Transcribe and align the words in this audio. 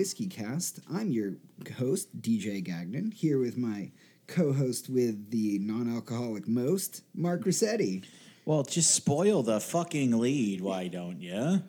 Whiskey 0.00 0.28
cast. 0.28 0.80
I'm 0.90 1.10
your 1.10 1.34
host, 1.76 2.22
DJ 2.22 2.64
Gagnon, 2.64 3.10
here 3.10 3.38
with 3.38 3.58
my 3.58 3.90
co 4.26 4.50
host 4.54 4.88
with 4.88 5.30
the 5.30 5.58
non 5.58 5.94
alcoholic 5.94 6.48
most, 6.48 7.02
Mark 7.14 7.44
Rossetti. 7.44 8.04
Well, 8.46 8.62
just 8.62 8.94
spoil 8.94 9.42
the 9.42 9.60
fucking 9.60 10.18
lead, 10.18 10.62
why 10.62 10.88
don't 10.88 11.20
you? 11.20 11.62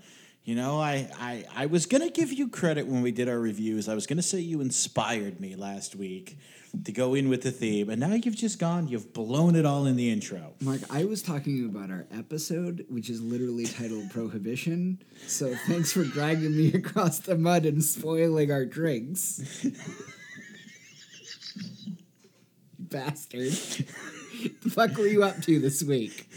You 0.46 0.56
know, 0.56 0.80
I, 0.80 1.10
I, 1.20 1.44
I 1.54 1.66
was 1.66 1.86
going 1.86 2.04
to 2.04 2.10
give 2.10 2.32
you 2.32 2.48
credit 2.48 2.88
when 2.88 3.02
we 3.02 3.12
did 3.12 3.28
our 3.28 3.38
reviews. 3.38 3.90
I 3.90 3.96
was 3.96 4.08
going 4.08 4.16
to 4.16 4.24
say 4.24 4.40
you 4.40 4.62
inspired 4.62 5.42
me 5.42 5.58
last 5.58 5.98
week 5.98 6.38
to 6.86 6.92
go 6.92 7.14
in 7.14 7.30
with 7.30 7.42
the 7.42 7.52
theme, 7.52 7.90
and 7.90 8.00
now 8.00 8.14
you've 8.14 8.36
just 8.36 8.60
gone, 8.60 8.88
you've 8.88 9.14
blown 9.14 9.56
it 9.56 9.66
all 9.66 9.86
in 9.86 9.96
the 9.96 10.10
intro. 10.10 10.54
Mark, 10.62 10.82
I 10.90 11.06
was 11.06 11.22
talking 11.22 11.66
about 11.66 11.92
our 11.92 12.06
episode, 12.12 12.86
which 12.90 13.10
is 13.10 13.22
literally 13.22 13.66
titled 13.66 14.10
Prohibition. 14.10 15.02
So 15.28 15.54
thanks 15.68 15.92
for 15.92 16.04
dragging 16.04 16.56
me 16.56 16.74
across 16.74 17.20
the 17.20 17.38
mud 17.38 17.66
and 17.66 17.84
spoiling 17.84 18.52
our 18.52 18.66
drinks. 18.66 19.66
Bastard. 22.80 23.52
the 23.52 24.70
fuck 24.70 24.98
were 24.98 25.08
you 25.08 25.24
up 25.24 25.42
to 25.44 25.60
this 25.60 25.84
week? 25.84 26.30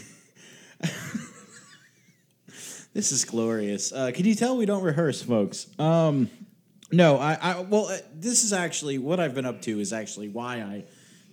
This 2.93 3.11
is 3.11 3.25
glorious. 3.25 3.91
Uh, 3.91 4.11
can 4.13 4.25
you 4.25 4.35
tell 4.35 4.55
we 4.55 4.65
don't 4.65 4.81
rehearse, 4.81 5.21
folks? 5.21 5.67
Um, 5.77 6.29
no, 6.91 7.17
I, 7.17 7.37
I 7.41 7.59
well, 7.61 7.87
uh, 7.87 7.97
this 8.13 8.43
is 8.43 8.53
actually 8.53 8.97
what 8.97 9.19
I've 9.19 9.33
been 9.33 9.45
up 9.45 9.61
to. 9.63 9.79
Is 9.79 9.93
actually 9.93 10.29
why 10.29 10.57
I, 10.57 10.83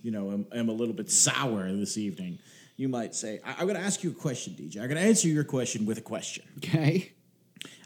you 0.01 0.11
know, 0.11 0.31
am, 0.31 0.47
am 0.53 0.69
a 0.69 0.73
little 0.73 0.93
bit 0.93 1.11
sour 1.11 1.71
this 1.71 1.97
evening. 1.97 2.39
You 2.75 2.89
might 2.89 3.13
say. 3.13 3.39
I, 3.45 3.51
I'm 3.59 3.67
going 3.67 3.75
to 3.75 3.81
ask 3.83 4.03
you 4.03 4.11
a 4.11 4.15
question, 4.15 4.53
DJ. 4.53 4.77
I'm 4.77 4.87
going 4.87 5.01
to 5.01 5.07
answer 5.07 5.27
your 5.27 5.43
question 5.43 5.85
with 5.85 5.97
a 5.97 6.01
question. 6.01 6.45
Okay. 6.57 7.11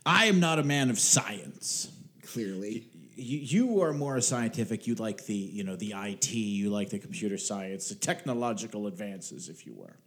I 0.06 0.26
am 0.26 0.40
not 0.40 0.60
a 0.60 0.64
man 0.64 0.90
of 0.90 0.98
science. 0.98 1.92
Clearly. 2.26 2.88
You, 3.16 3.40
you 3.40 3.82
are 3.82 3.94
more 3.94 4.22
scientific. 4.22 4.88
You 4.88 4.96
like 4.96 5.26
the, 5.26 5.36
you 5.36 5.64
know, 5.64 5.76
the 5.76 5.94
IT. 5.98 6.32
You 6.32 6.70
like 6.70 6.90
the 6.90 7.00
computer 7.00 7.38
science, 7.38 7.90
the 7.90 7.96
technological 7.96 8.88
advances, 8.88 9.50
if 9.50 9.66
you 9.66 9.74
were. 9.74 9.98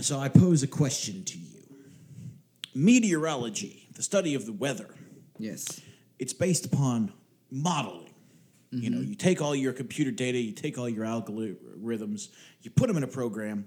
So 0.00 0.18
I 0.18 0.28
pose 0.28 0.62
a 0.62 0.66
question 0.66 1.24
to 1.24 1.38
you. 1.38 1.58
Meteorology, 2.74 3.88
the 3.94 4.02
study 4.02 4.34
of 4.34 4.46
the 4.46 4.52
weather, 4.52 4.94
Yes. 5.38 5.80
It's 6.18 6.32
based 6.32 6.66
upon 6.66 7.12
modeling. 7.50 8.08
You 8.70 8.90
know, 8.90 9.00
you 9.00 9.14
take 9.14 9.40
all 9.40 9.56
your 9.56 9.72
computer 9.72 10.10
data, 10.10 10.38
you 10.38 10.52
take 10.52 10.76
all 10.76 10.88
your 10.88 11.06
algorithms, 11.06 12.28
you 12.60 12.70
put 12.70 12.88
them 12.88 12.98
in 12.98 13.02
a 13.02 13.08
program, 13.08 13.66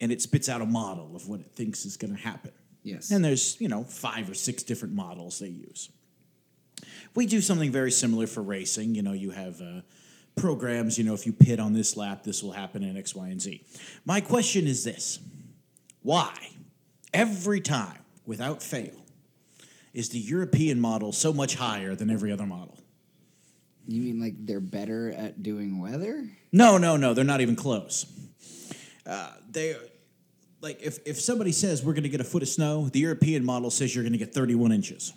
and 0.00 0.12
it 0.12 0.22
spits 0.22 0.48
out 0.48 0.60
a 0.60 0.66
model 0.66 1.16
of 1.16 1.28
what 1.28 1.40
it 1.40 1.50
thinks 1.56 1.84
is 1.84 1.96
going 1.96 2.14
to 2.14 2.22
happen. 2.22 2.52
Yes. 2.84 3.10
And 3.10 3.24
there's, 3.24 3.60
you 3.60 3.66
know, 3.66 3.82
five 3.82 4.30
or 4.30 4.34
six 4.34 4.62
different 4.62 4.94
models 4.94 5.40
they 5.40 5.48
use. 5.48 5.90
We 7.16 7.26
do 7.26 7.40
something 7.40 7.72
very 7.72 7.90
similar 7.90 8.28
for 8.28 8.40
racing. 8.42 8.94
You 8.94 9.02
know, 9.02 9.12
you 9.12 9.30
have 9.30 9.60
uh, 9.60 9.80
programs, 10.36 10.98
you 10.98 11.04
know, 11.04 11.14
if 11.14 11.26
you 11.26 11.32
pit 11.32 11.58
on 11.58 11.72
this 11.72 11.96
lap, 11.96 12.22
this 12.22 12.40
will 12.40 12.52
happen 12.52 12.84
in 12.84 12.96
X, 12.96 13.16
Y, 13.16 13.28
and 13.28 13.42
Z. 13.42 13.64
My 14.04 14.20
question 14.20 14.68
is 14.68 14.84
this 14.84 15.18
Why, 16.02 16.32
every 17.12 17.60
time, 17.60 17.98
without 18.24 18.62
fail, 18.62 19.04
is 19.98 20.10
the 20.10 20.18
European 20.20 20.80
model 20.80 21.12
so 21.12 21.32
much 21.32 21.56
higher 21.56 21.96
than 21.96 22.08
every 22.08 22.30
other 22.30 22.46
model? 22.46 22.78
You 23.88 24.00
mean 24.00 24.20
like 24.20 24.34
they're 24.46 24.60
better 24.60 25.10
at 25.10 25.42
doing 25.42 25.80
weather? 25.80 26.24
No, 26.52 26.78
no, 26.78 26.96
no, 26.96 27.14
they're 27.14 27.24
not 27.24 27.40
even 27.40 27.56
close. 27.56 28.06
Uh, 29.04 29.32
they 29.50 29.74
like 30.60 30.80
if, 30.80 31.00
if 31.04 31.20
somebody 31.20 31.50
says 31.50 31.82
we're 31.82 31.94
going 31.94 32.04
to 32.04 32.08
get 32.08 32.20
a 32.20 32.24
foot 32.24 32.42
of 32.42 32.48
snow, 32.48 32.88
the 32.88 33.00
European 33.00 33.44
model 33.44 33.70
says 33.70 33.92
you're 33.92 34.04
going 34.04 34.12
to 34.12 34.18
get 34.18 34.32
31 34.32 34.70
inches. 34.70 35.12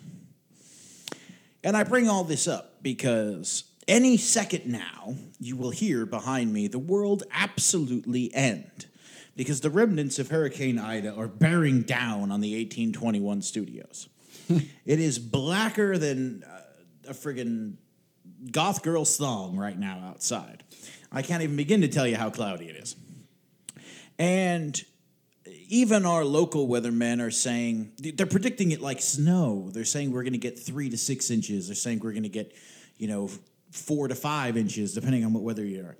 And 1.62 1.76
I 1.76 1.84
bring 1.84 2.08
all 2.08 2.24
this 2.24 2.48
up 2.48 2.82
because 2.82 3.62
any 3.86 4.16
second 4.16 4.66
now 4.66 5.14
you 5.38 5.56
will 5.56 5.70
hear 5.70 6.06
behind 6.06 6.52
me 6.52 6.66
the 6.66 6.80
world 6.80 7.22
absolutely 7.30 8.34
end 8.34 8.86
because 9.36 9.60
the 9.60 9.70
remnants 9.70 10.18
of 10.18 10.30
Hurricane 10.30 10.80
Ida 10.80 11.14
are 11.14 11.28
bearing 11.28 11.82
down 11.82 12.32
on 12.32 12.40
the 12.40 12.56
1821 12.56 13.42
studios. 13.42 14.08
it 14.86 15.00
is 15.00 15.18
blacker 15.18 15.98
than 15.98 16.44
uh, 16.44 17.10
a 17.10 17.12
friggin' 17.12 17.74
goth 18.50 18.82
girl 18.82 19.04
song 19.04 19.56
right 19.56 19.78
now 19.78 20.02
outside. 20.08 20.62
I 21.10 21.22
can't 21.22 21.42
even 21.42 21.56
begin 21.56 21.82
to 21.82 21.88
tell 21.88 22.06
you 22.06 22.16
how 22.16 22.30
cloudy 22.30 22.66
it 22.66 22.76
is. 22.76 22.96
And 24.18 24.80
even 25.68 26.06
our 26.06 26.24
local 26.24 26.68
weathermen 26.68 27.20
are 27.20 27.30
saying 27.30 27.92
they're 27.98 28.26
predicting 28.26 28.72
it 28.72 28.80
like 28.80 29.00
snow. 29.00 29.70
They're 29.70 29.84
saying 29.84 30.12
we're 30.12 30.22
going 30.22 30.32
to 30.32 30.38
get 30.38 30.58
three 30.58 30.90
to 30.90 30.98
six 30.98 31.30
inches. 31.30 31.68
They're 31.68 31.74
saying 31.74 32.00
we're 32.00 32.12
going 32.12 32.22
to 32.22 32.28
get, 32.28 32.54
you 32.98 33.08
know, 33.08 33.30
four 33.70 34.08
to 34.08 34.14
five 34.14 34.56
inches, 34.56 34.94
depending 34.94 35.24
on 35.24 35.32
what 35.32 35.42
weather 35.42 35.64
you 35.64 35.82
are. 35.82 35.96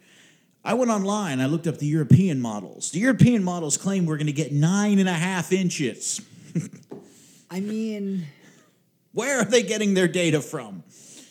I 0.64 0.74
went 0.74 0.90
online. 0.90 1.40
I 1.40 1.46
looked 1.46 1.66
up 1.66 1.78
the 1.78 1.86
European 1.86 2.40
models. 2.40 2.92
The 2.92 3.00
European 3.00 3.42
models 3.42 3.76
claim 3.76 4.06
we're 4.06 4.18
going 4.18 4.26
to 4.26 4.32
get 4.32 4.52
nine 4.52 4.98
and 4.98 5.08
a 5.08 5.14
half 5.14 5.52
inches. 5.52 6.20
I 7.52 7.60
mean, 7.60 8.26
Where 9.12 9.40
are 9.40 9.44
they 9.44 9.62
getting 9.62 9.92
their 9.94 10.08
data 10.08 10.40
from? 10.40 10.82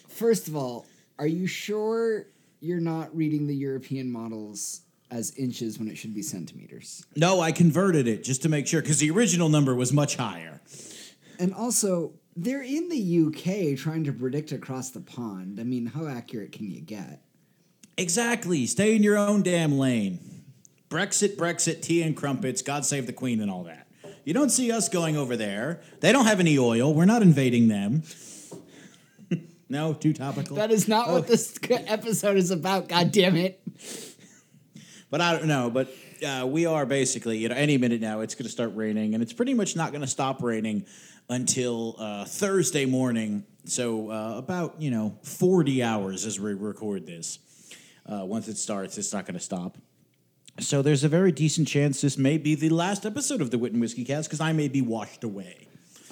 first 0.07 0.47
of 0.47 0.55
all, 0.55 0.85
are 1.17 1.25
you 1.25 1.47
sure 1.47 2.27
you're 2.59 2.79
not 2.79 3.15
reading 3.15 3.47
the 3.47 3.55
European 3.55 4.11
models 4.11 4.81
as 5.09 5.35
inches 5.35 5.79
when 5.79 5.87
it 5.87 5.97
should 5.97 6.13
be 6.13 6.21
centimeters? 6.21 7.03
No, 7.15 7.39
I 7.39 7.51
converted 7.51 8.07
it 8.07 8.23
just 8.23 8.43
to 8.43 8.49
make 8.49 8.67
sure 8.67 8.81
because 8.81 8.99
the 8.99 9.09
original 9.09 9.49
number 9.49 9.73
was 9.73 9.91
much 9.91 10.15
higher. 10.15 10.61
And 11.39 11.55
also, 11.55 12.13
they're 12.35 12.61
in 12.61 12.89
the 12.89 13.25
UK 13.25 13.75
trying 13.75 14.03
to 14.03 14.13
predict 14.13 14.51
across 14.51 14.91
the 14.91 15.01
pond. 15.01 15.59
I 15.59 15.63
mean, 15.63 15.87
how 15.87 16.05
accurate 16.05 16.51
can 16.51 16.69
you 16.69 16.81
get? 16.81 17.23
Exactly. 17.97 18.67
Stay 18.67 18.95
in 18.95 19.01
your 19.01 19.17
own 19.17 19.41
damn 19.41 19.77
lane. 19.79 20.19
Brexit, 20.87 21.35
Brexit, 21.35 21.81
tea 21.81 22.03
and 22.03 22.15
crumpets, 22.15 22.61
God 22.61 22.85
save 22.85 23.07
the 23.07 23.13
Queen, 23.13 23.41
and 23.41 23.49
all 23.49 23.63
that. 23.63 23.80
You 24.23 24.33
don't 24.33 24.49
see 24.49 24.71
us 24.71 24.89
going 24.89 25.17
over 25.17 25.35
there. 25.35 25.81
They 25.99 26.11
don't 26.11 26.25
have 26.25 26.39
any 26.39 26.57
oil. 26.57 26.93
We're 26.93 27.05
not 27.05 27.21
invading 27.21 27.67
them. 27.67 28.03
no, 29.69 29.93
too 29.93 30.13
topical. 30.13 30.57
That 30.57 30.71
is 30.71 30.87
not 30.87 31.09
what 31.09 31.27
this 31.27 31.57
episode 31.69 32.37
is 32.37 32.51
about, 32.51 32.87
God 32.87 33.11
damn 33.11 33.35
it. 33.35 33.61
But 35.09 35.21
I 35.21 35.37
don't 35.37 35.47
know. 35.47 35.69
But 35.69 35.89
uh, 36.25 36.45
we 36.47 36.65
are 36.65 36.85
basically, 36.85 37.39
you 37.39 37.49
know, 37.49 37.55
any 37.55 37.77
minute 37.77 37.99
now 37.99 38.21
it's 38.21 38.35
going 38.35 38.45
to 38.45 38.51
start 38.51 38.71
raining, 38.75 39.13
and 39.13 39.23
it's 39.23 39.33
pretty 39.33 39.53
much 39.53 39.75
not 39.75 39.91
going 39.91 40.01
to 40.01 40.07
stop 40.07 40.41
raining 40.43 40.85
until 41.29 41.95
uh, 41.97 42.25
Thursday 42.25 42.85
morning. 42.85 43.45
So 43.65 44.11
uh, 44.11 44.35
about 44.37 44.81
you 44.81 44.91
know 44.91 45.17
forty 45.23 45.83
hours 45.83 46.25
as 46.25 46.39
we 46.39 46.53
record 46.53 47.05
this. 47.05 47.39
Uh, 48.05 48.25
once 48.25 48.47
it 48.47 48.57
starts, 48.57 48.97
it's 48.97 49.13
not 49.13 49.25
going 49.25 49.35
to 49.35 49.43
stop. 49.43 49.77
So 50.59 50.81
there's 50.81 51.03
a 51.03 51.09
very 51.09 51.31
decent 51.31 51.67
chance 51.67 52.01
this 52.01 52.17
may 52.17 52.37
be 52.37 52.55
the 52.55 52.69
last 52.69 53.05
episode 53.05 53.41
of 53.41 53.51
the 53.51 53.57
Wit 53.57 53.71
and 53.71 53.81
Whiskey 53.81 54.03
Cast 54.03 54.29
because 54.29 54.41
I 54.41 54.53
may 54.53 54.67
be 54.67 54.81
washed 54.81 55.23
away. 55.23 55.67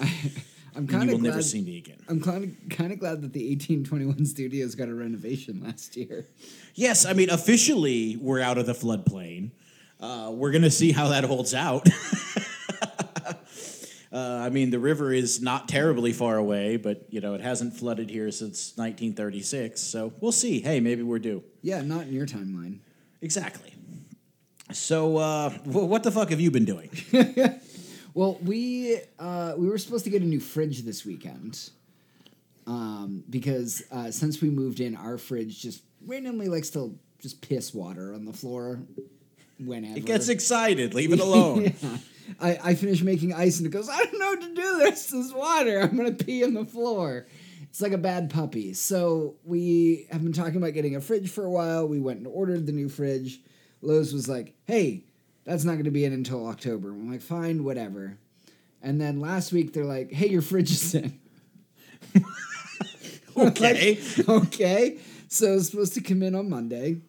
I'm 0.74 0.86
kind 0.86 1.04
you 1.04 1.08
of 1.10 1.14
will 1.14 1.18
glad. 1.20 1.30
never 1.30 1.42
see 1.42 1.60
me 1.60 1.78
again. 1.78 1.98
I'm 2.08 2.20
kind 2.20 2.44
of 2.44 2.76
kind 2.76 2.92
of 2.92 2.98
glad 2.98 3.22
that 3.22 3.32
the 3.32 3.48
1821 3.50 4.24
studios 4.24 4.74
got 4.74 4.88
a 4.88 4.94
renovation 4.94 5.60
last 5.62 5.96
year. 5.96 6.26
Yes, 6.74 7.04
I 7.04 7.12
mean 7.12 7.28
officially 7.30 8.16
we're 8.16 8.40
out 8.40 8.56
of 8.56 8.66
the 8.66 8.72
floodplain. 8.72 9.50
Uh, 10.00 10.30
we're 10.32 10.52
gonna 10.52 10.70
see 10.70 10.92
how 10.92 11.08
that 11.08 11.24
holds 11.24 11.54
out. 11.54 11.86
uh, 13.26 13.34
I 14.12 14.48
mean, 14.48 14.70
the 14.70 14.78
river 14.78 15.12
is 15.12 15.42
not 15.42 15.68
terribly 15.68 16.12
far 16.12 16.36
away, 16.36 16.76
but 16.76 17.04
you 17.10 17.20
know 17.20 17.34
it 17.34 17.40
hasn't 17.40 17.74
flooded 17.74 18.08
here 18.08 18.30
since 18.30 18.72
1936. 18.76 19.80
So 19.80 20.12
we'll 20.20 20.32
see. 20.32 20.60
Hey, 20.60 20.80
maybe 20.80 21.02
we're 21.02 21.18
due. 21.18 21.42
Yeah, 21.62 21.82
not 21.82 22.02
in 22.02 22.12
your 22.14 22.26
timeline. 22.26 22.78
Exactly. 23.20 23.74
So, 24.72 25.16
uh, 25.16 25.50
wh- 25.50 25.88
what 25.88 26.02
the 26.02 26.10
fuck 26.10 26.30
have 26.30 26.40
you 26.40 26.50
been 26.50 26.64
doing? 26.64 26.90
Well, 28.12 28.38
we 28.42 28.98
uh, 29.20 29.54
we 29.56 29.68
were 29.68 29.78
supposed 29.78 30.02
to 30.02 30.10
get 30.10 30.20
a 30.20 30.24
new 30.24 30.40
fridge 30.40 30.82
this 30.82 31.04
weekend, 31.06 31.70
um, 32.66 33.22
because 33.30 33.84
uh, 33.92 34.10
since 34.10 34.40
we 34.42 34.50
moved 34.50 34.80
in, 34.80 34.96
our 34.96 35.16
fridge 35.16 35.62
just 35.62 35.84
randomly 36.04 36.48
likes 36.48 36.70
to 36.70 36.98
just 37.20 37.40
piss 37.40 37.72
water 37.72 38.12
on 38.12 38.24
the 38.24 38.32
floor 38.32 38.80
whenever 39.64 39.96
It 39.96 40.06
gets 40.06 40.28
excited. 40.28 40.92
Leave 40.92 41.12
it 41.18 41.20
alone. 41.20 41.72
Yeah. 41.80 41.96
I, 42.40 42.58
I 42.64 42.74
finish 42.74 43.00
making 43.00 43.32
ice 43.32 43.58
and 43.58 43.66
it 43.66 43.70
goes, 43.70 43.88
I 43.88 43.98
don't 44.04 44.18
know 44.18 44.30
what 44.30 44.40
to 44.40 44.54
do. 44.54 44.78
There's 44.78 45.06
this 45.06 45.32
water. 45.32 45.78
I'm 45.80 45.96
going 45.96 46.14
to 46.16 46.24
pee 46.24 46.42
on 46.44 46.54
the 46.54 46.64
floor. 46.64 47.26
It's 47.62 47.80
like 47.80 47.92
a 47.92 47.98
bad 47.98 48.30
puppy. 48.30 48.72
So 48.74 49.36
we 49.44 50.06
have 50.10 50.22
been 50.24 50.32
talking 50.32 50.56
about 50.56 50.74
getting 50.74 50.96
a 50.96 51.00
fridge 51.00 51.30
for 51.30 51.44
a 51.44 51.50
while. 51.50 51.86
We 51.86 52.00
went 52.00 52.18
and 52.18 52.26
ordered 52.26 52.66
the 52.66 52.72
new 52.72 52.88
fridge. 52.88 53.40
Lowe's 53.82 54.12
was 54.12 54.28
like, 54.28 54.54
hey, 54.66 55.04
that's 55.44 55.64
not 55.64 55.72
going 55.72 55.84
to 55.84 55.90
be 55.90 56.04
in 56.04 56.12
until 56.12 56.46
October. 56.46 56.90
I'm 56.90 57.10
like, 57.10 57.22
fine, 57.22 57.64
whatever. 57.64 58.18
And 58.82 59.00
then 59.00 59.20
last 59.20 59.52
week 59.52 59.72
they're 59.72 59.84
like, 59.84 60.12
hey, 60.12 60.28
your 60.28 60.42
fridge 60.42 60.70
is 60.70 60.94
in. 60.94 61.18
Okay. 63.36 63.98
Like, 64.16 64.28
okay. 64.28 64.98
So 65.28 65.54
it's 65.54 65.70
supposed 65.70 65.94
to 65.94 66.00
come 66.00 66.22
in 66.22 66.34
on 66.34 66.50
Monday. 66.50 67.00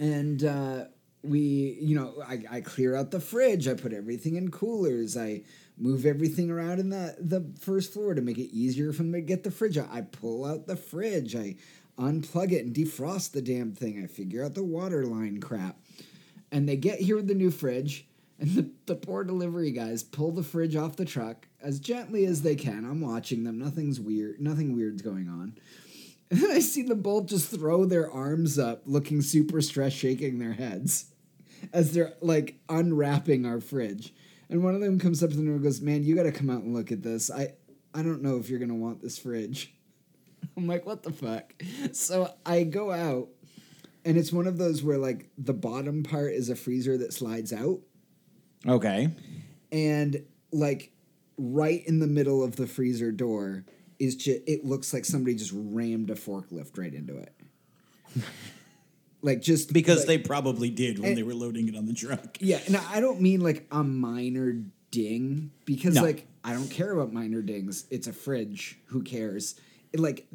And 0.00 0.42
uh, 0.44 0.84
we, 1.22 1.78
you 1.80 1.96
know, 1.96 2.14
I, 2.26 2.42
I 2.50 2.60
clear 2.60 2.94
out 2.94 3.10
the 3.10 3.20
fridge. 3.20 3.66
I 3.66 3.74
put 3.74 3.92
everything 3.92 4.36
in 4.36 4.50
coolers. 4.50 5.16
I 5.16 5.42
move 5.76 6.06
everything 6.06 6.50
around 6.50 6.80
in 6.80 6.90
the 6.90 7.16
the 7.20 7.52
first 7.60 7.92
floor 7.92 8.14
to 8.14 8.20
make 8.20 8.38
it 8.38 8.52
easier 8.54 8.92
for 8.92 9.02
them 9.02 9.12
to 9.12 9.20
get 9.20 9.44
the 9.44 9.50
fridge 9.50 9.78
out. 9.78 9.88
I 9.92 10.02
pull 10.02 10.44
out 10.44 10.66
the 10.66 10.76
fridge. 10.76 11.34
I 11.36 11.56
unplug 11.98 12.52
it 12.52 12.64
and 12.64 12.74
defrost 12.74 13.32
the 13.32 13.42
damn 13.42 13.72
thing. 13.72 14.02
I 14.02 14.06
figure 14.06 14.44
out 14.44 14.54
the 14.54 14.62
water 14.62 15.04
line 15.04 15.40
crap. 15.40 15.76
And 16.50 16.68
they 16.68 16.76
get 16.76 17.00
here 17.00 17.16
with 17.16 17.28
the 17.28 17.34
new 17.34 17.50
fridge, 17.50 18.06
and 18.38 18.54
the, 18.54 18.70
the 18.86 18.94
poor 18.94 19.24
delivery 19.24 19.70
guys 19.70 20.02
pull 20.02 20.32
the 20.32 20.42
fridge 20.42 20.76
off 20.76 20.96
the 20.96 21.04
truck 21.04 21.46
as 21.60 21.80
gently 21.80 22.24
as 22.24 22.42
they 22.42 22.54
can. 22.54 22.84
I'm 22.84 23.00
watching 23.00 23.44
them. 23.44 23.58
Nothing's 23.58 24.00
weird. 24.00 24.40
Nothing 24.40 24.74
weird's 24.76 25.02
going 25.02 25.28
on. 25.28 25.58
And 26.30 26.40
then 26.42 26.50
I 26.50 26.58
see 26.58 26.82
them 26.82 27.00
both 27.00 27.24
just 27.24 27.50
throw 27.50 27.86
their 27.86 28.10
arms 28.10 28.58
up, 28.58 28.82
looking 28.84 29.22
super 29.22 29.62
stressed, 29.62 29.96
shaking 29.96 30.38
their 30.38 30.52
heads 30.52 31.06
as 31.72 31.92
they're 31.92 32.12
like 32.20 32.56
unwrapping 32.68 33.46
our 33.46 33.60
fridge. 33.60 34.12
And 34.50 34.62
one 34.62 34.74
of 34.74 34.82
them 34.82 34.98
comes 34.98 35.22
up 35.22 35.30
to 35.30 35.36
them 35.36 35.48
and 35.48 35.62
goes, 35.62 35.80
"Man, 35.80 36.02
you 36.02 36.14
got 36.14 36.24
to 36.24 36.32
come 36.32 36.50
out 36.50 36.62
and 36.62 36.74
look 36.74 36.92
at 36.92 37.02
this. 37.02 37.30
I 37.30 37.54
I 37.94 38.02
don't 38.02 38.20
know 38.20 38.36
if 38.36 38.50
you're 38.50 38.58
gonna 38.58 38.74
want 38.74 39.00
this 39.00 39.18
fridge." 39.18 39.74
I'm 40.58 40.66
like, 40.66 40.84
"What 40.84 41.02
the 41.02 41.12
fuck?" 41.12 41.52
So 41.92 42.32
I 42.44 42.64
go 42.64 42.90
out, 42.92 43.28
and 44.04 44.16
it's 44.18 44.32
one 44.32 44.46
of 44.46 44.58
those 44.58 44.82
where 44.82 44.98
like 44.98 45.30
the 45.38 45.54
bottom 45.54 46.02
part 46.02 46.32
is 46.32 46.48
a 46.50 46.56
freezer 46.56 46.98
that 46.98 47.12
slides 47.12 47.52
out, 47.52 47.80
Okay. 48.66 49.08
and 49.72 50.24
like 50.52 50.92
right 51.36 51.86
in 51.86 52.00
the 52.00 52.06
middle 52.06 52.42
of 52.42 52.56
the 52.56 52.66
freezer 52.66 53.12
door 53.12 53.64
is 53.98 54.16
just 54.16 54.40
it 54.46 54.64
looks 54.64 54.92
like 54.92 55.04
somebody 55.04 55.36
just 55.36 55.52
rammed 55.54 56.10
a 56.10 56.14
forklift 56.14 56.76
right 56.78 56.92
into 56.94 57.16
it. 57.16 57.32
like 59.22 59.40
just 59.40 59.72
Because 59.72 59.98
like- 60.00 60.06
they 60.06 60.18
probably 60.18 60.70
did 60.70 60.98
when 60.98 61.08
And- 61.10 61.18
they 61.18 61.22
eh. 61.22 61.24
were 61.26 61.34
loading 61.34 61.68
it 61.68 61.76
on 61.76 61.86
the 61.86 61.92
truck. 61.94 62.38
Yeah, 62.40 62.60
and 62.66 62.76
I 62.76 63.00
don't 63.00 63.20
mean 63.20 63.40
like 63.40 63.66
a 63.70 63.82
minor 63.84 64.62
ding 64.90 65.50
because 65.64 65.94
No. 65.96 66.02
like 66.02 66.26
I 66.44 66.52
don't 66.54 66.70
care 66.70 66.92
about 66.92 67.12
minor 67.12 67.42
dings. 67.42 67.84
It's 67.90 68.06
a 68.06 68.12
fridge. 68.12 68.78
Who 68.86 69.02
cares? 69.02 69.56
Like 69.94 70.26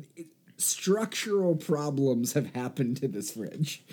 structural 0.57 1.55
problems 1.55 2.33
have 2.33 2.53
happened 2.53 2.97
to 2.97 3.07
this 3.07 3.31
fridge, 3.31 3.83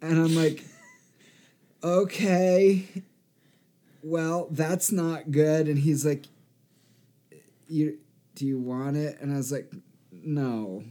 and 0.00 0.18
I'm 0.18 0.34
like, 0.34 0.64
okay, 1.82 2.86
well 4.02 4.48
that's 4.50 4.92
not 4.92 5.30
good. 5.30 5.68
And 5.68 5.78
he's 5.78 6.04
like, 6.04 6.24
you 7.68 7.98
do 8.34 8.46
you 8.46 8.58
want 8.58 8.96
it? 8.96 9.18
And 9.20 9.32
I 9.32 9.36
was 9.36 9.52
like, 9.52 9.72
no. 10.10 10.84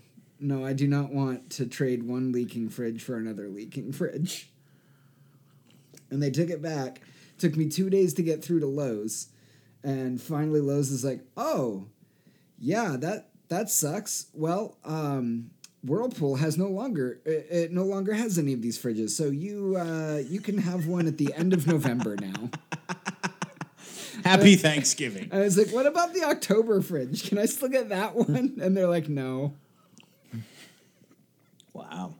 No, 0.43 0.65
I 0.65 0.73
do 0.73 0.87
not 0.87 1.13
want 1.13 1.51
to 1.51 1.67
trade 1.67 2.01
one 2.01 2.31
leaking 2.31 2.69
fridge 2.69 3.03
for 3.03 3.15
another 3.15 3.47
leaking 3.47 3.91
fridge 3.91 4.51
and 6.11 6.21
they 6.21 6.29
took 6.29 6.49
it 6.49 6.61
back. 6.61 7.01
Took 7.39 7.55
me 7.55 7.69
two 7.69 7.89
days 7.89 8.13
to 8.15 8.21
get 8.21 8.43
through 8.43 8.59
to 8.59 8.67
Lowe's, 8.67 9.29
and 9.83 10.21
finally 10.21 10.59
Lowe's 10.59 10.91
is 10.91 11.03
like, 11.03 11.21
"Oh, 11.35 11.87
yeah, 12.59 12.97
that 12.99 13.30
that 13.51 13.69
sucks. 13.69 14.27
Well, 14.33 14.77
um, 14.85 15.51
Whirlpool 15.83 16.37
has 16.37 16.57
no 16.57 16.67
longer 16.67 17.19
it, 17.25 17.47
it 17.51 17.71
no 17.73 17.83
longer 17.83 18.13
has 18.13 18.39
any 18.39 18.53
of 18.53 18.61
these 18.61 18.79
fridges, 18.79 19.09
so 19.09 19.25
you 19.25 19.75
uh, 19.77 20.21
you 20.25 20.39
can 20.39 20.57
have 20.57 20.87
one 20.87 21.05
at 21.05 21.17
the 21.17 21.33
end 21.33 21.53
of 21.53 21.67
November 21.67 22.15
now." 22.15 22.49
Happy 24.23 24.55
Thanksgiving. 24.55 25.29
I 25.33 25.39
was 25.39 25.57
like, 25.57 25.67
"What 25.67 25.85
about 25.85 26.13
the 26.13 26.23
October 26.23 26.81
fridge? 26.81 27.27
Can 27.27 27.37
I 27.37 27.45
still 27.45 27.67
get 27.67 27.89
that 27.89 28.15
one?" 28.15 28.57
And 28.61 28.75
they're 28.75 28.87
like, 28.87 29.09
"No." 29.09 29.53
Wow. 31.73 32.15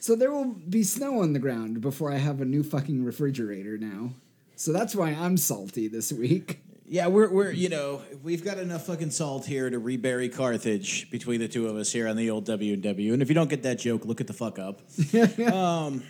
So 0.00 0.16
there 0.16 0.32
will 0.32 0.46
be 0.46 0.82
snow 0.82 1.22
on 1.22 1.32
the 1.32 1.38
ground 1.38 1.80
before 1.80 2.10
I 2.12 2.16
have 2.16 2.40
a 2.40 2.44
new 2.44 2.64
fucking 2.64 3.04
refrigerator 3.04 3.78
now. 3.78 4.14
So 4.56 4.72
that's 4.72 4.96
why 4.96 5.10
I'm 5.10 5.36
salty 5.36 5.86
this 5.86 6.12
week. 6.12 6.60
Yeah, 6.90 7.06
we're 7.06 7.30
we're 7.30 7.52
you 7.52 7.68
know 7.68 8.02
we've 8.20 8.44
got 8.44 8.58
enough 8.58 8.86
fucking 8.86 9.12
salt 9.12 9.46
here 9.46 9.70
to 9.70 9.78
rebury 9.78 10.28
Carthage 10.28 11.08
between 11.08 11.38
the 11.38 11.46
two 11.46 11.68
of 11.68 11.76
us 11.76 11.92
here 11.92 12.08
on 12.08 12.16
the 12.16 12.30
old 12.30 12.46
W 12.46 12.72
and 12.74 12.82
W. 12.82 13.12
And 13.12 13.22
if 13.22 13.28
you 13.28 13.34
don't 13.36 13.48
get 13.48 13.62
that 13.62 13.78
joke, 13.78 14.04
look 14.04 14.20
at 14.20 14.26
the 14.26 14.32
fuck 14.32 14.58
up. 14.58 14.80
um, 15.54 16.02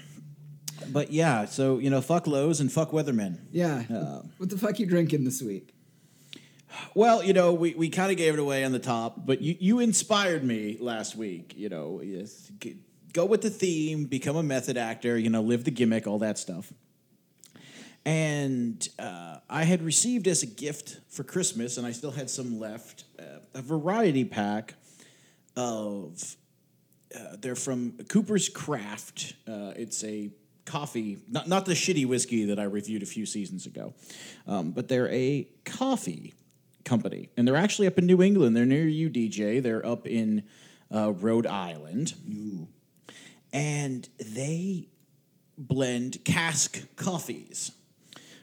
but 0.88 1.12
yeah, 1.12 1.44
so 1.44 1.76
you 1.76 1.90
know, 1.90 2.00
fuck 2.00 2.26
Lowe's 2.26 2.60
and 2.60 2.72
fuck 2.72 2.92
Weathermen. 2.92 3.40
Yeah. 3.52 3.82
what 4.38 4.48
the 4.48 4.56
fuck 4.56 4.78
you 4.78 4.86
drinking 4.86 5.24
this 5.24 5.42
week? 5.42 5.74
Well, 6.94 7.22
you 7.22 7.34
know, 7.34 7.52
we, 7.52 7.74
we 7.74 7.90
kind 7.90 8.10
of 8.10 8.16
gave 8.16 8.32
it 8.32 8.40
away 8.40 8.64
on 8.64 8.72
the 8.72 8.78
top, 8.78 9.26
but 9.26 9.42
you, 9.42 9.56
you 9.60 9.80
inspired 9.80 10.44
me 10.44 10.78
last 10.80 11.14
week. 11.14 11.52
You 11.58 11.68
know, 11.68 12.00
yes, 12.02 12.50
go 13.12 13.26
with 13.26 13.42
the 13.42 13.50
theme, 13.50 14.06
become 14.06 14.36
a 14.36 14.42
method 14.42 14.78
actor, 14.78 15.18
you 15.18 15.28
know, 15.28 15.42
live 15.42 15.64
the 15.64 15.72
gimmick, 15.72 16.06
all 16.06 16.20
that 16.20 16.38
stuff. 16.38 16.72
And 18.04 18.88
uh, 18.98 19.38
I 19.48 19.64
had 19.64 19.82
received 19.82 20.26
as 20.26 20.42
a 20.42 20.46
gift 20.46 21.00
for 21.08 21.22
Christmas, 21.22 21.76
and 21.76 21.86
I 21.86 21.92
still 21.92 22.10
had 22.10 22.30
some 22.30 22.58
left, 22.58 23.04
uh, 23.18 23.40
a 23.54 23.62
variety 23.62 24.24
pack 24.24 24.74
of. 25.56 26.36
Uh, 27.12 27.36
they're 27.40 27.56
from 27.56 27.98
Cooper's 28.08 28.48
Craft. 28.48 29.34
Uh, 29.46 29.72
it's 29.74 30.04
a 30.04 30.30
coffee, 30.64 31.18
not 31.28 31.48
not 31.48 31.66
the 31.66 31.72
shitty 31.72 32.06
whiskey 32.06 32.44
that 32.46 32.58
I 32.58 32.64
reviewed 32.64 33.02
a 33.02 33.06
few 33.06 33.26
seasons 33.26 33.66
ago, 33.66 33.94
um, 34.46 34.70
but 34.70 34.88
they're 34.88 35.10
a 35.10 35.48
coffee 35.64 36.34
company, 36.84 37.28
and 37.36 37.46
they're 37.46 37.56
actually 37.56 37.88
up 37.88 37.98
in 37.98 38.06
New 38.06 38.22
England. 38.22 38.56
They're 38.56 38.66
near 38.66 38.86
you, 38.86 39.10
DJ. 39.10 39.62
They're 39.62 39.84
up 39.84 40.06
in 40.06 40.44
uh, 40.94 41.12
Rhode 41.12 41.46
Island, 41.46 42.14
Ooh. 42.28 42.68
and 43.52 44.08
they 44.18 44.88
blend 45.58 46.24
cask 46.24 46.80
coffees. 46.96 47.72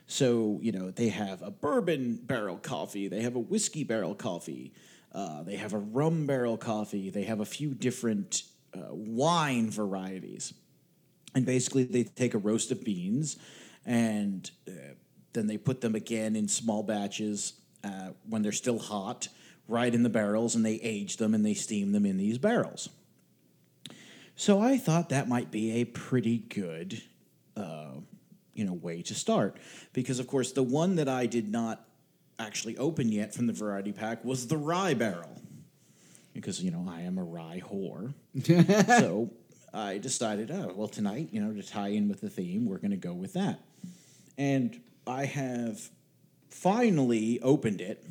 So, 0.08 0.58
you 0.62 0.72
know, 0.72 0.90
they 0.90 1.10
have 1.10 1.42
a 1.42 1.50
bourbon 1.50 2.18
barrel 2.22 2.56
coffee, 2.56 3.08
they 3.08 3.20
have 3.20 3.36
a 3.36 3.40
whiskey 3.40 3.84
barrel 3.84 4.14
coffee, 4.14 4.72
uh, 5.12 5.42
they 5.42 5.56
have 5.56 5.74
a 5.74 5.78
rum 5.78 6.26
barrel 6.26 6.56
coffee, 6.56 7.10
they 7.10 7.24
have 7.24 7.40
a 7.40 7.44
few 7.44 7.74
different 7.74 8.42
uh, 8.74 8.88
wine 8.90 9.70
varieties. 9.70 10.54
And 11.34 11.44
basically, 11.44 11.84
they 11.84 12.04
take 12.04 12.32
a 12.32 12.38
roast 12.38 12.72
of 12.72 12.82
beans 12.82 13.36
and 13.84 14.50
uh, 14.66 14.94
then 15.34 15.46
they 15.46 15.58
put 15.58 15.82
them 15.82 15.94
again 15.94 16.36
in 16.36 16.48
small 16.48 16.82
batches 16.82 17.52
uh, 17.84 18.10
when 18.28 18.40
they're 18.40 18.50
still 18.50 18.78
hot, 18.78 19.28
right 19.68 19.94
in 19.94 20.02
the 20.02 20.08
barrels, 20.08 20.54
and 20.54 20.64
they 20.64 20.76
age 20.76 21.18
them 21.18 21.34
and 21.34 21.44
they 21.44 21.54
steam 21.54 21.92
them 21.92 22.06
in 22.06 22.16
these 22.16 22.38
barrels. 22.38 22.88
So 24.36 24.58
I 24.58 24.78
thought 24.78 25.10
that 25.10 25.28
might 25.28 25.50
be 25.50 25.80
a 25.80 25.84
pretty 25.84 26.38
good, 26.38 27.02
uh, 27.56 27.96
you 28.58 28.64
know, 28.64 28.72
way 28.72 29.02
to 29.02 29.14
start. 29.14 29.56
Because, 29.92 30.18
of 30.18 30.26
course, 30.26 30.52
the 30.52 30.62
one 30.62 30.96
that 30.96 31.08
I 31.08 31.26
did 31.26 31.48
not 31.48 31.86
actually 32.38 32.76
open 32.76 33.10
yet 33.10 33.32
from 33.32 33.46
the 33.46 33.52
variety 33.52 33.92
pack 33.92 34.24
was 34.24 34.48
the 34.48 34.56
rye 34.56 34.94
barrel. 34.94 35.40
Because 36.34 36.62
you 36.62 36.70
know 36.70 36.86
I 36.88 37.00
am 37.02 37.18
a 37.18 37.24
rye 37.24 37.62
whore. 37.64 38.14
so 39.00 39.30
I 39.72 39.98
decided, 39.98 40.50
oh 40.50 40.72
well, 40.74 40.88
tonight, 40.88 41.28
you 41.32 41.40
know, 41.40 41.52
to 41.52 41.66
tie 41.66 41.88
in 41.88 42.08
with 42.08 42.20
the 42.20 42.30
theme, 42.30 42.66
we're 42.66 42.78
going 42.78 42.90
to 42.90 42.96
go 42.96 43.12
with 43.12 43.32
that, 43.32 43.60
and 44.36 44.78
I 45.06 45.24
have 45.24 45.90
finally 46.50 47.40
opened 47.40 47.80
it 47.80 48.04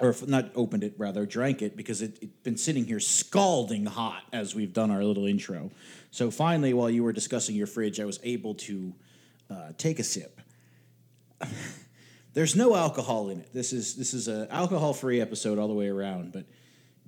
or 0.00 0.14
not 0.26 0.50
opened 0.54 0.84
it 0.84 0.94
rather 0.96 1.26
drank 1.26 1.62
it 1.62 1.76
because 1.76 2.02
it, 2.02 2.18
it's 2.20 2.42
been 2.42 2.56
sitting 2.56 2.84
here 2.84 3.00
scalding 3.00 3.86
hot 3.86 4.22
as 4.32 4.54
we've 4.54 4.72
done 4.72 4.90
our 4.90 5.02
little 5.02 5.26
intro. 5.26 5.70
So 6.10 6.30
finally 6.30 6.72
while 6.72 6.90
you 6.90 7.02
were 7.02 7.12
discussing 7.12 7.56
your 7.56 7.66
fridge 7.66 7.98
i 7.98 8.04
was 8.04 8.20
able 8.22 8.54
to 8.54 8.94
uh, 9.50 9.72
take 9.76 9.98
a 9.98 10.04
sip. 10.04 10.40
There's 12.34 12.54
no 12.54 12.76
alcohol 12.76 13.30
in 13.30 13.40
it. 13.40 13.52
This 13.52 13.72
is 13.72 13.96
this 13.96 14.14
is 14.14 14.28
a 14.28 14.46
alcohol 14.50 14.92
free 14.92 15.20
episode 15.20 15.58
all 15.58 15.68
the 15.68 15.74
way 15.74 15.88
around 15.88 16.32
but 16.32 16.44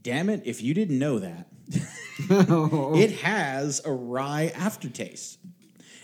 damn 0.03 0.29
it 0.29 0.43
if 0.45 0.63
you 0.63 0.75
didn't 0.75 0.99
know 0.99 1.19
that 1.19 1.47
it 2.29 3.13
has 3.21 3.81
a 3.85 3.93
rye 3.93 4.53
aftertaste. 4.55 5.39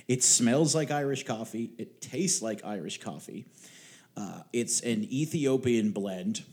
It 0.07 0.23
smells 0.23 0.75
like 0.75 0.91
irish 0.91 1.25
coffee. 1.25 1.73
It 1.79 2.01
tastes 2.01 2.41
like 2.41 2.65
irish 2.65 3.01
coffee. 3.01 3.47
Uh, 4.17 4.43
it's 4.53 4.81
an 4.81 5.05
ethiopian 5.05 5.91
blend. 5.91 6.45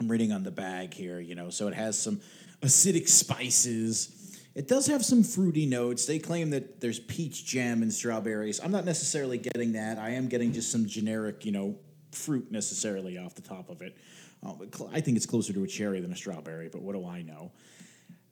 I'm 0.00 0.10
reading 0.10 0.32
on 0.32 0.42
the 0.42 0.50
bag 0.50 0.92
here, 0.92 1.20
you 1.20 1.36
know, 1.36 1.50
so 1.50 1.68
it 1.68 1.74
has 1.74 1.96
some 1.98 2.20
acidic 2.60 3.08
spices. 3.08 4.21
It 4.54 4.68
does 4.68 4.86
have 4.86 5.04
some 5.04 5.22
fruity 5.22 5.64
notes. 5.66 6.04
They 6.04 6.18
claim 6.18 6.50
that 6.50 6.80
there's 6.80 6.98
peach 6.98 7.46
jam 7.46 7.82
and 7.82 7.92
strawberries. 7.92 8.60
I'm 8.62 8.70
not 8.70 8.84
necessarily 8.84 9.38
getting 9.38 9.72
that. 9.72 9.98
I 9.98 10.10
am 10.10 10.28
getting 10.28 10.52
just 10.52 10.70
some 10.70 10.86
generic, 10.86 11.44
you 11.46 11.52
know, 11.52 11.76
fruit 12.10 12.52
necessarily 12.52 13.16
off 13.16 13.34
the 13.34 13.42
top 13.42 13.70
of 13.70 13.80
it. 13.80 13.96
But 14.42 14.74
cl- 14.74 14.90
I 14.92 15.00
think 15.00 15.16
it's 15.16 15.26
closer 15.26 15.52
to 15.52 15.64
a 15.64 15.66
cherry 15.66 16.00
than 16.00 16.12
a 16.12 16.16
strawberry, 16.16 16.68
but 16.68 16.82
what 16.82 16.94
do 16.94 17.06
I 17.06 17.22
know? 17.22 17.52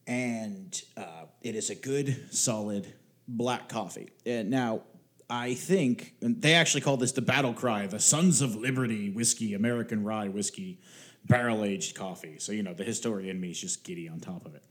And 0.06 0.80
uh, 0.96 1.26
it 1.40 1.54
is 1.54 1.70
a 1.70 1.74
good, 1.74 2.34
solid 2.34 2.92
black 3.28 3.68
coffee. 3.68 4.10
And 4.26 4.50
now, 4.50 4.82
I 5.30 5.54
think 5.54 6.14
they 6.20 6.54
actually 6.54 6.80
call 6.80 6.96
this 6.96 7.12
the 7.12 7.22
battle 7.22 7.54
cry, 7.54 7.86
the 7.86 8.00
Sons 8.00 8.42
of 8.42 8.56
Liberty 8.56 9.10
whiskey, 9.10 9.54
American 9.54 10.02
rye 10.02 10.28
whiskey, 10.28 10.80
barrel 11.26 11.64
aged 11.64 11.94
coffee. 11.94 12.40
So 12.40 12.50
you 12.50 12.64
know 12.64 12.74
the 12.74 12.82
historian 12.82 13.36
in 13.36 13.40
me 13.40 13.50
is 13.50 13.60
just 13.60 13.84
giddy 13.84 14.08
on 14.08 14.18
top 14.18 14.44
of 14.44 14.56
it. 14.56 14.64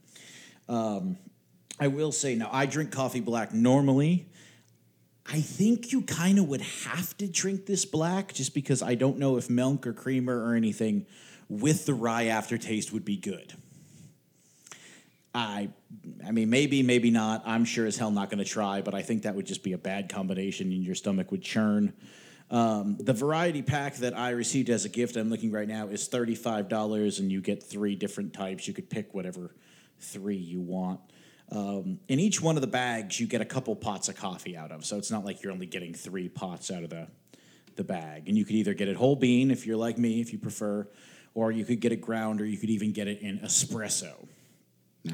Um, 0.68 1.16
I 1.78 1.88
will 1.88 2.12
say 2.12 2.34
now 2.34 2.48
I 2.52 2.66
drink 2.66 2.90
coffee 2.92 3.20
black 3.20 3.54
normally. 3.54 4.26
I 5.26 5.40
think 5.40 5.92
you 5.92 6.02
kind 6.02 6.38
of 6.38 6.48
would 6.48 6.60
have 6.60 7.16
to 7.18 7.28
drink 7.28 7.66
this 7.66 7.84
black 7.84 8.32
just 8.32 8.52
because 8.52 8.82
I 8.82 8.96
don't 8.96 9.18
know 9.18 9.36
if 9.36 9.48
milk 9.48 9.86
or 9.86 9.92
creamer 9.92 10.44
or 10.44 10.54
anything 10.54 11.06
with 11.48 11.86
the 11.86 11.94
rye 11.94 12.26
aftertaste 12.26 12.92
would 12.92 13.04
be 13.04 13.16
good. 13.16 13.54
I 15.32 15.68
I 16.26 16.32
mean 16.32 16.50
maybe 16.50 16.82
maybe 16.82 17.10
not. 17.10 17.42
I'm 17.46 17.64
sure 17.64 17.86
as 17.86 17.96
hell 17.96 18.10
not 18.10 18.30
going 18.30 18.38
to 18.38 18.44
try, 18.44 18.82
but 18.82 18.94
I 18.94 19.02
think 19.02 19.22
that 19.22 19.34
would 19.34 19.46
just 19.46 19.62
be 19.62 19.72
a 19.72 19.78
bad 19.78 20.08
combination 20.08 20.72
and 20.72 20.84
your 20.84 20.94
stomach 20.94 21.30
would 21.30 21.42
churn. 21.42 21.92
Um, 22.50 22.96
the 22.98 23.12
variety 23.12 23.62
pack 23.62 23.96
that 23.96 24.18
I 24.18 24.30
received 24.30 24.70
as 24.70 24.84
a 24.84 24.88
gift, 24.88 25.16
I'm 25.16 25.30
looking 25.30 25.52
right 25.52 25.68
now, 25.68 25.86
is 25.86 26.08
$35 26.08 27.20
and 27.20 27.30
you 27.30 27.40
get 27.40 27.62
three 27.62 27.94
different 27.94 28.32
types. 28.32 28.66
You 28.66 28.74
could 28.74 28.90
pick 28.90 29.14
whatever 29.14 29.54
three 30.00 30.36
you 30.36 30.60
want. 30.60 31.00
Um, 31.50 31.98
in 32.08 32.20
each 32.20 32.40
one 32.40 32.56
of 32.56 32.60
the 32.60 32.68
bags, 32.68 33.18
you 33.18 33.26
get 33.26 33.40
a 33.40 33.44
couple 33.44 33.74
pots 33.74 34.08
of 34.08 34.16
coffee 34.16 34.56
out 34.56 34.70
of. 34.70 34.84
So 34.84 34.98
it's 34.98 35.10
not 35.10 35.24
like 35.24 35.42
you're 35.42 35.52
only 35.52 35.66
getting 35.66 35.94
three 35.94 36.28
pots 36.28 36.70
out 36.70 36.84
of 36.84 36.90
the, 36.90 37.08
the 37.76 37.84
bag. 37.84 38.28
And 38.28 38.38
you 38.38 38.44
could 38.44 38.54
either 38.56 38.74
get 38.74 38.88
it 38.88 38.96
whole 38.96 39.16
bean 39.16 39.50
if 39.50 39.66
you're 39.66 39.76
like 39.76 39.98
me, 39.98 40.20
if 40.20 40.32
you 40.32 40.38
prefer, 40.38 40.86
or 41.34 41.50
you 41.50 41.64
could 41.64 41.80
get 41.80 41.92
it 41.92 42.00
ground, 42.00 42.40
or 42.40 42.44
you 42.44 42.56
could 42.56 42.70
even 42.70 42.92
get 42.92 43.08
it 43.08 43.20
in 43.20 43.38
espresso. 43.40 44.14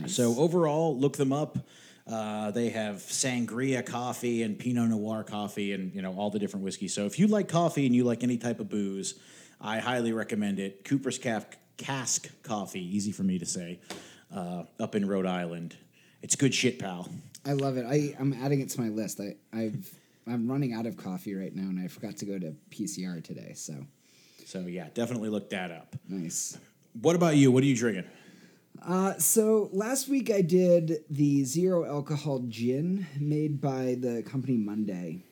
So 0.07 0.37
overall, 0.38 0.99
look 0.99 1.16
them 1.16 1.33
up. 1.33 1.59
Uh, 2.07 2.50
they 2.52 2.71
have 2.71 2.97
sangria 2.97 3.85
coffee 3.85 4.43
and 4.43 4.59
Pinot 4.59 4.90
Noir 4.90 5.25
coffee, 5.25 5.73
and 5.73 5.95
you 5.95 6.02
know 6.02 6.14
all 6.16 6.31
the 6.31 6.38
different 6.38 6.64
whiskeys. 6.64 6.95
So 6.95 7.07
if 7.07 7.19
you 7.19 7.26
like 7.26 7.49
coffee 7.49 7.87
and 7.87 7.95
you 7.95 8.05
like 8.05 8.23
any 8.23 8.37
type 8.37 8.61
of 8.61 8.69
booze, 8.69 9.19
I 9.61 9.78
highly 9.78 10.12
recommend 10.12 10.59
it. 10.59 10.85
Cooper's 10.85 11.19
Cask, 11.19 11.57
Cask 11.76 12.28
Coffee, 12.43 12.97
easy 12.97 13.12
for 13.12 13.23
me 13.23 13.38
to 13.38 13.47
say, 13.47 13.81
uh, 14.35 14.64
up 14.78 14.95
in 14.95 15.07
Rhode 15.07 15.26
Island. 15.26 15.76
It's 16.26 16.35
good 16.35 16.52
shit, 16.52 16.80
pal. 16.80 17.09
I 17.45 17.52
love 17.52 17.76
it. 17.76 17.87
I, 17.88 18.16
I'm 18.18 18.33
adding 18.33 18.61
it 18.61 18.68
to 18.71 18.80
my 18.80 18.88
list. 18.88 19.21
I, 19.21 19.37
I've 19.56 19.95
I'm 20.26 20.50
running 20.50 20.73
out 20.75 20.85
of 20.85 20.97
coffee 20.97 21.37
right 21.37 21.54
now, 21.54 21.62
and 21.62 21.78
I 21.78 21.87
forgot 21.87 22.16
to 22.16 22.25
go 22.25 22.37
to 22.37 22.52
PCR 22.68 23.23
today. 23.23 23.52
So 23.54 23.75
So 24.45 24.62
yeah, 24.62 24.88
definitely 24.92 25.28
look 25.28 25.50
that 25.50 25.71
up. 25.71 25.95
nice. 26.09 26.59
What 27.00 27.14
about 27.14 27.37
you? 27.37 27.52
What 27.52 27.62
are 27.62 27.66
you 27.66 27.76
drinking? 27.76 28.06
Uh, 28.85 29.14
so 29.18 29.71
last 29.73 30.09
week 30.09 30.33
I 30.33 30.40
did 30.40 31.04
the 31.09 31.45
zero 31.45 31.87
alcohol 31.87 32.40
gin 32.49 33.06
made 33.21 33.61
by 33.61 33.97
the 33.97 34.25
company 34.25 34.56
Monday, 34.56 35.23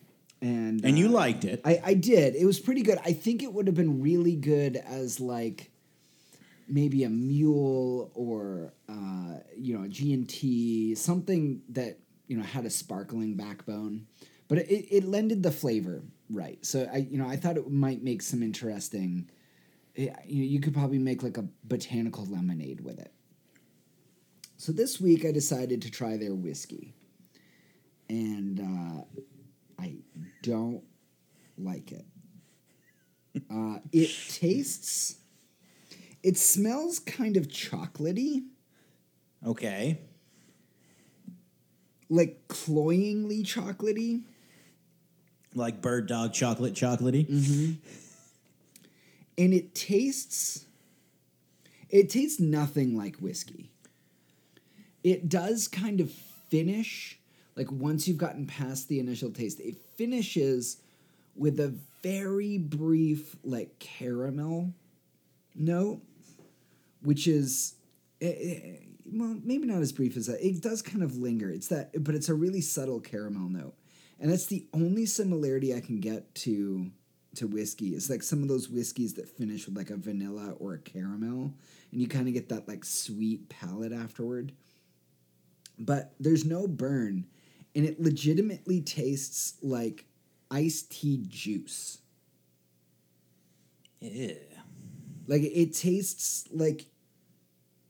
and 0.41 0.85
And 0.85 0.97
you 0.97 1.09
uh, 1.09 1.11
liked 1.11 1.45
it. 1.45 1.61
I, 1.65 1.81
I 1.87 1.95
did. 1.95 2.37
It 2.37 2.47
was 2.47 2.61
pretty 2.61 2.83
good. 2.83 2.99
I 3.05 3.15
think 3.15 3.43
it 3.43 3.53
would 3.53 3.67
have 3.67 3.75
been 3.75 4.01
really 4.01 4.37
good 4.37 4.77
as 4.77 5.19
like 5.19 5.73
maybe 6.69 7.05
a 7.05 7.11
mule 7.11 8.11
or 8.15 8.73
uh, 8.89 9.39
you 9.57 9.77
know 9.77 9.85
a 9.85 9.89
G 9.89 10.13
and 10.13 10.29
T, 10.29 10.95
something 10.95 11.63
that 11.71 11.99
you 12.27 12.37
know 12.37 12.43
had 12.43 12.65
a 12.67 12.71
sparkling 12.71 13.35
backbone, 13.37 14.07
but 14.49 14.59
it, 14.59 14.87
it 14.91 15.05
lended 15.05 15.43
the 15.43 15.51
flavor 15.53 16.03
right. 16.31 16.65
So 16.65 16.89
I 16.93 16.99
you 16.99 17.19
know 17.19 17.29
I 17.29 17.37
thought 17.37 17.57
it 17.57 17.71
might 17.71 18.03
make 18.03 18.23
some 18.23 18.43
interesting. 18.43 19.31
eh, 19.97 20.09
You 20.27 20.39
know, 20.45 20.47
you 20.51 20.61
could 20.61 20.75
probably 20.75 20.99
make 20.99 21.23
like 21.23 21.39
a 21.39 21.47
botanical 21.65 22.27
lemonade 22.27 22.83
with 22.83 22.99
it. 23.01 23.13
So 24.57 24.73
this 24.73 25.01
week 25.01 25.25
I 25.25 25.31
decided 25.33 25.81
to 25.83 25.91
try 25.91 26.17
their 26.17 26.35
whiskey, 26.35 26.95
and 28.09 28.61
uh, 28.61 29.05
I 29.79 29.97
don't 30.43 30.83
like 31.59 31.93
it. 31.93 32.07
Uh, 33.51 33.79
it 33.93 34.11
tastes. 34.29 35.17
It 36.25 36.39
smells 36.39 36.99
kind 37.01 37.37
of 37.37 37.49
chocolatey, 37.49 38.45
okay. 39.47 39.99
like 42.09 42.49
cloyingly 42.49 43.43
chocolatey. 43.45 44.23
Like 45.55 45.83
bird 45.83 46.09
dog 46.09 46.33
chocolate 46.33 46.73
chocolatey. 46.75 47.29
Mm-hmm. 47.29 47.73
and 49.37 49.53
it 49.53 49.75
tastes 49.75 50.65
it 51.91 52.09
tastes 52.09 52.41
nothing 52.41 52.97
like 52.97 53.17
whiskey 53.17 53.71
it 55.03 55.29
does 55.29 55.69
kind 55.69 56.01
of 56.01 56.11
finish 56.11 57.19
like 57.57 57.71
once 57.71 58.09
you've 58.09 58.17
gotten 58.19 58.47
past 58.47 58.89
the 58.89 58.99
initial 58.99 59.31
taste 59.31 59.61
it 59.61 59.77
finishes 59.97 60.79
with 61.37 61.61
a 61.61 61.75
very 62.03 62.59
brief 62.59 63.37
like 63.45 63.79
caramel 63.79 64.73
note 65.55 66.01
which 67.05 67.27
is 67.27 67.75
eh, 68.21 68.27
eh, 68.27 68.77
well 69.07 69.37
maybe 69.45 69.67
not 69.67 69.83
as 69.83 69.93
brief 69.93 70.17
as 70.17 70.27
that. 70.27 70.45
It 70.45 70.61
does 70.63 70.83
kind 70.83 71.03
of 71.03 71.17
linger. 71.17 71.51
It's 71.51 71.69
that 71.69 72.03
but 72.05 72.15
it's 72.15 72.29
a 72.29 72.35
really 72.35 72.61
subtle 72.61 73.01
caramel 73.01 73.49
note. 73.49 73.75
And 74.21 74.31
that's 74.31 74.47
the 74.47 74.67
only 74.73 75.07
similarity 75.07 75.75
i 75.75 75.81
can 75.81 76.01
get 76.01 76.35
to 76.37 76.91
to 77.37 77.47
whiskey. 77.47 77.89
It's 77.91 78.09
like 78.11 78.23
some 78.23 78.43
of 78.43 78.49
those 78.49 78.69
whiskeys 78.69 79.15
that 79.15 79.29
finish 79.29 79.67
with 79.67 79.77
like 79.77 79.91
a 79.91 79.97
vanilla 79.97 80.55
or 80.59 80.75
a 80.75 80.79
caramel 80.79 81.53
and 81.93 82.01
you 82.01 82.09
kind 82.09 82.29
of 82.29 82.35
get 82.35 82.49
that 82.49 82.69
like 82.69 82.85
sweet 82.85 83.49
palate 83.49 83.93
afterward. 83.93 84.53
But 85.79 86.15
there's 86.21 86.45
no 86.45 86.69
burn 86.69 87.27
and 87.75 87.85
it 87.85 88.01
legitimately 88.01 88.81
tastes 88.83 89.55
like 89.63 90.07
iced 90.51 90.93
tea 90.93 91.25
juice. 91.27 91.99
Yeah. 94.01 94.35
like 95.27 95.43
it 95.43 95.75
tastes 95.75 96.47
like 96.53 96.87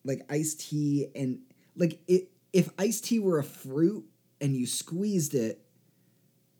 like 0.04 0.20
iced 0.28 0.60
tea 0.60 1.08
and 1.14 1.38
like 1.76 2.00
it 2.06 2.28
if 2.52 2.68
iced 2.78 3.04
tea 3.04 3.18
were 3.18 3.38
a 3.38 3.44
fruit 3.44 4.04
and 4.40 4.56
you 4.56 4.66
squeezed 4.66 5.34
it 5.34 5.60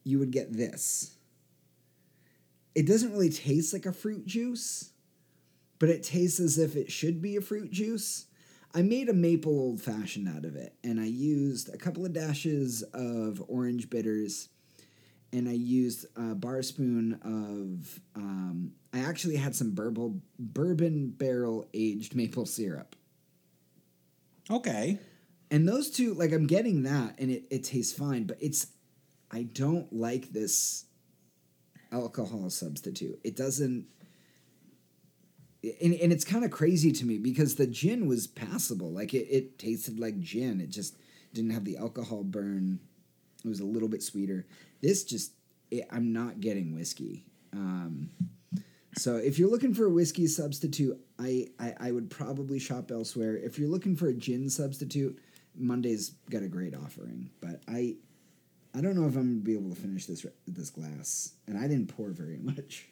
you 0.05 0.19
would 0.19 0.31
get 0.31 0.53
this 0.53 1.17
it 2.75 2.87
doesn't 2.87 3.13
really 3.13 3.31
taste 3.31 3.73
like 3.73 3.87
a 3.87 3.93
fruit 3.93 4.27
juice 4.27 4.91
but 5.79 5.89
it 5.89 6.03
tastes 6.03 6.41
as 6.41 6.59
if 6.59 6.77
it 6.77 6.91
should 6.91 7.21
be 7.21 7.37
a 7.37 7.41
fruit 7.41 7.71
juice 7.71 8.27
i 8.75 8.83
made 8.83 9.09
a 9.09 9.15
maple 9.15 9.53
old 9.53 9.81
fashioned 9.81 10.29
out 10.29 10.45
of 10.45 10.57
it 10.57 10.75
and 10.83 10.99
i 10.99 11.07
used 11.07 11.73
a 11.73 11.79
couple 11.79 12.05
of 12.05 12.13
dashes 12.13 12.83
of 12.95 13.43
orange 13.49 13.91
bitters 13.91 14.49
and 15.35 15.49
I 15.49 15.53
used 15.53 16.07
a 16.17 16.35
bar 16.35 16.63
spoon 16.63 17.19
of. 17.25 18.01
Um, 18.15 18.73
I 18.93 19.01
actually 19.01 19.37
had 19.37 19.57
some 19.57 19.73
bourbon 19.73 20.23
bourbon 20.39 21.09
barrel 21.11 21.67
aged 21.75 22.15
maple 22.15 22.47
syrup, 22.47 22.95
Okay. 24.51 24.99
and 25.51 25.69
those 25.69 25.91
two, 25.91 26.15
like 26.15 26.33
I'm 26.33 26.47
getting 26.47 26.83
that, 26.85 27.15
and 27.19 27.31
it 27.31 27.45
it 27.51 27.65
tastes 27.65 27.97
fine, 27.97 28.25
but 28.25 28.39
it's. 28.41 28.69
I 29.31 29.45
don't 29.45 29.93
like 29.93 30.31
this 30.33 30.85
alcohol 31.91 32.51
substitute. 32.51 33.19
It 33.25 33.35
doesn't. 33.37 33.87
And, 35.83 35.95
and 35.95 36.13
it's 36.13 36.25
kind 36.25 36.45
of 36.45 36.53
crazy 36.53 36.93
to 36.93 37.05
me 37.05 37.19
because 37.19 37.57
the 37.57 37.67
gin 37.67 38.07
was 38.07 38.29
passable. 38.29 38.93
Like 38.93 39.13
it, 39.13 39.27
it 39.31 39.59
tasted 39.59 39.99
like 39.99 40.21
gin. 40.21 40.61
It 40.61 40.71
just 40.71 40.97
didn't 41.33 41.51
have 41.51 41.65
the 41.65 41.79
alcohol 41.79 42.23
burn. 42.23 42.79
It 43.45 43.49
was 43.49 43.59
a 43.61 43.65
little 43.65 43.89
bit 43.89 44.03
sweeter. 44.05 44.47
This 44.83 45.03
just, 45.05 45.33
it, 45.71 45.89
I'm 45.91 46.13
not 46.13 46.41
getting 46.41 46.75
whiskey. 46.75 47.25
Um, 47.53 48.11
so 48.97 49.17
if 49.17 49.39
you're 49.39 49.51
looking 49.51 49.75
for 49.75 49.87
a 49.87 49.91
whiskey 49.91 50.29
substitute, 50.29 51.01
I, 51.19 51.49
I 51.59 51.75
I 51.81 51.91
would 51.93 52.11
probably 52.11 52.59
shop 52.59 52.91
elsewhere. 52.91 53.37
If 53.37 53.59
you're 53.59 53.69
looking 53.69 53.97
for 53.97 54.09
a 54.09 54.15
gin 54.15 54.51
substitute, 54.51 55.19
Monday's 55.57 56.11
got 56.31 56.43
a 56.43 56.49
great 56.49 56.75
offering. 56.75 57.31
But 57.41 57.63
I 57.69 57.97
I 58.75 58.81
don't 58.81 58.97
know 58.97 59.07
if 59.07 59.17
I'm 59.17 59.41
gonna 59.41 59.45
be 59.45 59.55
able 59.55 59.71
to 59.71 59.81
finish 59.81 60.07
this 60.07 60.27
this 60.47 60.71
glass, 60.71 61.35
and 61.47 61.57
I 61.57 61.69
didn't 61.69 61.89
pour 61.95 62.11
very 62.11 62.39
much. 62.39 62.89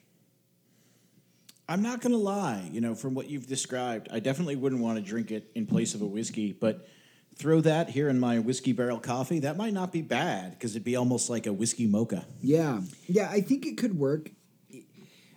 I'm 1.67 1.81
not 1.81 2.01
gonna 2.01 2.17
lie, 2.17 2.69
you 2.71 2.81
know, 2.81 2.93
from 2.93 3.13
what 3.13 3.29
you've 3.29 3.47
described, 3.47 4.09
I 4.11 4.19
definitely 4.19 4.57
wouldn't 4.57 4.81
want 4.81 4.97
to 4.97 5.03
drink 5.03 5.31
it 5.31 5.49
in 5.55 5.65
place 5.65 5.93
of 5.95 6.01
a 6.01 6.05
whiskey, 6.05 6.51
but 6.51 6.87
throw 7.35 7.61
that 7.61 7.89
here 7.89 8.09
in 8.09 8.19
my 8.19 8.39
whiskey 8.39 8.73
barrel 8.73 8.99
coffee, 8.99 9.39
that 9.39 9.57
might 9.57 9.73
not 9.73 9.91
be 9.91 10.01
bad 10.01 10.51
because 10.51 10.71
it'd 10.71 10.83
be 10.83 10.95
almost 10.95 11.29
like 11.29 11.47
a 11.47 11.53
whiskey 11.53 11.87
mocha. 11.87 12.25
Yeah, 12.41 12.81
yeah, 13.07 13.29
I 13.29 13.41
think 13.41 13.65
it 13.65 13.77
could 13.77 13.97
work. 13.97 14.29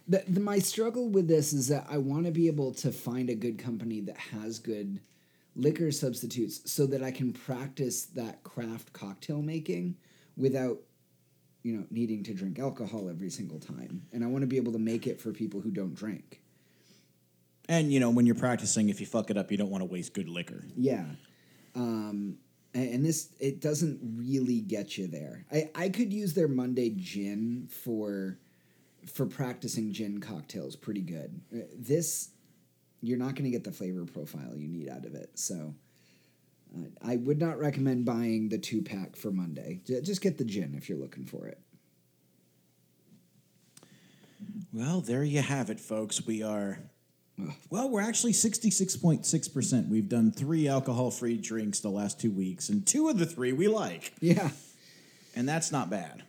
The, 0.09 0.23
the, 0.29 0.41
my 0.41 0.59
struggle 0.59 1.09
with 1.09 1.27
this 1.27 1.53
is 1.53 1.69
that 1.69 1.87
I 1.91 1.99
want 1.99 2.27
to 2.27 2.33
be 2.33 2.47
able 2.47 2.73
to 2.75 2.93
find 2.93 3.29
a 3.29 3.35
good 3.35 3.59
company 3.59 4.01
that 4.03 4.17
has 4.17 4.59
good 4.59 5.01
liquor 5.57 5.91
substitutes 5.91 6.71
so 6.71 6.87
that 6.87 7.03
I 7.03 7.11
can 7.11 7.33
practice 7.33 8.05
that 8.07 8.43
craft 8.45 8.93
cocktail 8.93 9.43
making 9.43 9.97
without 10.37 10.79
you 11.63 11.77
know 11.77 11.85
needing 11.91 12.23
to 12.23 12.35
drink 12.35 12.59
alcohol 12.59 13.09
every 13.09 13.31
single 13.31 13.59
time. 13.59 14.03
And 14.13 14.23
I 14.23 14.29
want 14.29 14.43
to 14.43 14.47
be 14.47 14.57
able 14.57 14.73
to 14.73 14.79
make 14.79 15.07
it 15.07 15.21
for 15.21 15.33
people 15.33 15.61
who 15.61 15.71
don't 15.71 15.95
drink. 15.95 16.41
And 17.69 17.93
you 17.93 17.99
know, 17.99 18.11
when 18.11 18.27
you're 18.27 18.37
practicing, 18.37 18.89
if 18.89 19.01
you 19.01 19.07
fuck 19.07 19.31
it 19.31 19.37
up, 19.37 19.51
you 19.51 19.57
don't 19.57 19.71
want 19.71 19.83
to 19.83 19.87
waste 19.87 20.15
good 20.15 20.29
liquor. 20.29 20.65
Yeah. 20.77 21.05
Um, 21.75 22.39
and, 22.73 22.95
and 22.95 23.05
this 23.05 23.31
it 23.41 23.61
doesn't 23.61 23.99
really 24.17 24.61
get 24.61 24.97
you 24.97 25.09
there. 25.09 25.45
I, 25.51 25.71
I 25.75 25.89
could 25.89 26.13
use 26.13 26.35
their 26.35 26.49
Monday 26.49 26.91
gin 26.91 27.69
for 27.69 28.39
for 29.13 29.27
practicing 29.27 29.93
gin 29.93 30.21
cocktails 30.21 30.77
pretty 30.77 31.03
good. 31.03 31.41
Uh, 31.55 31.61
This 31.77 32.31
you're 33.03 33.19
not 33.19 33.35
going 33.35 33.45
to 33.45 33.51
get 33.51 33.65
the 33.65 33.73
flavor 33.73 34.05
profile 34.05 34.57
you 34.57 34.69
need 34.69 34.89
out 34.89 35.05
of 35.05 35.15
it. 35.15 35.31
So 35.39 35.75
uh, 36.77 36.89
I 37.03 37.17
would 37.17 37.39
not 37.39 37.59
recommend 37.59 38.05
buying 38.05 38.49
the 38.49 38.59
two 38.59 38.83
pack 38.83 39.17
for 39.17 39.31
Monday. 39.31 39.81
Just 39.85 40.21
get 40.23 40.39
the 40.39 40.45
gin 40.45 40.75
if 40.77 40.89
you're 40.89 40.99
looking 40.99 41.25
for 41.25 41.47
it. 41.47 41.61
Well, 44.73 45.01
there 45.01 45.25
you 45.25 45.43
have 45.43 45.71
it, 45.71 45.81
folks. 45.81 46.27
We 46.27 46.43
are. 46.43 46.79
Well, 47.71 47.91
we're 47.91 48.01
actually 48.01 48.33
66.6%. 48.33 49.89
We've 49.89 50.09
done 50.09 50.33
three 50.33 50.69
alcohol 50.69 51.11
free 51.11 51.37
drinks 51.37 51.81
the 51.81 51.91
last 51.91 52.19
two 52.19 52.31
weeks, 52.31 52.71
and 52.71 52.87
two 52.87 53.09
of 53.09 53.19
the 53.19 53.27
three 53.27 53.53
we 53.53 53.69
like. 53.69 54.15
Yeah. 54.21 54.51
And 55.35 55.47
that's 55.47 55.71
not 55.71 55.91
bad. 55.91 56.23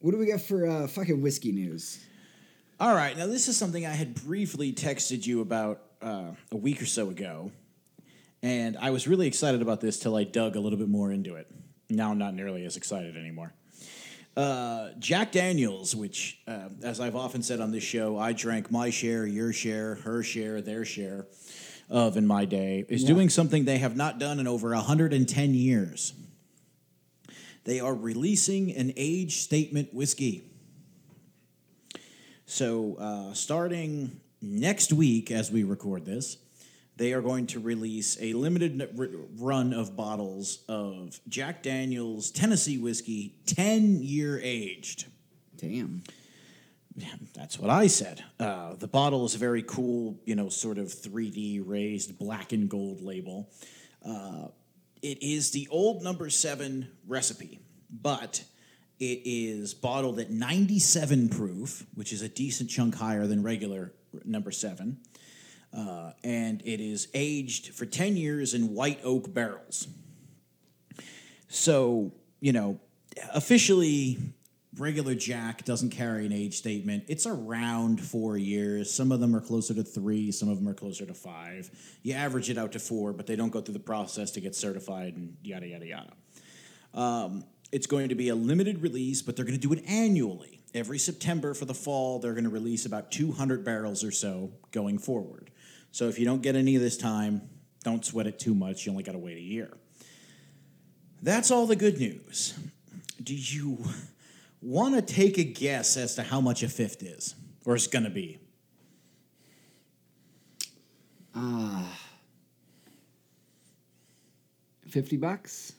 What 0.00 0.12
do 0.12 0.16
we 0.18 0.26
got 0.26 0.40
for 0.40 0.66
uh, 0.66 0.86
fucking 0.86 1.20
whiskey 1.20 1.52
news? 1.52 1.98
All 2.78 2.94
right, 2.94 3.14
now 3.16 3.26
this 3.26 3.48
is 3.48 3.56
something 3.58 3.84
I 3.84 3.90
had 3.90 4.14
briefly 4.14 4.72
texted 4.72 5.26
you 5.26 5.42
about 5.42 5.82
uh, 6.00 6.30
a 6.50 6.56
week 6.56 6.80
or 6.80 6.86
so 6.86 7.10
ago, 7.10 7.52
and 8.42 8.78
I 8.78 8.90
was 8.90 9.06
really 9.06 9.26
excited 9.26 9.60
about 9.60 9.82
this 9.82 9.98
till 9.98 10.16
I 10.16 10.24
dug 10.24 10.56
a 10.56 10.60
little 10.60 10.78
bit 10.78 10.88
more 10.88 11.12
into 11.12 11.34
it. 11.36 11.48
Now 11.90 12.10
I'm 12.10 12.16
not 12.18 12.34
nearly 12.34 12.64
as 12.64 12.78
excited 12.78 13.14
anymore. 13.18 13.52
Uh, 14.34 14.90
Jack 14.98 15.32
Daniels, 15.32 15.94
which, 15.94 16.38
uh, 16.48 16.70
as 16.82 16.98
I've 16.98 17.16
often 17.16 17.42
said 17.42 17.60
on 17.60 17.70
this 17.70 17.84
show, 17.84 18.16
I 18.18 18.32
drank 18.32 18.70
my 18.70 18.88
share, 18.88 19.26
your 19.26 19.52
share, 19.52 19.96
her 19.96 20.22
share, 20.22 20.62
their 20.62 20.86
share 20.86 21.26
of 21.90 22.16
in 22.16 22.26
my 22.26 22.46
day, 22.46 22.86
is 22.88 23.02
Yeah. 23.02 23.08
doing 23.08 23.28
something 23.28 23.66
they 23.66 23.78
have 23.78 23.96
not 23.96 24.18
done 24.18 24.40
in 24.40 24.46
over 24.46 24.72
110 24.74 25.52
years. 25.52 26.14
They 27.70 27.78
are 27.78 27.94
releasing 27.94 28.74
an 28.74 28.92
age 28.96 29.36
statement 29.42 29.94
whiskey. 29.94 30.42
So, 32.44 32.96
uh, 32.96 33.32
starting 33.32 34.20
next 34.42 34.92
week, 34.92 35.30
as 35.30 35.52
we 35.52 35.62
record 35.62 36.04
this, 36.04 36.36
they 36.96 37.12
are 37.12 37.20
going 37.20 37.46
to 37.46 37.60
release 37.60 38.18
a 38.20 38.32
limited 38.32 38.90
run 39.38 39.72
of 39.72 39.94
bottles 39.94 40.64
of 40.68 41.20
Jack 41.28 41.62
Daniels 41.62 42.32
Tennessee 42.32 42.76
whiskey, 42.76 43.36
10 43.46 44.02
year 44.02 44.40
aged. 44.42 45.06
Damn. 45.56 46.02
That's 47.34 47.56
what 47.56 47.70
I 47.70 47.86
said. 47.86 48.24
Uh, 48.40 48.74
the 48.74 48.88
bottle 48.88 49.24
is 49.26 49.36
a 49.36 49.38
very 49.38 49.62
cool, 49.62 50.18
you 50.24 50.34
know, 50.34 50.48
sort 50.48 50.78
of 50.78 50.88
3D 50.88 51.62
raised 51.64 52.18
black 52.18 52.50
and 52.52 52.68
gold 52.68 53.00
label. 53.00 53.48
Uh, 54.04 54.48
it 55.02 55.22
is 55.22 55.50
the 55.50 55.68
old 55.70 56.02
number 56.02 56.30
seven 56.30 56.90
recipe, 57.06 57.60
but 57.90 58.44
it 58.98 59.22
is 59.24 59.72
bottled 59.72 60.18
at 60.18 60.30
97 60.30 61.30
proof, 61.30 61.86
which 61.94 62.12
is 62.12 62.22
a 62.22 62.28
decent 62.28 62.68
chunk 62.68 62.94
higher 62.94 63.26
than 63.26 63.42
regular 63.42 63.92
number 64.24 64.50
seven. 64.50 64.98
Uh, 65.76 66.12
and 66.24 66.62
it 66.64 66.80
is 66.80 67.08
aged 67.14 67.74
for 67.74 67.86
10 67.86 68.16
years 68.16 68.54
in 68.54 68.74
white 68.74 69.00
oak 69.04 69.32
barrels. 69.32 69.86
So, 71.48 72.12
you 72.40 72.52
know, 72.52 72.80
officially, 73.32 74.18
regular 74.80 75.14
Jack 75.14 75.64
doesn't 75.64 75.90
carry 75.90 76.24
an 76.24 76.32
age 76.32 76.56
statement. 76.56 77.04
It's 77.06 77.26
around 77.26 78.00
four 78.00 78.38
years. 78.38 78.92
Some 78.92 79.12
of 79.12 79.20
them 79.20 79.36
are 79.36 79.40
closer 79.40 79.74
to 79.74 79.84
three, 79.84 80.32
some 80.32 80.48
of 80.48 80.58
them 80.58 80.68
are 80.68 80.74
closer 80.74 81.04
to 81.04 81.14
five. 81.14 81.70
You 82.02 82.14
average 82.14 82.48
it 82.48 82.56
out 82.56 82.72
to 82.72 82.78
four, 82.78 83.12
but 83.12 83.26
they 83.26 83.36
don't 83.36 83.50
go 83.50 83.60
through 83.60 83.74
the 83.74 83.80
process 83.80 84.30
to 84.32 84.40
get 84.40 84.56
certified 84.56 85.16
and 85.16 85.36
yada, 85.42 85.68
yada, 85.68 85.86
yada. 85.86 86.12
Um, 86.94 87.44
it's 87.70 87.86
going 87.86 88.08
to 88.08 88.14
be 88.14 88.30
a 88.30 88.34
limited 88.34 88.82
release, 88.82 89.22
but 89.22 89.36
they're 89.36 89.44
going 89.44 89.58
to 89.58 89.68
do 89.68 89.72
it 89.72 89.84
annually. 89.86 90.60
Every 90.74 90.98
September 90.98 91.54
for 91.54 91.66
the 91.66 91.74
fall, 91.74 92.18
they're 92.18 92.32
going 92.32 92.44
to 92.44 92.50
release 92.50 92.86
about 92.86 93.12
200 93.12 93.64
barrels 93.64 94.02
or 94.02 94.10
so 94.10 94.50
going 94.72 94.98
forward. 94.98 95.50
So 95.92 96.08
if 96.08 96.18
you 96.18 96.24
don't 96.24 96.42
get 96.42 96.56
any 96.56 96.74
of 96.74 96.82
this 96.82 96.96
time, 96.96 97.42
don't 97.84 98.04
sweat 98.04 98.26
it 98.26 98.38
too 98.38 98.54
much. 98.54 98.86
You 98.86 98.92
only 98.92 99.04
got 99.04 99.12
to 99.12 99.18
wait 99.18 99.36
a 99.36 99.42
year. 99.42 99.76
That's 101.22 101.50
all 101.50 101.66
the 101.66 101.76
good 101.76 101.98
news. 101.98 102.54
Do 103.22 103.34
you 103.34 103.84
want 104.62 104.94
to 104.94 105.02
take 105.02 105.38
a 105.38 105.44
guess 105.44 105.96
as 105.96 106.14
to 106.16 106.22
how 106.22 106.40
much 106.40 106.62
a 106.62 106.68
fifth 106.68 107.02
is, 107.02 107.34
or 107.64 107.74
is 107.74 107.86
going 107.86 108.04
to 108.04 108.10
be? 108.10 108.38
Fifty 114.90 115.16
bucks? 115.16 115.72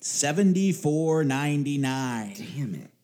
Seventy-four 0.00 1.24
ninety-nine. 1.24 2.34
Damn 2.34 2.74
it. 2.74 2.90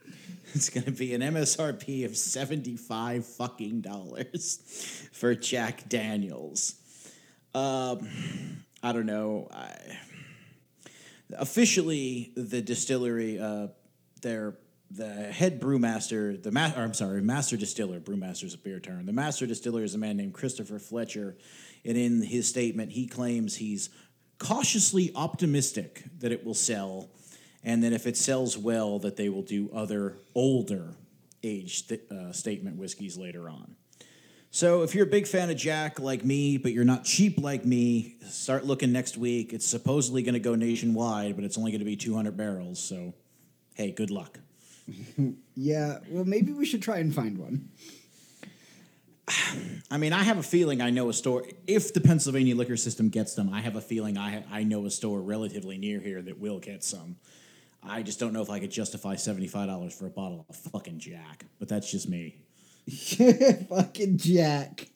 It's 0.55 0.69
going 0.69 0.85
to 0.85 0.93
be 0.93 1.15
an 1.15 1.23
MSRP 1.23 2.05
of 2.05 2.15
seventy-five 2.15 3.25
fucking 3.25 3.81
dollars 3.81 5.09
for 5.13 5.35
Jack 5.35 5.89
Daniels. 5.89 6.75
Um, 7.55 8.07
I 8.83 8.93
don't 8.93 9.07
know. 9.07 9.49
I, 9.51 9.75
officially, 11.39 12.33
the 12.37 12.61
distillery, 12.61 13.39
uh, 13.41 13.69
their 14.21 14.59
the 14.95 15.33
head 15.33 15.61
brewmaster, 15.61 16.43
the 16.43 16.51
ma- 16.51 16.73
or 16.77 16.83
I'm 16.83 16.95
sorry, 16.95 17.23
master 17.23 17.57
distiller. 17.57 18.01
Brewmaster's 18.01 18.55
a 18.55 18.59
beer 18.59 18.81
term. 18.81 19.07
The 19.07 19.13
master 19.13 19.47
distiller 19.47 19.83
is 19.83 19.95
a 19.95 19.99
man 19.99 20.17
named 20.17 20.35
Christopher 20.35 20.79
Fletcher, 20.79 21.37
and 21.85 21.97
in 21.97 22.23
his 22.23 22.49
statement, 22.49 22.93
he 22.93 23.07
claims 23.07 23.57
he's 23.57 23.91
cautiously 24.39 25.13
optimistic 25.15 26.05
that 26.19 26.33
it 26.33 26.45
will 26.45 26.55
sell, 26.55 27.11
and 27.63 27.83
then 27.83 27.93
if 27.93 28.07
it 28.07 28.17
sells 28.17 28.59
well, 28.59 28.99
that 28.99 29.17
they 29.17 29.29
will 29.29 29.43
do 29.43 29.71
other 29.73 30.19
older 30.35 30.97
age 31.43 31.87
st- 31.87 32.11
uh, 32.11 32.33
statement 32.33 32.77
whiskeys 32.77 33.17
later 33.17 33.49
on. 33.49 33.77
So 34.55 34.83
if 34.83 34.95
you're 34.95 35.07
a 35.07 35.11
big 35.11 35.27
fan 35.27 35.49
of 35.49 35.57
Jack 35.57 35.99
like 35.99 36.27
me, 36.27 36.59
but 36.59 36.73
you're 36.73 36.85
not 36.85 37.05
cheap 37.05 37.41
like 37.41 37.65
me, 37.65 38.17
start 38.29 38.67
looking 38.67 38.93
next 38.93 39.17
week. 39.17 39.55
It's 39.55 39.67
supposedly 39.67 40.23
going 40.23 40.35
to 40.35 40.41
go 40.41 40.55
nationwide, 40.55 41.37
but 41.37 41.45
it's 41.45 41.57
only 41.57 41.71
going 41.71 41.79
to 41.79 41.87
be 41.87 41.97
200 41.97 42.37
barrels. 42.37 42.79
So, 42.79 43.15
hey, 43.75 43.93
good 43.93 44.11
luck. 44.11 44.39
Yeah, 45.55 45.99
well, 46.09 46.25
maybe 46.25 46.53
we 46.53 46.65
should 46.65 46.81
try 46.81 46.97
and 46.97 47.15
find 47.15 47.37
one. 47.37 47.69
I 49.91 49.99
mean, 49.99 50.13
I 50.13 50.23
have 50.23 50.39
a 50.39 50.43
feeling 50.43 50.81
I 50.81 50.91
know 50.91 51.09
a 51.11 51.13
store. 51.13 51.45
If 51.67 51.93
the 51.93 52.01
Pennsylvania 52.01 52.57
liquor 52.57 52.77
system 52.77 53.11
gets 53.11 53.35
them, 53.35 53.53
I 53.53 53.61
have 53.61 53.77
a 53.77 53.81
feeling 53.81 54.17
I 54.17 54.45
I 54.51 54.65
know 54.65 54.87
a 54.87 54.91
store 54.91 55.21
relatively 55.21 55.79
near 55.79 56.01
here 56.01 56.23
that 56.23 56.39
will 56.39 56.59
get 56.59 56.83
some. 56.85 57.17
I 57.83 58.03
just 58.03 58.21
don't 58.21 58.33
know 58.33 58.43
if 58.43 58.51
I 58.51 58.61
could 58.61 58.71
justify 58.71 59.17
seventy 59.17 59.47
five 59.47 59.69
dollars 59.69 59.93
for 59.93 60.07
a 60.07 60.11
bottle 60.11 60.47
of 60.49 60.57
fucking 60.57 60.99
Jack, 60.99 61.45
but 61.59 61.69
that's 61.69 61.91
just 61.91 62.09
me. 62.09 62.39
fucking 63.69 64.19
Jack. 64.19 64.89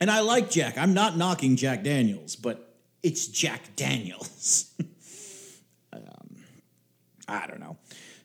And 0.00 0.10
I 0.10 0.20
like 0.20 0.50
Jack. 0.50 0.76
I'm 0.76 0.94
not 0.94 1.16
knocking 1.16 1.56
Jack 1.56 1.84
Daniels, 1.84 2.36
but 2.36 2.76
it's 3.02 3.28
Jack 3.28 3.76
Daniels. 3.76 4.72
um, 5.92 6.36
I 7.28 7.46
don't 7.46 7.60
know. 7.60 7.78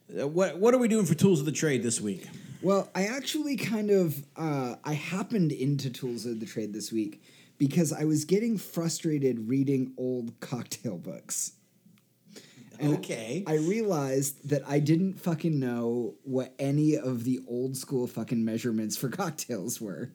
Uh, 0.09 0.27
what 0.27 0.57
what 0.57 0.73
are 0.73 0.77
we 0.77 0.87
doing 0.87 1.05
for 1.05 1.15
tools 1.15 1.39
of 1.39 1.45
the 1.45 1.51
trade 1.51 1.83
this 1.83 1.99
week? 1.99 2.27
Well, 2.61 2.89
I 2.95 3.05
actually 3.05 3.55
kind 3.57 3.91
of 3.91 4.23
uh, 4.35 4.75
I 4.83 4.93
happened 4.93 5.51
into 5.51 5.89
Tools 5.89 6.25
of 6.25 6.39
the 6.39 6.45
Trade 6.45 6.73
this 6.73 6.91
week 6.91 7.21
because 7.57 7.93
I 7.93 8.05
was 8.05 8.25
getting 8.25 8.57
frustrated 8.57 9.47
reading 9.47 9.93
old 9.97 10.39
cocktail 10.39 10.97
books. 10.97 11.53
And 12.79 12.97
Okay. 12.97 13.43
I 13.47 13.55
realized 13.55 14.49
that 14.49 14.61
I 14.67 14.79
didn't 14.79 15.19
fucking 15.19 15.59
know 15.59 16.15
what 16.23 16.53
any 16.59 16.95
of 16.95 17.23
the 17.23 17.39
old 17.47 17.75
school 17.75 18.05
fucking 18.07 18.43
measurements 18.43 18.95
for 18.95 19.09
cocktails 19.23 19.81
were. 19.81 20.11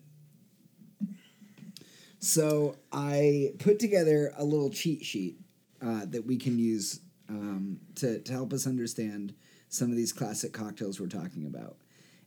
So 2.21 2.77
I 2.93 3.55
put 3.59 3.81
together 3.81 4.33
a 4.37 4.45
little 4.45 4.71
cheat 4.71 5.05
sheet 5.05 5.41
uh, 5.81 6.07
that 6.07 6.25
we 6.25 6.37
can 6.37 6.57
use 6.59 7.01
um, 7.29 7.81
to, 7.97 8.21
to 8.21 8.33
help 8.33 8.53
us 8.53 8.65
understand 8.67 9.35
some 9.73 9.91
of 9.91 9.97
these 9.97 10.13
classic 10.13 10.53
cocktails 10.53 11.01
we're 11.01 11.07
talking 11.07 11.47
about. 11.47 11.77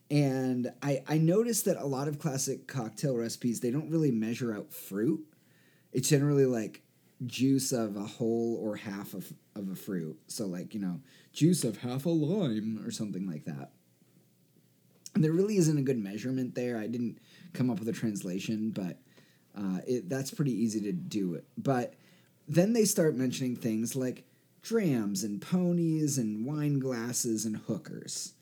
And 0.09 0.71
I, 0.81 1.03
I 1.07 1.19
noticed 1.19 1.65
that 1.65 1.77
a 1.77 1.85
lot 1.85 2.07
of 2.07 2.17
classic 2.17 2.67
cocktail 2.67 3.15
recipes, 3.15 3.59
they 3.59 3.69
don't 3.69 3.89
really 3.89 4.09
measure 4.09 4.51
out 4.51 4.73
fruit. 4.73 5.23
It's 5.93 6.09
generally 6.09 6.47
like 6.47 6.81
juice 7.27 7.71
of 7.71 7.97
a 7.97 8.03
whole 8.03 8.59
or 8.59 8.75
half 8.75 9.13
of, 9.13 9.31
of 9.55 9.69
a 9.69 9.75
fruit. 9.75 10.19
So, 10.25 10.47
like, 10.47 10.73
you 10.73 10.79
know, 10.79 11.01
juice 11.33 11.63
of 11.63 11.77
half 11.77 12.07
a 12.07 12.09
lime 12.09 12.83
or 12.83 12.89
something 12.89 13.27
like 13.29 13.45
that. 13.45 13.69
And 15.13 15.23
there 15.23 15.31
really 15.31 15.57
isn't 15.57 15.77
a 15.77 15.83
good 15.83 15.99
measurement 15.99 16.55
there. 16.55 16.79
I 16.79 16.87
didn't 16.87 17.19
come 17.53 17.69
up 17.69 17.77
with 17.77 17.87
a 17.87 17.93
translation, 17.93 18.71
but 18.71 18.97
uh, 19.55 19.81
it, 19.87 20.09
that's 20.09 20.31
pretty 20.31 20.51
easy 20.51 20.81
to 20.81 20.91
do 20.91 21.35
it. 21.35 21.45
But 21.59 21.93
then 22.47 22.73
they 22.73 22.85
start 22.85 23.15
mentioning 23.15 23.55
things 23.55 23.95
like 23.95 24.23
drams 24.65 25.23
and 25.23 25.41
ponies 25.41 26.17
and 26.17 26.45
wine 26.45 26.79
glasses 26.79 27.45
and 27.45 27.57
hookers. 27.67 28.33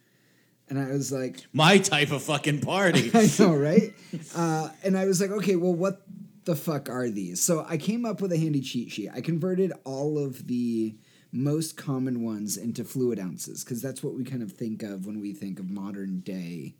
And 0.70 0.80
I 0.80 0.88
was 0.88 1.12
like, 1.12 1.46
My 1.52 1.78
type 1.78 2.12
of 2.12 2.24
fucking 2.24 2.62
party. 2.62 3.12
I 3.14 3.30
know, 3.38 3.54
right? 3.54 3.94
uh, 4.36 4.70
and 4.84 4.98
I 4.98 5.06
was 5.06 5.22
like, 5.22 5.30
okay, 5.32 5.58
well, 5.58 5.74
what 5.74 6.02
the 6.46 6.56
fuck 6.56 6.90
are 6.90 7.10
these? 7.10 7.44
So 7.44 7.66
I 7.68 7.78
came 7.78 8.06
up 8.06 8.22
with 8.22 8.32
a 8.32 8.38
handy 8.38 8.62
cheat 8.62 8.92
sheet. 8.92 9.10
I 9.14 9.22
converted 9.22 9.74
all 9.84 10.18
of 10.18 10.48
the 10.48 10.96
most 11.34 11.76
common 11.76 12.24
ones 12.24 12.58
into 12.58 12.86
fluid 12.86 13.20
ounces 13.20 13.64
because 13.64 13.82
that's 13.82 14.02
what 14.02 14.14
we 14.14 14.24
kind 14.24 14.42
of 14.42 14.52
think 14.54 14.82
of 14.82 15.06
when 15.06 15.20
we 15.20 15.34
think 15.34 15.60
of 15.60 15.70
modern 15.70 16.22
day 16.22 16.76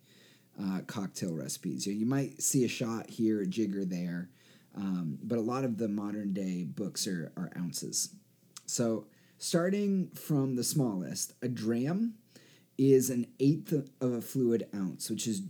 uh, 0.60 0.80
cocktail 0.86 1.34
recipes. 1.34 1.86
You, 1.86 1.92
know, 1.92 1.98
you 1.98 2.06
might 2.06 2.40
see 2.40 2.64
a 2.64 2.68
shot 2.68 3.10
here, 3.10 3.42
a 3.42 3.46
jigger 3.46 3.84
there, 3.84 4.30
um, 4.74 5.18
but 5.22 5.36
a 5.36 5.42
lot 5.42 5.64
of 5.64 5.76
the 5.76 5.88
modern 5.88 6.32
day 6.32 6.64
books 6.64 7.06
are, 7.06 7.30
are 7.36 7.50
ounces. 7.58 8.14
So 8.66 9.06
starting 9.44 10.08
from 10.14 10.56
the 10.56 10.64
smallest, 10.64 11.34
a 11.42 11.48
dram 11.48 12.14
is 12.78 13.10
an 13.10 13.26
eighth 13.38 13.72
of 14.00 14.12
a 14.12 14.22
fluid 14.22 14.66
ounce, 14.74 15.10
which 15.10 15.26
is 15.26 15.42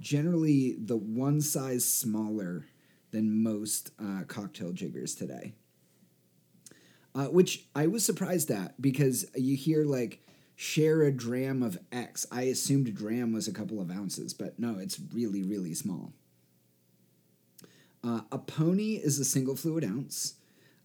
generally 0.00 0.74
the 0.80 0.96
one 0.96 1.40
size 1.40 1.84
smaller 1.84 2.66
than 3.12 3.44
most 3.44 3.92
uh, 4.02 4.24
cocktail 4.26 4.72
jiggers 4.72 5.14
today. 5.14 5.52
Uh, 7.14 7.26
which 7.26 7.66
I 7.72 7.86
was 7.86 8.04
surprised 8.04 8.50
at 8.50 8.82
because 8.82 9.24
you 9.36 9.56
hear 9.56 9.84
like 9.84 10.26
share 10.56 11.02
a 11.02 11.12
dram 11.12 11.62
of 11.62 11.78
X. 11.92 12.26
I 12.32 12.42
assumed 12.42 12.88
a 12.88 12.90
dram 12.90 13.32
was 13.32 13.46
a 13.46 13.52
couple 13.52 13.80
of 13.80 13.92
ounces, 13.92 14.34
but 14.34 14.58
no, 14.58 14.76
it's 14.80 14.98
really, 15.14 15.44
really 15.44 15.72
small. 15.72 16.12
Uh, 18.02 18.22
a 18.32 18.38
pony 18.38 18.94
is 18.96 19.20
a 19.20 19.24
single 19.24 19.54
fluid 19.54 19.84
ounce. 19.84 20.34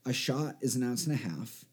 A 0.05 0.13
shot 0.13 0.57
is 0.61 0.75
an 0.75 0.83
ounce 0.83 1.07
and 1.07 1.15
a 1.15 1.17
half. 1.17 1.65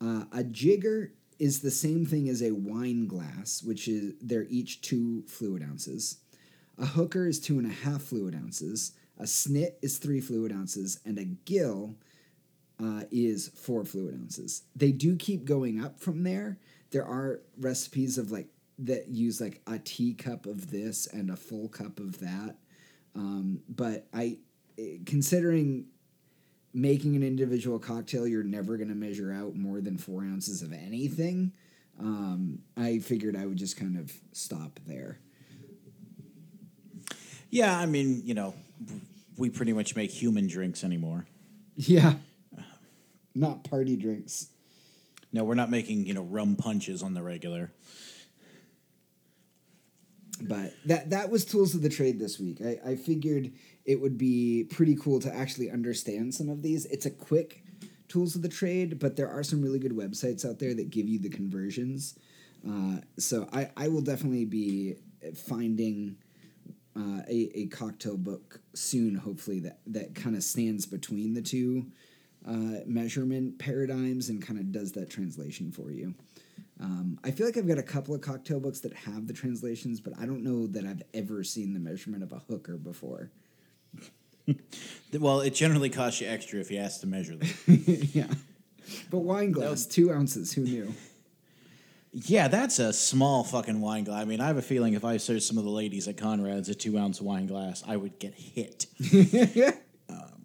Uh, 0.00 0.24
a 0.32 0.42
jigger 0.42 1.12
is 1.38 1.60
the 1.60 1.70
same 1.70 2.04
thing 2.04 2.28
as 2.28 2.42
a 2.42 2.52
wine 2.52 3.06
glass, 3.06 3.62
which 3.62 3.88
is 3.88 4.14
they're 4.20 4.46
each 4.48 4.82
two 4.82 5.22
fluid 5.26 5.62
ounces. 5.62 6.18
A 6.78 6.86
hooker 6.86 7.26
is 7.26 7.40
two 7.40 7.58
and 7.58 7.66
a 7.66 7.74
half 7.74 8.02
fluid 8.02 8.34
ounces. 8.34 8.92
A 9.18 9.24
snit 9.24 9.72
is 9.82 9.98
three 9.98 10.20
fluid 10.20 10.52
ounces, 10.52 11.00
and 11.04 11.18
a 11.18 11.24
gill 11.24 11.96
uh, 12.82 13.02
is 13.10 13.48
four 13.48 13.84
fluid 13.84 14.14
ounces. 14.14 14.62
They 14.74 14.92
do 14.92 15.16
keep 15.16 15.44
going 15.44 15.82
up 15.82 16.00
from 16.00 16.22
there. 16.22 16.58
There 16.90 17.04
are 17.04 17.40
recipes 17.58 18.16
of 18.18 18.30
like 18.30 18.48
that 18.78 19.08
use 19.08 19.40
like 19.40 19.60
a 19.66 19.78
teacup 19.78 20.46
of 20.46 20.70
this 20.70 21.06
and 21.06 21.30
a 21.30 21.36
full 21.36 21.68
cup 21.68 22.00
of 22.00 22.18
that. 22.20 22.56
Um, 23.14 23.60
but 23.68 24.06
I, 24.14 24.38
eh, 24.78 24.98
considering 25.04 25.86
making 26.72 27.16
an 27.16 27.22
individual 27.22 27.78
cocktail, 27.78 28.26
you're 28.26 28.42
never 28.44 28.76
going 28.76 28.88
to 28.88 28.94
measure 28.94 29.32
out 29.32 29.56
more 29.56 29.80
than 29.80 29.98
four 29.98 30.22
ounces 30.22 30.62
of 30.62 30.72
anything. 30.72 31.52
Um, 31.98 32.60
I 32.76 32.98
figured 32.98 33.36
I 33.36 33.46
would 33.46 33.58
just 33.58 33.76
kind 33.76 33.98
of 33.98 34.12
stop 34.32 34.80
there. 34.86 35.18
Yeah, 37.50 37.76
I 37.76 37.86
mean, 37.86 38.22
you 38.24 38.34
know, 38.34 38.54
we 39.36 39.50
pretty 39.50 39.72
much 39.72 39.96
make 39.96 40.10
human 40.10 40.46
drinks 40.46 40.84
anymore. 40.84 41.26
Yeah. 41.76 42.14
Not 43.34 43.64
party 43.64 43.96
drinks. 43.96 44.48
No, 45.32 45.44
we're 45.44 45.54
not 45.54 45.70
making, 45.70 46.06
you 46.06 46.14
know, 46.14 46.22
rum 46.22 46.56
punches 46.56 47.02
on 47.02 47.14
the 47.14 47.22
regular. 47.22 47.72
But 50.42 50.72
that 50.86 51.10
that 51.10 51.30
was 51.30 51.44
tools 51.44 51.74
of 51.74 51.82
the 51.82 51.88
trade 51.88 52.18
this 52.18 52.40
week. 52.40 52.60
I, 52.64 52.78
I 52.92 52.96
figured 52.96 53.52
it 53.84 54.00
would 54.00 54.18
be 54.18 54.64
pretty 54.70 54.96
cool 54.96 55.20
to 55.20 55.34
actually 55.34 55.70
understand 55.70 56.34
some 56.34 56.48
of 56.48 56.62
these. 56.62 56.86
It's 56.86 57.06
a 57.06 57.10
quick 57.10 57.64
tools 58.08 58.34
of 58.34 58.42
the 58.42 58.48
trade, 58.48 58.98
but 58.98 59.16
there 59.16 59.28
are 59.28 59.42
some 59.42 59.62
really 59.62 59.78
good 59.78 59.92
websites 59.92 60.48
out 60.48 60.58
there 60.58 60.74
that 60.74 60.90
give 60.90 61.08
you 61.08 61.18
the 61.18 61.28
conversions. 61.28 62.18
Uh, 62.68 62.96
so 63.18 63.48
I, 63.52 63.70
I 63.76 63.88
will 63.88 64.02
definitely 64.02 64.44
be 64.44 64.96
finding 65.34 66.16
uh, 66.96 67.22
a, 67.28 67.50
a 67.54 67.66
cocktail 67.68 68.16
book 68.16 68.60
soon, 68.74 69.14
hopefully, 69.14 69.60
that, 69.60 69.78
that 69.86 70.14
kind 70.14 70.36
of 70.36 70.42
stands 70.42 70.86
between 70.86 71.34
the 71.34 71.42
two 71.42 71.86
uh, 72.46 72.80
measurement 72.86 73.58
paradigms 73.58 74.28
and 74.28 74.44
kind 74.44 74.58
of 74.58 74.72
does 74.72 74.92
that 74.92 75.08
translation 75.08 75.70
for 75.70 75.90
you. 75.90 76.14
Um, 76.80 77.18
I 77.22 77.30
feel 77.30 77.46
like 77.46 77.56
I've 77.56 77.68
got 77.68 77.78
a 77.78 77.82
couple 77.82 78.14
of 78.14 78.22
cocktail 78.22 78.58
books 78.58 78.80
that 78.80 78.94
have 78.94 79.26
the 79.26 79.34
translations, 79.34 80.00
but 80.00 80.14
I 80.18 80.24
don't 80.24 80.42
know 80.42 80.66
that 80.68 80.84
I've 80.84 81.02
ever 81.12 81.44
seen 81.44 81.74
the 81.74 81.80
measurement 81.80 82.22
of 82.22 82.32
a 82.32 82.38
hooker 82.38 82.76
before. 82.76 83.30
Well, 85.18 85.40
it 85.40 85.54
generally 85.54 85.90
costs 85.90 86.20
you 86.20 86.28
extra 86.28 86.60
if 86.60 86.70
you 86.70 86.78
ask 86.78 87.00
to 87.00 87.06
measure 87.08 87.34
them. 87.34 87.48
yeah. 87.66 88.28
But 89.10 89.18
wine 89.18 89.50
glass, 89.50 89.84
two 89.86 90.12
ounces, 90.12 90.52
who 90.52 90.62
knew? 90.62 90.94
yeah, 92.12 92.48
that's 92.48 92.78
a 92.78 92.92
small 92.92 93.44
fucking 93.44 93.80
wine 93.80 94.04
glass. 94.04 94.22
I 94.22 94.24
mean, 94.24 94.40
I 94.40 94.46
have 94.46 94.56
a 94.56 94.62
feeling 94.62 94.94
if 94.94 95.04
I 95.04 95.16
served 95.16 95.42
some 95.42 95.58
of 95.58 95.64
the 95.64 95.70
ladies 95.70 96.08
at 96.08 96.16
Conrad's 96.16 96.68
a 96.68 96.74
two 96.74 96.98
ounce 96.98 97.20
wine 97.20 97.46
glass, 97.46 97.82
I 97.86 97.96
would 97.96 98.18
get 98.18 98.34
hit. 98.34 98.86
Um, 100.08 100.44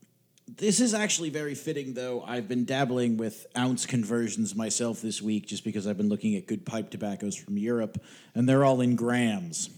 this 0.57 0.79
is 0.79 0.93
actually 0.93 1.31
very 1.31 1.55
fitting, 1.55 1.95
though. 1.95 2.23
I've 2.23 2.47
been 2.47 2.65
dabbling 2.65 3.17
with 3.17 3.47
ounce 3.57 3.87
conversions 3.87 4.55
myself 4.55 5.01
this 5.01 5.19
week 5.19 5.47
just 5.47 5.63
because 5.63 5.87
I've 5.87 5.97
been 5.97 6.07
looking 6.07 6.35
at 6.35 6.45
good 6.45 6.67
pipe 6.67 6.91
tobaccos 6.91 7.35
from 7.35 7.57
Europe, 7.57 7.97
and 8.35 8.47
they're 8.47 8.63
all 8.63 8.79
in 8.81 8.95
grams. 8.95 9.71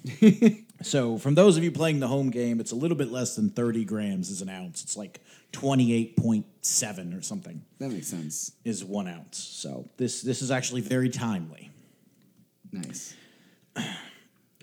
So, 0.81 1.17
from 1.17 1.35
those 1.35 1.57
of 1.57 1.63
you 1.63 1.71
playing 1.71 1.99
the 1.99 2.07
home 2.07 2.29
game, 2.29 2.59
it's 2.59 2.71
a 2.71 2.75
little 2.75 2.97
bit 2.97 3.11
less 3.11 3.35
than 3.35 3.49
30 3.49 3.85
grams 3.85 4.29
is 4.29 4.41
an 4.41 4.49
ounce. 4.49 4.83
It's 4.83 4.95
like 4.97 5.21
28.7 5.53 7.17
or 7.17 7.21
something 7.21 7.63
That 7.79 7.89
makes 7.89 8.07
sense. 8.07 8.51
is 8.63 8.83
one 8.83 9.07
ounce. 9.07 9.37
So, 9.37 9.89
this, 9.97 10.21
this 10.21 10.41
is 10.41 10.51
actually 10.51 10.81
very 10.81 11.09
timely. 11.09 11.71
Nice. 12.71 13.15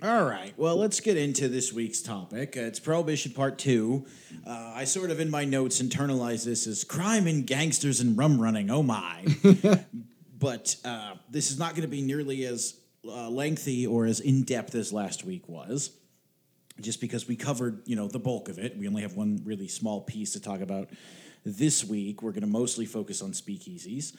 All 0.02 0.24
right. 0.24 0.52
Well, 0.58 0.76
let's 0.76 1.00
get 1.00 1.16
into 1.16 1.48
this 1.48 1.72
week's 1.72 2.02
topic. 2.02 2.56
Uh, 2.56 2.62
it's 2.62 2.78
Prohibition 2.78 3.32
Part 3.32 3.58
2. 3.58 4.04
Uh, 4.46 4.72
I 4.74 4.84
sort 4.84 5.10
of, 5.10 5.18
in 5.18 5.30
my 5.30 5.44
notes, 5.46 5.80
internalize 5.80 6.44
this 6.44 6.66
as 6.66 6.84
crime 6.84 7.26
and 7.26 7.46
gangsters 7.46 8.00
and 8.00 8.18
rum 8.18 8.40
running. 8.40 8.70
Oh, 8.70 8.82
my. 8.82 9.24
but 10.38 10.76
uh, 10.84 11.14
this 11.30 11.50
is 11.50 11.58
not 11.58 11.70
going 11.70 11.82
to 11.82 11.88
be 11.88 12.02
nearly 12.02 12.44
as 12.44 12.74
uh, 13.06 13.30
lengthy 13.30 13.86
or 13.86 14.04
as 14.04 14.20
in 14.20 14.42
depth 14.42 14.74
as 14.74 14.92
last 14.92 15.24
week 15.24 15.48
was, 15.48 15.90
just 16.80 17.00
because 17.00 17.28
we 17.28 17.36
covered, 17.36 17.82
you 17.86 17.96
know, 17.96 18.08
the 18.08 18.18
bulk 18.18 18.48
of 18.48 18.58
it. 18.58 18.76
We 18.76 18.88
only 18.88 19.02
have 19.02 19.14
one 19.14 19.40
really 19.44 19.68
small 19.68 20.00
piece 20.00 20.32
to 20.32 20.40
talk 20.40 20.60
about 20.60 20.90
this 21.44 21.84
week. 21.84 22.22
We're 22.22 22.32
going 22.32 22.42
to 22.42 22.46
mostly 22.46 22.86
focus 22.86 23.22
on 23.22 23.32
speakeasies 23.32 24.16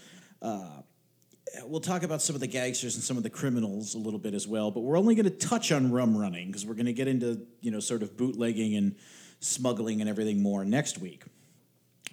we'll 1.63 1.81
talk 1.81 2.03
about 2.03 2.21
some 2.21 2.35
of 2.35 2.39
the 2.39 2.47
gangsters 2.47 2.95
and 2.95 3.03
some 3.03 3.17
of 3.17 3.23
the 3.23 3.29
criminals 3.29 3.95
a 3.95 3.97
little 3.97 4.19
bit 4.19 4.33
as 4.33 4.47
well, 4.47 4.71
but 4.71 4.81
we're 4.81 4.97
only 4.97 5.15
going 5.15 5.25
to 5.25 5.47
touch 5.47 5.71
on 5.71 5.91
rum 5.91 6.17
running 6.17 6.47
because 6.47 6.65
we're 6.65 6.73
going 6.73 6.85
to 6.85 6.93
get 6.93 7.07
into, 7.07 7.45
you 7.61 7.71
know, 7.71 7.79
sort 7.79 8.01
of 8.01 8.17
bootlegging 8.17 8.75
and 8.75 8.95
smuggling 9.39 10.01
and 10.01 10.09
everything 10.09 10.41
more 10.41 10.65
next 10.65 10.97
week. 10.97 11.23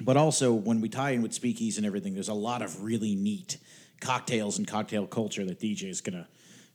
But 0.01 0.17
also, 0.17 0.53
when 0.53 0.81
we 0.81 0.89
tie 0.89 1.11
in 1.11 1.23
with 1.23 1.33
speakeasies 1.33 1.77
and 1.77 1.87
everything, 1.87 2.15
there's 2.15 2.29
a 2.29 2.35
lot 2.35 2.63
of 2.63 2.83
really 2.83 3.15
neat 3.15 3.59
cocktails 4.01 4.59
and 4.59 4.67
cocktail 4.67 5.07
culture 5.07 5.45
that 5.45 5.61
DJ 5.61 5.85
is 5.85 6.01
going 6.01 6.15
to 6.17 6.27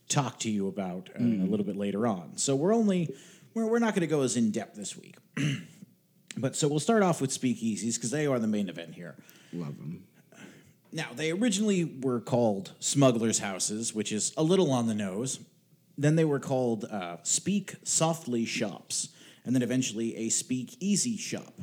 talk 0.08 0.40
to 0.40 0.50
you 0.50 0.68
about 0.68 1.10
uh, 1.20 1.24
a 1.24 1.48
little 1.48 1.66
bit 1.66 1.76
later 1.76 2.08
on. 2.08 2.38
So 2.38 2.56
we're 2.56 2.74
only, 2.74 3.14
we're, 3.58 3.66
we're 3.66 3.80
not 3.80 3.96
going 3.96 4.02
to 4.02 4.08
go 4.08 4.22
as 4.22 4.38
in 4.38 4.52
depth 4.52 4.76
this 4.76 4.96
week. 4.96 5.16
but 6.38 6.56
so 6.56 6.68
we'll 6.68 6.80
start 6.80 7.02
off 7.02 7.20
with 7.20 7.32
speakeasies 7.32 7.96
because 7.96 8.12
they 8.12 8.28
are 8.28 8.38
the 8.38 8.48
main 8.48 8.70
event 8.70 8.94
here. 8.94 9.16
Love 9.52 9.78
them. 9.78 10.04
Now, 10.92 11.08
they 11.16 11.32
originally 11.32 11.84
were 11.84 12.20
called 12.22 12.74
smugglers' 12.80 13.40
houses, 13.40 13.94
which 13.94 14.12
is 14.12 14.32
a 14.38 14.44
little 14.44 14.72
on 14.72 14.88
the 14.88 14.94
nose. 14.94 15.40
Then 15.98 16.16
they 16.16 16.24
were 16.24 16.40
called 16.40 16.86
uh, 16.86 17.18
speak 17.24 17.76
softly 17.84 18.46
shops, 18.46 19.10
and 19.44 19.56
then 19.56 19.64
eventually 19.64 20.16
a 20.16 20.30
speakeasy 20.30 21.18
shop. 21.18 21.54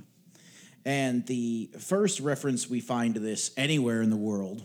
And 0.85 1.25
the 1.27 1.71
first 1.79 2.21
reference 2.21 2.69
we 2.69 2.81
find 2.81 3.15
to 3.15 3.21
this 3.21 3.53
anywhere 3.57 4.03
in 4.03 4.11
the 4.11 4.17
world 4.17 4.63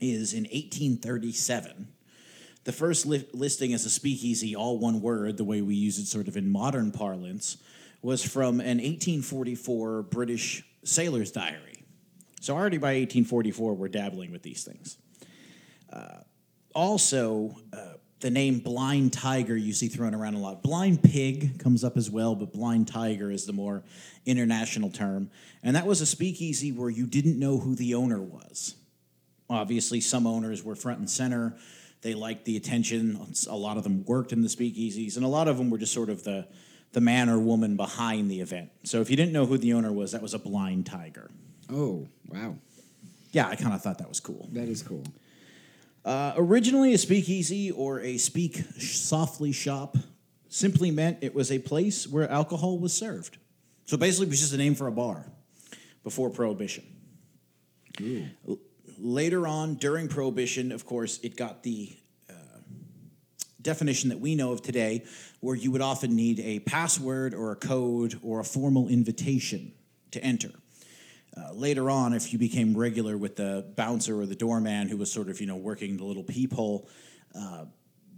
is 0.00 0.32
in 0.32 0.44
1837. 0.44 1.88
The 2.66 2.72
first 2.72 3.06
li- 3.06 3.24
listing 3.32 3.72
as 3.74 3.86
a 3.86 3.90
speakeasy, 3.90 4.56
all 4.56 4.80
one 4.80 5.00
word, 5.00 5.36
the 5.36 5.44
way 5.44 5.62
we 5.62 5.76
use 5.76 6.00
it 6.00 6.06
sort 6.06 6.26
of 6.26 6.36
in 6.36 6.50
modern 6.50 6.90
parlance, 6.90 7.58
was 8.02 8.24
from 8.24 8.58
an 8.58 8.78
1844 8.78 10.02
British 10.02 10.64
sailor's 10.82 11.30
diary. 11.30 11.84
So 12.40 12.56
already 12.56 12.78
by 12.78 12.88
1844, 12.88 13.74
we're 13.74 13.86
dabbling 13.86 14.32
with 14.32 14.42
these 14.42 14.64
things. 14.64 14.98
Uh, 15.92 16.18
also, 16.74 17.54
uh, 17.72 17.94
the 18.18 18.30
name 18.30 18.58
blind 18.58 19.12
tiger 19.12 19.56
you 19.56 19.72
see 19.72 19.86
thrown 19.86 20.12
around 20.12 20.34
a 20.34 20.38
lot. 20.38 20.64
Blind 20.64 21.04
pig 21.04 21.60
comes 21.60 21.84
up 21.84 21.96
as 21.96 22.10
well, 22.10 22.34
but 22.34 22.52
blind 22.52 22.88
tiger 22.88 23.30
is 23.30 23.46
the 23.46 23.52
more 23.52 23.84
international 24.24 24.90
term. 24.90 25.30
And 25.62 25.76
that 25.76 25.86
was 25.86 26.00
a 26.00 26.06
speakeasy 26.06 26.72
where 26.72 26.90
you 26.90 27.06
didn't 27.06 27.38
know 27.38 27.58
who 27.58 27.76
the 27.76 27.94
owner 27.94 28.20
was. 28.20 28.74
Obviously, 29.48 30.00
some 30.00 30.26
owners 30.26 30.64
were 30.64 30.74
front 30.74 30.98
and 30.98 31.08
center. 31.08 31.56
They 32.06 32.14
liked 32.14 32.44
the 32.44 32.56
attention. 32.56 33.18
A 33.50 33.56
lot 33.56 33.76
of 33.76 33.82
them 33.82 34.04
worked 34.04 34.32
in 34.32 34.40
the 34.40 34.46
speakeasies, 34.46 35.16
and 35.16 35.24
a 35.24 35.28
lot 35.28 35.48
of 35.48 35.58
them 35.58 35.70
were 35.70 35.78
just 35.78 35.92
sort 35.92 36.08
of 36.08 36.22
the, 36.22 36.46
the 36.92 37.00
man 37.00 37.28
or 37.28 37.36
woman 37.36 37.74
behind 37.74 38.30
the 38.30 38.40
event. 38.40 38.70
So 38.84 39.00
if 39.00 39.10
you 39.10 39.16
didn't 39.16 39.32
know 39.32 39.44
who 39.44 39.58
the 39.58 39.72
owner 39.72 39.92
was, 39.92 40.12
that 40.12 40.22
was 40.22 40.32
a 40.32 40.38
blind 40.38 40.86
tiger. 40.86 41.32
Oh, 41.68 42.06
wow. 42.28 42.58
Yeah, 43.32 43.48
I 43.48 43.56
kind 43.56 43.74
of 43.74 43.82
thought 43.82 43.98
that 43.98 44.08
was 44.08 44.20
cool. 44.20 44.48
That 44.52 44.68
is 44.68 44.84
cool. 44.84 45.02
Uh, 46.04 46.34
originally, 46.36 46.94
a 46.94 46.98
speakeasy 46.98 47.72
or 47.72 47.98
a 47.98 48.18
speak 48.18 48.58
softly 48.78 49.50
shop 49.50 49.96
simply 50.48 50.92
meant 50.92 51.18
it 51.22 51.34
was 51.34 51.50
a 51.50 51.58
place 51.58 52.06
where 52.06 52.30
alcohol 52.30 52.78
was 52.78 52.92
served. 52.92 53.36
So 53.86 53.96
basically, 53.96 54.28
it 54.28 54.30
was 54.30 54.38
just 54.38 54.52
a 54.52 54.58
name 54.58 54.76
for 54.76 54.86
a 54.86 54.92
bar 54.92 55.26
before 56.04 56.30
Prohibition. 56.30 56.84
L- 58.48 58.58
later 58.98 59.46
on, 59.46 59.74
during 59.74 60.08
Prohibition, 60.08 60.72
of 60.72 60.86
course, 60.86 61.18
it 61.22 61.36
got 61.36 61.62
the 61.62 61.96
uh, 62.28 62.32
definition 63.60 64.10
that 64.10 64.20
we 64.20 64.34
know 64.34 64.52
of 64.52 64.62
today, 64.62 65.04
where 65.40 65.54
you 65.54 65.70
would 65.70 65.82
often 65.82 66.16
need 66.16 66.40
a 66.40 66.60
password 66.60 67.34
or 67.34 67.52
a 67.52 67.56
code 67.56 68.18
or 68.22 68.40
a 68.40 68.44
formal 68.44 68.88
invitation 68.88 69.72
to 70.10 70.22
enter. 70.22 70.50
Uh, 71.36 71.52
later 71.52 71.90
on, 71.90 72.14
if 72.14 72.32
you 72.32 72.38
became 72.38 72.76
regular 72.76 73.18
with 73.18 73.36
the 73.36 73.66
bouncer 73.76 74.18
or 74.18 74.26
the 74.26 74.34
doorman 74.34 74.88
who 74.88 74.96
was 74.96 75.12
sort 75.12 75.28
of, 75.28 75.40
you 75.40 75.46
know, 75.46 75.56
working 75.56 75.96
the 75.98 76.04
little 76.04 76.22
peephole, 76.22 76.88
uh, 77.34 77.66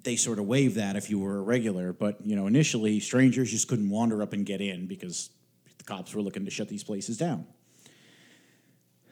they 0.04 0.14
sort 0.14 0.38
of 0.38 0.46
waived 0.46 0.76
that 0.76 0.94
if 0.94 1.10
you 1.10 1.18
were 1.18 1.38
a 1.38 1.42
regular. 1.42 1.92
But 1.92 2.24
you 2.24 2.36
know, 2.36 2.46
initially, 2.46 3.00
strangers 3.00 3.50
just 3.50 3.68
couldn't 3.68 3.90
wander 3.90 4.22
up 4.22 4.32
and 4.32 4.46
get 4.46 4.60
in 4.60 4.86
because 4.86 5.30
the 5.78 5.84
cops 5.84 6.14
were 6.14 6.22
looking 6.22 6.44
to 6.44 6.50
shut 6.50 6.68
these 6.68 6.84
places 6.84 7.16
down. 7.16 7.46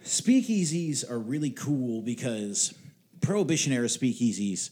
Speakeasies 0.07 1.09
are 1.11 1.19
really 1.19 1.51
cool 1.51 2.01
because 2.01 2.73
Prohibition 3.21 3.73
era 3.73 3.89
speakeasies 3.89 4.71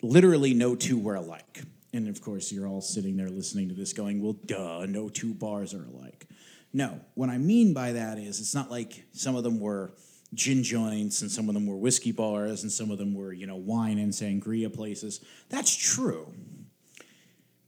literally 0.00 0.54
no 0.54 0.74
two 0.74 0.98
were 0.98 1.14
alike. 1.14 1.62
And 1.92 2.08
of 2.08 2.22
course, 2.22 2.50
you're 2.50 2.66
all 2.66 2.80
sitting 2.80 3.18
there 3.18 3.28
listening 3.28 3.68
to 3.68 3.74
this 3.74 3.92
going, 3.92 4.22
well, 4.22 4.32
duh, 4.46 4.86
no 4.88 5.10
two 5.10 5.34
bars 5.34 5.74
are 5.74 5.84
alike. 5.84 6.26
No, 6.72 7.00
what 7.12 7.28
I 7.28 7.36
mean 7.36 7.74
by 7.74 7.92
that 7.92 8.16
is 8.16 8.40
it's 8.40 8.54
not 8.54 8.70
like 8.70 9.04
some 9.12 9.36
of 9.36 9.44
them 9.44 9.60
were 9.60 9.92
gin 10.32 10.62
joints 10.62 11.20
and 11.20 11.30
some 11.30 11.48
of 11.48 11.54
them 11.54 11.66
were 11.66 11.76
whiskey 11.76 12.12
bars 12.12 12.62
and 12.62 12.72
some 12.72 12.90
of 12.90 12.96
them 12.96 13.12
were, 13.12 13.34
you 13.34 13.46
know, 13.46 13.56
wine 13.56 13.98
and 13.98 14.10
sangria 14.10 14.72
places. 14.72 15.20
That's 15.50 15.74
true. 15.76 16.32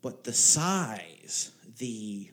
But 0.01 0.25
the 0.25 0.33
size, 0.33 1.53
the 1.77 2.31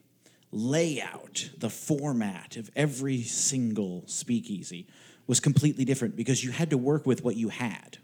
layout, 0.52 1.50
the 1.58 1.70
format 1.70 2.56
of 2.56 2.70
every 2.76 3.22
single 3.22 4.04
speakeasy 4.06 4.86
was 5.26 5.40
completely 5.40 5.84
different 5.84 6.14
because 6.14 6.44
you 6.44 6.50
had 6.50 6.70
to 6.70 6.78
work 6.78 7.06
with 7.06 7.24
what 7.24 7.36
you 7.36 7.48
had. 7.48 7.98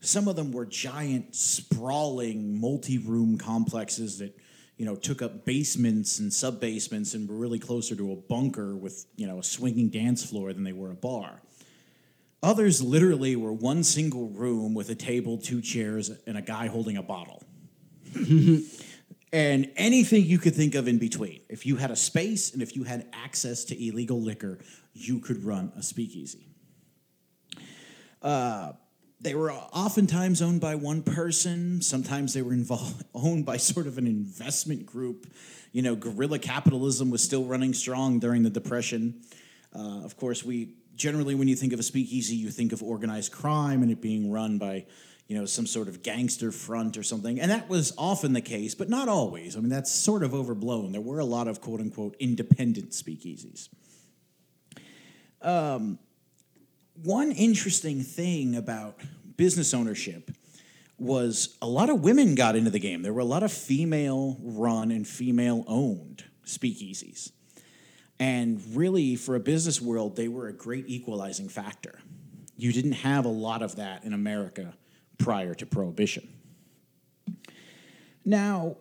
Some 0.00 0.28
of 0.28 0.36
them 0.36 0.50
were 0.50 0.66
giant, 0.66 1.34
sprawling, 1.36 2.60
multi-room 2.60 3.38
complexes 3.38 4.18
that 4.18 4.36
you 4.76 4.86
know 4.86 4.96
took 4.96 5.20
up 5.20 5.44
basements 5.44 6.18
and 6.18 6.32
sub-basements 6.32 7.14
and 7.14 7.28
were 7.28 7.36
really 7.36 7.58
closer 7.58 7.94
to 7.94 8.12
a 8.12 8.16
bunker 8.16 8.74
with 8.74 9.04
you 9.16 9.26
know 9.26 9.38
a 9.38 9.44
swinging 9.44 9.90
dance 9.90 10.24
floor 10.24 10.52
than 10.52 10.64
they 10.64 10.72
were 10.72 10.90
a 10.90 10.96
bar. 10.96 11.42
Others 12.42 12.82
literally 12.82 13.36
were 13.36 13.52
one 13.52 13.84
single 13.84 14.30
room 14.30 14.72
with 14.72 14.88
a 14.88 14.94
table, 14.94 15.36
two 15.36 15.60
chairs, 15.60 16.10
and 16.26 16.38
a 16.38 16.42
guy 16.42 16.68
holding 16.68 16.96
a 16.96 17.02
bottle. 17.02 17.44
and 19.32 19.70
anything 19.76 20.24
you 20.24 20.38
could 20.38 20.54
think 20.54 20.74
of 20.74 20.88
in 20.88 20.98
between. 20.98 21.40
If 21.48 21.64
you 21.64 21.76
had 21.76 21.90
a 21.90 21.96
space 21.96 22.52
and 22.52 22.62
if 22.62 22.74
you 22.74 22.84
had 22.84 23.06
access 23.12 23.64
to 23.66 23.86
illegal 23.88 24.20
liquor, 24.20 24.58
you 24.92 25.20
could 25.20 25.44
run 25.44 25.72
a 25.76 25.82
speakeasy. 25.82 26.48
Uh, 28.22 28.72
they 29.20 29.34
were 29.34 29.52
oftentimes 29.52 30.40
owned 30.40 30.60
by 30.60 30.74
one 30.74 31.02
person. 31.02 31.82
Sometimes 31.82 32.32
they 32.32 32.42
were 32.42 32.52
involved, 32.52 33.04
owned 33.14 33.44
by 33.44 33.56
sort 33.56 33.86
of 33.86 33.98
an 33.98 34.06
investment 34.06 34.86
group. 34.86 35.26
You 35.72 35.82
know, 35.82 35.94
guerrilla 35.94 36.38
capitalism 36.38 37.10
was 37.10 37.22
still 37.22 37.44
running 37.44 37.74
strong 37.74 38.18
during 38.18 38.42
the 38.42 38.50
Depression. 38.50 39.20
Uh, 39.74 40.00
of 40.04 40.16
course, 40.16 40.44
we 40.44 40.74
generally, 40.96 41.34
when 41.34 41.48
you 41.48 41.56
think 41.56 41.72
of 41.72 41.78
a 41.78 41.82
speakeasy, 41.82 42.34
you 42.34 42.50
think 42.50 42.72
of 42.72 42.82
organized 42.82 43.30
crime 43.30 43.82
and 43.82 43.92
it 43.92 44.00
being 44.00 44.32
run 44.32 44.58
by, 44.58 44.86
you 45.30 45.38
know, 45.38 45.46
some 45.46 45.64
sort 45.64 45.86
of 45.86 46.02
gangster 46.02 46.50
front 46.50 46.96
or 46.96 47.04
something. 47.04 47.40
And 47.40 47.52
that 47.52 47.68
was 47.68 47.92
often 47.96 48.32
the 48.32 48.40
case, 48.40 48.74
but 48.74 48.88
not 48.88 49.08
always. 49.08 49.56
I 49.56 49.60
mean, 49.60 49.68
that's 49.68 49.92
sort 49.92 50.24
of 50.24 50.34
overblown. 50.34 50.90
There 50.90 51.00
were 51.00 51.20
a 51.20 51.24
lot 51.24 51.46
of 51.46 51.60
quote 51.60 51.78
unquote 51.78 52.16
independent 52.18 52.90
speakeasies. 52.90 53.68
Um, 55.40 56.00
one 57.00 57.30
interesting 57.30 58.02
thing 58.02 58.56
about 58.56 58.98
business 59.36 59.72
ownership 59.72 60.32
was 60.98 61.56
a 61.62 61.66
lot 61.68 61.90
of 61.90 62.00
women 62.00 62.34
got 62.34 62.56
into 62.56 62.70
the 62.70 62.80
game. 62.80 63.02
There 63.02 63.12
were 63.12 63.20
a 63.20 63.24
lot 63.24 63.44
of 63.44 63.52
female 63.52 64.36
run 64.42 64.90
and 64.90 65.06
female 65.06 65.62
owned 65.68 66.24
speakeasies. 66.44 67.30
And 68.18 68.60
really, 68.74 69.14
for 69.14 69.36
a 69.36 69.40
business 69.40 69.80
world, 69.80 70.16
they 70.16 70.26
were 70.26 70.48
a 70.48 70.52
great 70.52 70.86
equalizing 70.88 71.48
factor. 71.48 72.00
You 72.56 72.72
didn't 72.72 72.92
have 72.92 73.26
a 73.26 73.28
lot 73.28 73.62
of 73.62 73.76
that 73.76 74.02
in 74.02 74.12
America 74.12 74.74
prior 75.20 75.54
to 75.54 75.66
Prohibition. 75.66 76.28
Now, 78.24 78.76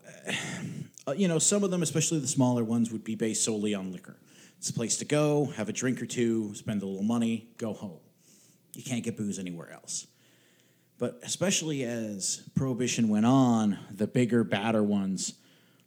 uh, 1.07 1.11
you 1.11 1.27
know, 1.27 1.39
some 1.39 1.63
of 1.63 1.71
them, 1.71 1.83
especially 1.83 2.19
the 2.19 2.27
smaller 2.27 2.63
ones, 2.63 2.91
would 2.91 3.03
be 3.03 3.15
based 3.15 3.43
solely 3.43 3.73
on 3.73 3.91
liquor. 3.91 4.17
It's 4.57 4.69
a 4.69 4.73
place 4.73 4.97
to 4.97 5.05
go, 5.05 5.45
have 5.55 5.69
a 5.69 5.73
drink 5.73 6.01
or 6.01 6.05
two, 6.05 6.53
spend 6.55 6.81
a 6.81 6.85
little 6.85 7.03
money, 7.03 7.49
go 7.57 7.73
home. 7.73 7.99
You 8.73 8.83
can't 8.83 9.03
get 9.03 9.15
booze 9.15 9.39
anywhere 9.39 9.71
else. 9.71 10.07
But 10.97 11.19
especially 11.23 11.83
as 11.83 12.43
Prohibition 12.55 13.07
went 13.07 13.25
on, 13.25 13.79
the 13.89 14.07
bigger, 14.07 14.43
badder 14.43 14.83
ones, 14.83 15.35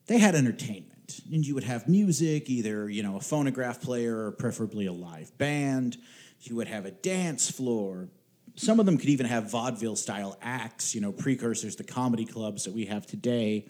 they 0.06 0.18
had 0.18 0.34
entertainment. 0.34 1.20
And 1.30 1.46
you 1.46 1.54
would 1.54 1.64
have 1.64 1.86
music, 1.86 2.48
either, 2.48 2.88
you 2.88 3.02
know, 3.02 3.16
a 3.16 3.20
phonograph 3.20 3.82
player 3.82 4.24
or 4.24 4.32
preferably 4.32 4.86
a 4.86 4.92
live 4.92 5.36
band. 5.36 5.98
You 6.40 6.56
would 6.56 6.68
have 6.68 6.86
a 6.86 6.90
dance 6.90 7.50
floor. 7.50 8.08
Some 8.54 8.80
of 8.80 8.86
them 8.86 8.98
could 8.98 9.08
even 9.08 9.26
have 9.26 9.50
vaudeville 9.50 9.96
style 9.96 10.36
acts, 10.42 10.94
you 10.94 11.00
know, 11.00 11.12
precursors 11.12 11.76
to 11.76 11.84
comedy 11.84 12.24
clubs 12.24 12.64
that 12.64 12.74
we 12.74 12.86
have 12.86 13.06
today. 13.06 13.66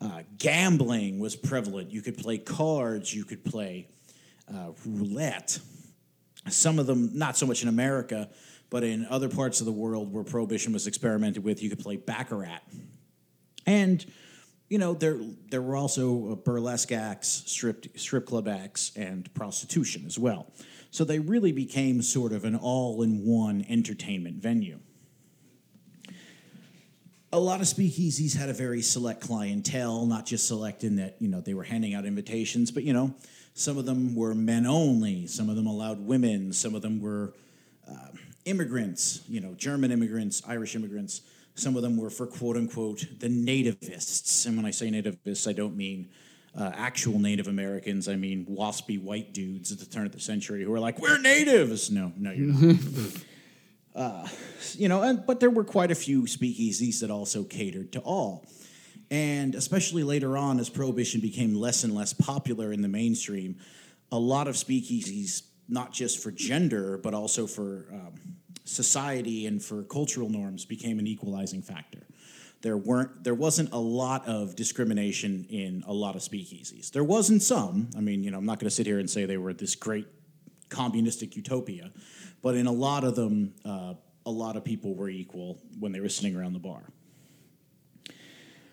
Uh, 0.00 0.22
gambling 0.38 1.18
was 1.18 1.36
prevalent. 1.36 1.90
You 1.90 2.02
could 2.02 2.18
play 2.18 2.38
cards, 2.38 3.14
you 3.14 3.24
could 3.24 3.44
play 3.44 3.86
uh, 4.52 4.72
roulette. 4.86 5.58
Some 6.48 6.78
of 6.78 6.86
them, 6.86 7.10
not 7.14 7.36
so 7.36 7.46
much 7.46 7.62
in 7.62 7.68
America, 7.68 8.28
but 8.70 8.82
in 8.82 9.06
other 9.06 9.28
parts 9.28 9.60
of 9.60 9.66
the 9.66 9.72
world 9.72 10.12
where 10.12 10.24
prohibition 10.24 10.72
was 10.72 10.86
experimented 10.86 11.44
with, 11.44 11.62
you 11.62 11.70
could 11.70 11.78
play 11.78 11.96
baccarat. 11.96 12.60
And 13.66 14.04
you 14.68 14.78
know, 14.78 14.94
there 14.94 15.18
there 15.50 15.62
were 15.62 15.76
also 15.76 16.32
uh, 16.32 16.34
burlesque 16.34 16.90
acts, 16.90 17.44
strip 17.46 17.98
strip 17.98 18.26
club 18.26 18.48
acts, 18.48 18.92
and 18.96 19.32
prostitution 19.34 20.04
as 20.06 20.18
well. 20.18 20.50
So 20.94 21.02
they 21.02 21.18
really 21.18 21.50
became 21.50 22.02
sort 22.02 22.30
of 22.30 22.44
an 22.44 22.54
all-in-one 22.54 23.66
entertainment 23.68 24.36
venue. 24.36 24.78
A 27.32 27.38
lot 27.40 27.60
of 27.60 27.66
speakeasies 27.66 28.36
had 28.36 28.48
a 28.48 28.52
very 28.52 28.80
select 28.80 29.20
clientele, 29.20 30.06
not 30.06 30.24
just 30.24 30.46
select 30.46 30.84
in 30.84 30.94
that 30.94 31.16
you 31.18 31.26
know 31.26 31.40
they 31.40 31.52
were 31.52 31.64
handing 31.64 31.94
out 31.94 32.04
invitations, 32.04 32.70
but 32.70 32.84
you 32.84 32.92
know 32.92 33.12
some 33.54 33.76
of 33.76 33.86
them 33.86 34.14
were 34.14 34.36
men 34.36 34.66
only, 34.66 35.26
some 35.26 35.50
of 35.50 35.56
them 35.56 35.66
allowed 35.66 35.98
women, 35.98 36.52
some 36.52 36.76
of 36.76 36.82
them 36.82 37.00
were 37.00 37.34
uh, 37.90 38.10
immigrants, 38.44 39.24
you 39.28 39.40
know, 39.40 39.54
German 39.54 39.90
immigrants, 39.90 40.42
Irish 40.46 40.76
immigrants. 40.76 41.22
Some 41.56 41.74
of 41.74 41.82
them 41.82 41.96
were 41.96 42.10
for 42.10 42.28
quote 42.28 42.56
unquote 42.56 43.04
the 43.18 43.26
nativists. 43.26 44.46
And 44.46 44.56
when 44.56 44.64
I 44.64 44.70
say 44.70 44.90
nativists, 44.90 45.48
I 45.48 45.54
don't 45.54 45.76
mean 45.76 46.08
uh, 46.56 46.70
actual 46.74 47.18
Native 47.18 47.48
Americans. 47.48 48.08
I 48.08 48.16
mean 48.16 48.46
waspy 48.46 49.00
white 49.00 49.32
dudes 49.32 49.72
at 49.72 49.78
the 49.78 49.86
turn 49.86 50.06
of 50.06 50.12
the 50.12 50.20
century 50.20 50.62
who 50.62 50.70
were 50.70 50.80
like, 50.80 51.00
we're 51.00 51.18
natives. 51.18 51.90
No, 51.90 52.12
no, 52.16 52.30
you're 52.30 52.52
not. 52.52 52.76
uh, 53.94 54.28
you 54.74 54.88
know, 54.88 55.02
and, 55.02 55.24
but 55.26 55.40
there 55.40 55.50
were 55.50 55.64
quite 55.64 55.90
a 55.90 55.94
few 55.94 56.22
speakeasies 56.22 57.00
that 57.00 57.10
also 57.10 57.44
catered 57.44 57.92
to 57.92 58.00
all. 58.00 58.46
And 59.10 59.54
especially 59.54 60.02
later 60.02 60.36
on, 60.36 60.58
as 60.58 60.68
prohibition 60.68 61.20
became 61.20 61.54
less 61.54 61.84
and 61.84 61.94
less 61.94 62.12
popular 62.12 62.72
in 62.72 62.82
the 62.82 62.88
mainstream, 62.88 63.56
a 64.10 64.18
lot 64.18 64.48
of 64.48 64.54
speakeasies, 64.54 65.42
not 65.68 65.92
just 65.92 66.22
for 66.22 66.30
gender, 66.30 66.98
but 66.98 67.14
also 67.14 67.46
for 67.46 67.86
um, 67.92 68.14
society 68.64 69.46
and 69.46 69.62
for 69.62 69.82
cultural 69.84 70.28
norms, 70.28 70.64
became 70.64 70.98
an 70.98 71.06
equalizing 71.06 71.62
factor. 71.62 72.06
There 72.64 72.78
weren't, 72.78 73.22
there 73.22 73.34
wasn't 73.34 73.74
a 73.74 73.78
lot 73.78 74.26
of 74.26 74.56
discrimination 74.56 75.44
in 75.50 75.84
a 75.86 75.92
lot 75.92 76.16
of 76.16 76.22
speakeasies. 76.22 76.90
There 76.92 77.04
wasn't 77.04 77.42
some. 77.42 77.90
I 77.94 78.00
mean, 78.00 78.24
you 78.24 78.30
know, 78.30 78.38
I'm 78.38 78.46
not 78.46 78.58
going 78.58 78.70
to 78.70 78.74
sit 78.74 78.86
here 78.86 78.98
and 78.98 79.08
say 79.08 79.26
they 79.26 79.36
were 79.36 79.52
this 79.52 79.74
great 79.74 80.06
communistic 80.70 81.36
utopia, 81.36 81.92
but 82.40 82.54
in 82.54 82.66
a 82.66 82.72
lot 82.72 83.04
of 83.04 83.16
them, 83.16 83.52
uh, 83.66 83.92
a 84.24 84.30
lot 84.30 84.56
of 84.56 84.64
people 84.64 84.94
were 84.94 85.10
equal 85.10 85.58
when 85.78 85.92
they 85.92 86.00
were 86.00 86.08
sitting 86.08 86.34
around 86.34 86.54
the 86.54 86.58
bar. 86.58 86.80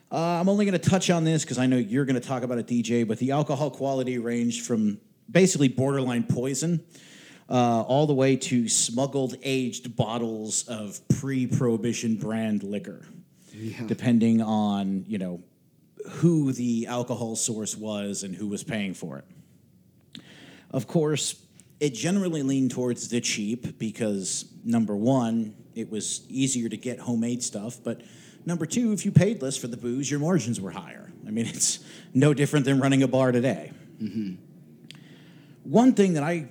Uh, 0.09 0.39
I'm 0.39 0.47
only 0.47 0.63
going 0.63 0.79
to 0.79 0.89
touch 0.89 1.09
on 1.09 1.25
this 1.25 1.43
because 1.43 1.57
I 1.57 1.65
know 1.65 1.75
you're 1.75 2.05
going 2.05 2.19
to 2.19 2.25
talk 2.25 2.43
about 2.43 2.59
it, 2.59 2.67
DJ, 2.67 3.05
but 3.05 3.17
the 3.17 3.31
alcohol 3.31 3.69
quality 3.69 4.17
ranged 4.19 4.65
from 4.65 5.01
basically 5.29 5.67
borderline 5.67 6.23
poison 6.23 6.81
uh, 7.49 7.81
all 7.81 8.07
the 8.07 8.13
way 8.13 8.37
to 8.37 8.69
smuggled 8.69 9.35
aged 9.43 9.97
bottles 9.97 10.65
of 10.69 11.05
pre 11.09 11.45
prohibition 11.45 12.15
brand 12.15 12.63
liquor, 12.63 13.05
Yeah. 13.53 13.85
depending 13.85 14.41
on, 14.41 15.05
you 15.07 15.17
know, 15.17 15.41
who 16.09 16.51
the 16.51 16.87
alcohol 16.87 17.35
source 17.35 17.75
was 17.75 18.23
and 18.23 18.35
who 18.35 18.47
was 18.47 18.63
paying 18.63 18.93
for 18.93 19.19
it. 19.19 20.23
Of 20.71 20.87
course, 20.87 21.35
it 21.79 21.93
generally 21.93 22.43
leaned 22.43 22.71
towards 22.71 23.09
the 23.09 23.21
cheap 23.21 23.77
because 23.77 24.45
number 24.63 24.95
one, 24.95 25.55
it 25.75 25.89
was 25.89 26.25
easier 26.29 26.69
to 26.69 26.77
get 26.77 26.99
homemade 26.99 27.43
stuff, 27.43 27.77
but 27.83 28.01
number 28.45 28.65
two, 28.65 28.93
if 28.93 29.05
you 29.05 29.11
paid 29.11 29.41
less 29.41 29.57
for 29.57 29.67
the 29.67 29.77
booze, 29.77 30.09
your 30.09 30.19
margins 30.19 30.59
were 30.59 30.71
higher. 30.71 31.11
I 31.27 31.31
mean, 31.31 31.45
it's 31.47 31.79
no 32.13 32.33
different 32.33 32.65
than 32.65 32.79
running 32.79 33.03
a 33.03 33.07
bar 33.07 33.31
today. 33.31 33.71
Mm-hmm. 34.01 34.35
One 35.63 35.93
thing 35.93 36.13
that 36.13 36.23
I 36.23 36.49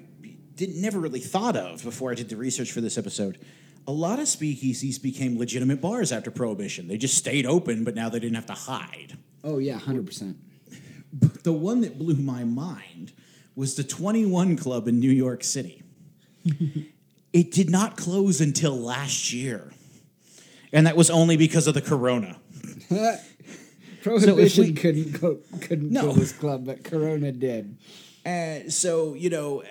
did 0.55 0.77
never 0.77 0.99
really 1.01 1.21
thought 1.21 1.57
of 1.57 1.83
before 1.83 2.11
I 2.11 2.15
did 2.15 2.29
the 2.29 2.37
research 2.37 2.71
for 2.71 2.81
this 2.81 2.99
episode. 2.99 3.39
A 3.87 3.93
lot 3.93 4.19
of 4.19 4.27
speakeasies 4.27 5.03
became 5.03 5.39
legitimate 5.39 5.81
bars 5.81 6.13
after 6.13 6.31
Prohibition. 6.31 6.87
They 6.89 6.97
just 6.97 7.17
stayed 7.17 7.47
open, 7.47 7.83
but 7.85 7.95
now 7.95 8.09
they 8.09 8.21
didn't 8.21 8.37
have 8.37 8.47
to 8.47 8.53
hide. 8.53 9.17
Oh 9.43 9.59
yeah, 9.59 9.79
hundred 9.79 10.07
percent. 10.07 10.37
But 11.13 11.43
The 11.45 11.53
one 11.53 11.81
that 11.81 11.99
blew 11.99 12.15
my 12.15 12.45
mind 12.45 13.13
was 13.57 13.75
the 13.75 13.83
21 13.83 14.57
Club 14.57 14.87
in 14.87 15.01
New 15.01 15.11
York 15.11 15.43
City. 15.43 15.83
it 17.33 17.51
did 17.51 17.69
not 17.69 17.97
close 17.97 18.41
until 18.41 18.77
last 18.79 19.33
year. 19.33 19.73
and 20.73 20.87
that 20.87 20.97
was 20.97 21.11
only 21.11 21.37
because 21.37 21.67
of 21.67 21.75
the 21.75 21.83
corona. 21.83 22.39
Prohibition 24.03 24.65
we- 24.67 24.73
couldn't 24.73 25.21
go, 25.21 25.39
couldn't 25.61 25.91
No. 25.91 26.03
kill 26.03 26.13
this 26.15 26.33
club, 26.33 26.65
but 26.65 26.85
Corona 26.85 27.33
did. 27.33 27.77
Uh, 28.25 28.69
so 28.69 29.15
you 29.15 29.31
know, 29.31 29.63
uh, 29.63 29.67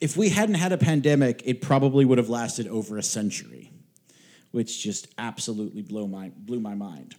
if 0.00 0.16
we 0.16 0.30
hadn't 0.30 0.54
had 0.54 0.72
a 0.72 0.78
pandemic, 0.78 1.42
it 1.44 1.60
probably 1.60 2.04
would 2.04 2.18
have 2.18 2.30
lasted 2.30 2.66
over 2.68 2.96
a 2.96 3.02
century, 3.02 3.70
which 4.52 4.82
just 4.82 5.08
absolutely 5.18 5.82
blew 5.82 6.06
my 6.06 6.30
blew 6.34 6.60
my 6.60 6.74
mind. 6.74 7.14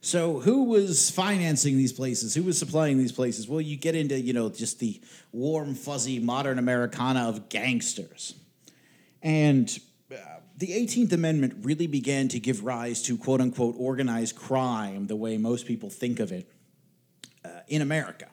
So 0.00 0.40
who 0.40 0.64
was 0.64 1.10
financing 1.10 1.76
these 1.76 1.92
places? 1.92 2.34
Who 2.34 2.44
was 2.44 2.58
supplying 2.58 2.98
these 2.98 3.12
places? 3.12 3.48
Well, 3.48 3.60
you 3.60 3.76
get 3.76 3.94
into 3.94 4.18
you 4.18 4.32
know 4.32 4.48
just 4.48 4.80
the 4.80 5.00
warm, 5.32 5.74
fuzzy, 5.74 6.18
modern 6.18 6.58
Americana 6.58 7.28
of 7.28 7.48
gangsters, 7.48 8.34
and 9.22 9.78
uh, 10.10 10.16
the 10.56 10.68
18th 10.68 11.12
Amendment 11.12 11.64
really 11.64 11.86
began 11.86 12.26
to 12.28 12.40
give 12.40 12.64
rise 12.64 13.02
to 13.02 13.16
quote 13.16 13.40
unquote 13.40 13.76
organized 13.78 14.34
crime 14.34 15.06
the 15.06 15.16
way 15.16 15.38
most 15.38 15.64
people 15.66 15.90
think 15.90 16.18
of 16.18 16.32
it 16.32 16.50
uh, 17.44 17.60
in 17.68 17.82
America 17.82 18.26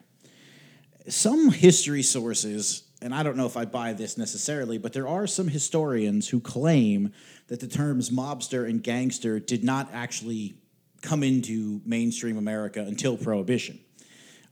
some 1.08 1.50
history 1.50 2.02
sources, 2.02 2.82
and 3.00 3.14
I 3.14 3.22
don't 3.22 3.36
know 3.36 3.46
if 3.46 3.56
I 3.56 3.64
buy 3.64 3.92
this 3.92 4.18
necessarily, 4.18 4.78
but 4.78 4.92
there 4.92 5.08
are 5.08 5.26
some 5.26 5.48
historians 5.48 6.28
who 6.28 6.40
claim 6.40 7.12
that 7.48 7.60
the 7.60 7.68
terms 7.68 8.10
mobster 8.10 8.68
and 8.68 8.82
gangster 8.82 9.38
did 9.38 9.62
not 9.62 9.88
actually 9.92 10.58
come 11.02 11.22
into 11.22 11.80
mainstream 11.84 12.38
America 12.38 12.80
until 12.80 13.16
Prohibition. 13.16 13.78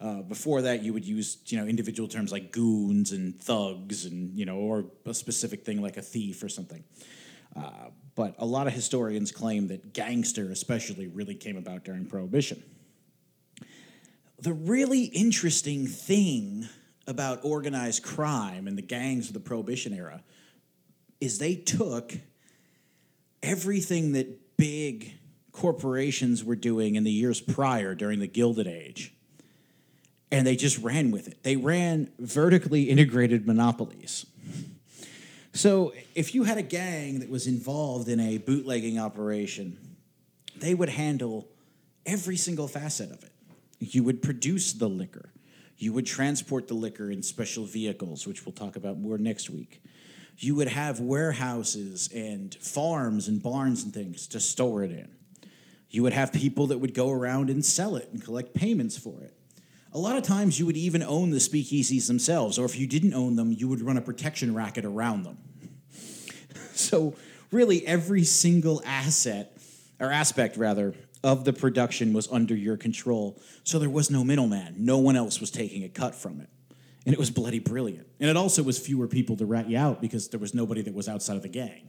Uh, 0.01 0.23
before 0.23 0.63
that, 0.63 0.83
you 0.83 0.93
would 0.93 1.05
use 1.05 1.39
you 1.47 1.59
know 1.59 1.67
individual 1.67 2.09
terms 2.09 2.31
like 2.31 2.53
goons 2.53 3.13
and 3.13 3.41
thugs, 3.41 4.05
and 4.05 4.39
you 4.39 4.45
know, 4.45 4.57
or 4.57 4.85
a 5.07 5.15
specific 5.15 5.65
thing 5.65 5.81
like 5.81 5.97
a 5.97 6.03
thief 6.03 6.43
or 6.43 6.49
something. 6.49 6.85
Uh, 7.57 7.89
but 8.15 8.35
a 8.39 8.47
lot 8.47 8.67
of 8.67 8.73
historians 8.73 9.33
claim 9.33 9.69
that 9.69 9.93
gangster, 9.93 10.51
especially, 10.51 11.07
really 11.07 11.35
came 11.35 11.57
about 11.57 11.85
during 11.85 12.05
Prohibition 12.05 12.63
the 14.45 14.53
really 14.53 15.05
interesting 15.05 15.87
thing 15.87 16.69
about 17.07 17.41
organized 17.45 18.03
crime 18.03 18.69
and 18.69 18.77
the 18.77 18.83
gangs 18.83 19.29
of 19.29 19.33
the 19.33 19.41
Prohibition 19.41 19.95
era 19.95 20.23
is 21.19 21.39
they 21.39 21.55
took 21.55 22.13
everything 23.43 24.13
that 24.13 24.57
big 24.59 25.15
corporations 25.53 26.45
were 26.45 26.57
doing 26.57 26.95
in 26.95 27.05
the 27.05 27.11
years 27.11 27.41
prior 27.41 27.95
during 27.95 28.19
the 28.21 28.27
Gilded 28.27 28.67
Age 28.67 29.15
and 30.31 30.47
they 30.47 30.57
just 30.57 30.77
ran 30.79 31.11
with 31.11 31.27
it. 31.27 31.43
They 31.43 31.57
ran 31.57 32.11
vertically 32.19 32.91
integrated 32.91 33.47
monopolies. 33.47 34.27
So 35.55 35.95
if 36.15 36.35
you 36.35 36.45
had 36.45 36.59
a 36.59 36.63
gang 36.63 37.21
that 37.21 37.31
was 37.31 37.47
involved 37.47 38.09
in 38.09 38.21
a 38.21 38.37
bootlegging 38.37 38.99
operation, 38.99 39.79
they 40.57 40.75
would 40.75 40.91
handle 40.91 41.49
every 42.05 42.37
single 42.37 42.69
facet 42.69 43.11
of 43.11 43.25
it. 43.25 43.34
You 43.79 44.03
would 44.05 44.23
produce 44.23 44.73
the 44.73 44.89
liquor. 44.89 45.31
You 45.77 45.93
would 45.93 46.07
transport 46.07 46.69
the 46.69 46.75
liquor 46.75 47.11
in 47.11 47.23
special 47.23 47.65
vehicles, 47.65 48.27
which 48.27 48.47
we'll 48.47 48.53
talk 48.53 48.77
about 48.77 48.99
more 48.99 49.19
next 49.19 49.51
week. 49.51 49.83
You 50.39 50.55
would 50.57 50.69
have 50.69 51.01
warehouses 51.01 52.09
and 52.15 52.55
farms 52.57 53.29
and 53.29 53.43
barns 53.43 53.85
and 53.85 53.93
things 53.93 54.27
to 54.29 54.41
store 54.41 54.83
it 54.83 54.91
in. 54.91 55.09
You 55.91 56.03
would 56.03 56.13
have 56.13 56.33
people 56.33 56.69
that 56.69 56.79
would 56.79 56.95
go 56.95 57.11
around 57.11 57.51
and 57.51 57.65
sell 57.65 57.97
it 57.97 58.09
and 58.13 58.23
collect 58.23 58.55
payments 58.55 58.97
for 58.97 59.21
it. 59.23 59.37
A 59.93 59.99
lot 59.99 60.17
of 60.17 60.25
times 60.25 60.59
you 60.59 60.67
would 60.67 60.77
even 60.77 61.05
own 61.05 61.31
the 61.31 61.37
speakeasies 61.37 62.09
themselves, 62.09 62.59
or 62.59 62.65
if 62.65 62.77
you 62.77 62.89
didn't 62.89 63.15
own 63.15 63.37
them, 63.37 63.53
you 63.53 63.69
would 63.69 63.81
run 63.81 63.97
a 63.97 64.01
protection 64.01 64.53
racket 64.55 64.85
around 64.85 65.23
them. 65.23 65.39
So, 66.77 67.15
really, 67.53 67.87
every 67.87 68.25
single 68.25 68.83
asset, 68.85 69.57
or 70.01 70.11
aspect 70.11 70.57
rather, 70.57 70.93
of 71.25 71.45
the 71.45 71.53
production 71.53 72.13
was 72.13 72.31
under 72.31 72.55
your 72.55 72.77
control. 72.77 73.41
So 73.65 73.81
there 73.81 73.91
was 73.91 74.11
no 74.11 74.23
middleman. 74.23 74.77
No 74.79 74.99
one 74.99 75.17
else 75.17 75.41
was 75.41 75.51
taking 75.51 75.83
a 75.83 75.89
cut 75.89 76.15
from 76.15 76.41
it. 76.41 76.49
And 77.07 77.13
it 77.13 77.19
was 77.19 77.31
bloody 77.31 77.59
brilliant. 77.59 78.07
And 78.21 78.31
it 78.31 78.37
also 78.37 78.63
was 78.63 78.79
fewer 78.79 79.09
people 79.09 79.37
to 79.39 79.47
rat 79.47 79.69
you 79.69 79.77
out 79.77 80.01
because 80.01 80.29
there 80.29 80.41
was 80.41 80.55
nobody 80.55 80.83
that 80.83 80.95
was 80.95 81.09
outside 81.09 81.37
of 81.37 81.43
the 81.43 81.49
gang. 81.49 81.89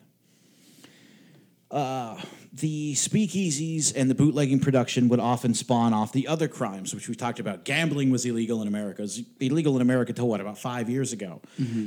Uh, 1.72 2.20
the 2.54 2.94
speakeasies 2.94 3.92
and 3.96 4.10
the 4.10 4.16
bootlegging 4.16 4.60
production 4.60 5.10
would 5.10 5.20
often 5.20 5.54
spawn 5.54 5.94
off 5.94 6.14
the 6.14 6.28
other 6.28 6.48
crimes, 6.48 6.96
which 6.96 7.10
we 7.10 7.16
talked 7.16 7.40
about. 7.40 7.66
Gambling 7.66 8.12
was 8.12 8.26
illegal 8.26 8.62
in 8.62 8.68
America. 8.68 9.02
It 9.02 9.04
was 9.04 9.24
illegal 9.42 9.76
in 9.76 9.82
America 9.82 10.14
till 10.14 10.28
what, 10.28 10.40
about 10.40 10.58
five 10.58 10.90
years 10.90 11.12
ago. 11.12 11.42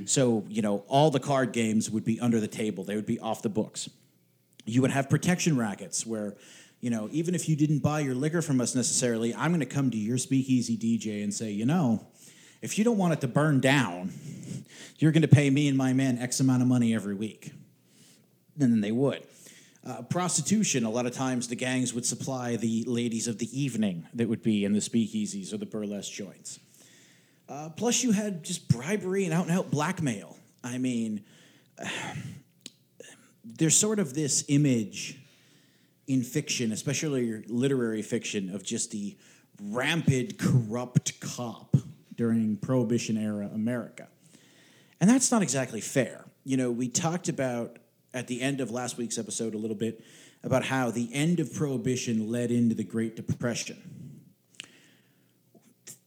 So, 0.06 0.44
you 0.48 0.60
know, 0.60 0.84
all 0.88 1.10
the 1.10 1.20
card 1.20 1.52
games 1.52 1.90
would 1.90 2.04
be 2.04 2.20
under 2.20 2.40
the 2.40 2.48
table, 2.48 2.84
they 2.84 2.96
would 2.96 3.06
be 3.06 3.18
off 3.18 3.40
the 3.40 3.48
books. 3.48 3.88
You 4.66 4.82
would 4.82 4.90
have 4.90 5.08
protection 5.08 5.56
rackets 5.56 6.04
where, 6.04 6.36
you 6.80 6.90
know, 6.90 7.08
even 7.10 7.34
if 7.34 7.48
you 7.48 7.56
didn't 7.56 7.80
buy 7.80 8.00
your 8.00 8.14
liquor 8.14 8.40
from 8.40 8.60
us 8.60 8.74
necessarily, 8.74 9.34
I'm 9.34 9.50
going 9.50 9.60
to 9.60 9.66
come 9.66 9.90
to 9.90 9.96
your 9.96 10.18
speakeasy 10.18 10.76
DJ 10.76 11.24
and 11.24 11.34
say, 11.34 11.50
you 11.50 11.66
know, 11.66 12.06
if 12.62 12.78
you 12.78 12.84
don't 12.84 12.98
want 12.98 13.12
it 13.12 13.20
to 13.22 13.28
burn 13.28 13.60
down, 13.60 14.12
you're 14.98 15.12
going 15.12 15.22
to 15.22 15.28
pay 15.28 15.50
me 15.50 15.68
and 15.68 15.76
my 15.76 15.92
man 15.92 16.18
X 16.18 16.40
amount 16.40 16.62
of 16.62 16.68
money 16.68 16.94
every 16.94 17.14
week. 17.14 17.52
And 18.60 18.72
then 18.72 18.80
they 18.80 18.92
would. 18.92 19.22
Uh, 19.86 20.02
prostitution, 20.02 20.84
a 20.84 20.90
lot 20.90 21.06
of 21.06 21.12
times 21.12 21.48
the 21.48 21.56
gangs 21.56 21.94
would 21.94 22.04
supply 22.04 22.56
the 22.56 22.84
ladies 22.86 23.26
of 23.28 23.38
the 23.38 23.58
evening 23.58 24.06
that 24.14 24.28
would 24.28 24.42
be 24.42 24.64
in 24.64 24.72
the 24.72 24.80
speakeasies 24.80 25.52
or 25.52 25.56
the 25.56 25.66
burlesque 25.66 26.12
joints. 26.12 26.58
Uh, 27.48 27.70
plus, 27.70 28.02
you 28.02 28.12
had 28.12 28.44
just 28.44 28.68
bribery 28.68 29.24
and 29.24 29.32
out 29.32 29.46
and 29.46 29.56
out 29.56 29.70
blackmail. 29.70 30.36
I 30.62 30.78
mean, 30.78 31.24
there's 33.44 33.76
sort 33.76 33.98
of 33.98 34.14
this 34.14 34.44
image 34.48 35.17
in 36.08 36.22
fiction, 36.22 36.72
especially 36.72 37.44
literary 37.46 38.02
fiction, 38.02 38.52
of 38.54 38.64
just 38.64 38.90
the 38.90 39.16
rampant, 39.62 40.38
corrupt 40.38 41.20
cop 41.20 41.76
during 42.16 42.56
Prohibition 42.56 43.16
era 43.16 43.48
America. 43.54 44.08
And 45.00 45.08
that's 45.08 45.30
not 45.30 45.42
exactly 45.42 45.80
fair. 45.80 46.24
You 46.44 46.56
know, 46.56 46.70
we 46.72 46.88
talked 46.88 47.28
about 47.28 47.78
at 48.14 48.26
the 48.26 48.40
end 48.40 48.60
of 48.60 48.70
last 48.70 48.96
week's 48.96 49.18
episode 49.18 49.54
a 49.54 49.58
little 49.58 49.76
bit 49.76 50.02
about 50.42 50.64
how 50.64 50.90
the 50.90 51.12
end 51.12 51.40
of 51.40 51.52
Prohibition 51.52 52.30
led 52.30 52.50
into 52.50 52.74
the 52.74 52.84
Great 52.84 53.14
Depression. 53.14 53.76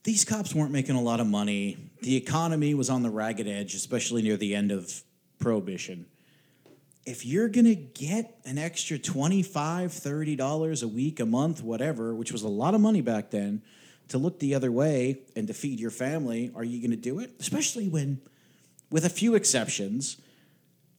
These 0.04 0.26
cops 0.26 0.56
weren't 0.56 0.72
making 0.72 0.96
a 0.96 1.02
lot 1.02 1.20
of 1.20 1.28
money. 1.28 1.92
The 2.02 2.16
economy 2.16 2.74
was 2.74 2.90
on 2.90 3.04
the 3.04 3.12
ragged 3.12 3.48
edge, 3.48 3.76
especially 3.76 4.24
near 4.24 4.36
the 4.36 4.56
end 4.56 4.72
of 4.72 5.04
Prohibition. 5.38 6.08
If 7.06 7.26
you're 7.26 7.50
going 7.50 7.66
to 7.66 7.76
get 7.76 8.40
an 8.46 8.58
extra 8.58 9.00
$25, 9.00 9.52
$30 9.52 10.84
a 10.84 10.88
week, 10.88 11.20
a 11.20 11.26
month, 11.26 11.64
whatever, 11.64 12.14
which 12.14 12.32
was 12.32 12.44
a 12.44 12.48
lot 12.48 12.76
of 12.76 12.82
money 12.82 13.02
back 13.02 13.32
then, 13.32 13.64
to 14.10 14.18
look 14.18 14.40
the 14.40 14.54
other 14.56 14.72
way 14.72 15.20
and 15.36 15.48
to 15.48 15.54
feed 15.54 15.80
your 15.80 15.90
family, 15.90 16.52
are 16.56 16.64
you 16.64 16.80
going 16.80 16.92
to 16.92 16.98
do 16.98 17.20
it? 17.20 17.32
Especially 17.40 17.88
when, 17.88 18.22
with 18.90 19.06
a 19.06 19.10
few 19.10 19.36
exceptions, 19.36 20.18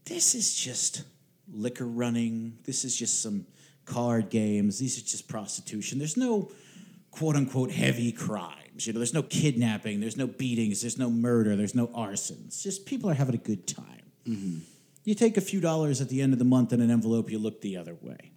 this 0.06 0.34
is 0.34 0.54
just 0.54 1.04
liquor 1.52 1.86
running. 1.86 2.58
This 2.64 2.84
is 2.84 2.96
just 2.96 3.22
some 3.22 3.46
card 3.84 4.30
games. 4.30 4.78
These 4.78 4.98
are 4.98 5.02
just 5.02 5.28
prostitution. 5.28 5.98
There's 5.98 6.16
no 6.16 6.50
quote 7.10 7.36
unquote 7.36 7.70
heavy 7.70 8.12
crimes. 8.12 8.86
You 8.86 8.92
know, 8.92 8.98
there's 8.98 9.14
no 9.14 9.22
kidnapping, 9.22 10.00
there's 10.00 10.16
no 10.16 10.26
beatings, 10.26 10.80
there's 10.80 10.98
no 10.98 11.10
murder, 11.10 11.54
there's 11.56 11.74
no 11.74 11.88
arsons. 11.88 12.62
Just 12.62 12.86
people 12.86 13.10
are 13.10 13.14
having 13.14 13.34
a 13.34 13.38
good 13.38 13.66
time. 13.66 14.02
Mm-hmm. 14.26 14.58
You 15.04 15.14
take 15.14 15.36
a 15.36 15.40
few 15.40 15.60
dollars 15.60 16.00
at 16.00 16.08
the 16.08 16.20
end 16.20 16.32
of 16.32 16.38
the 16.38 16.44
month 16.44 16.72
in 16.72 16.80
an 16.80 16.90
envelope, 16.90 17.30
you 17.30 17.38
look 17.38 17.60
the 17.60 17.76
other 17.76 17.96
way. 18.00 18.32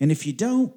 And 0.00 0.12
if 0.12 0.26
you 0.26 0.32
don't, 0.32 0.72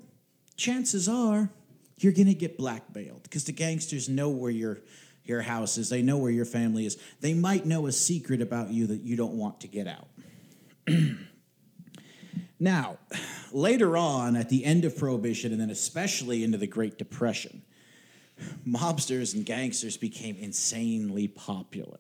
chances 0.58 1.08
are 1.08 1.50
you're 1.98 2.14
going 2.14 2.28
to 2.28 2.34
get 2.34 2.58
blackmailed 2.58 3.24
because 3.24 3.44
the 3.44 3.52
gangsters 3.52 4.10
know 4.10 4.30
where 4.30 4.52
your 4.52 4.80
your 5.24 5.42
house 5.42 5.78
is. 5.78 5.90
They 5.90 6.02
know 6.02 6.18
where 6.18 6.32
your 6.32 6.46
family 6.46 6.86
is. 6.86 6.98
They 7.20 7.34
might 7.34 7.66
know 7.66 7.86
a 7.88 7.92
secret 7.92 8.42
about 8.42 8.72
you 8.72 8.88
that 8.88 9.02
you 9.02 9.16
don't 9.16 9.34
want 9.34 9.62
to 9.62 9.68
get 9.68 9.88
out. 9.88 10.08
now, 12.60 12.98
later 13.52 13.96
on, 13.96 14.36
at 14.36 14.50
the 14.50 14.66
end 14.66 14.84
of 14.84 14.98
Prohibition, 14.98 15.52
and 15.52 15.62
then 15.62 15.70
especially 15.70 16.44
into 16.44 16.58
the 16.58 16.68
Great 16.68 16.98
Depression, 16.98 17.62
mobsters 18.68 19.36
and 19.36 19.46
gangsters 19.46 19.96
became 19.96 20.36
insanely 20.38 21.28
popular. 21.28 22.00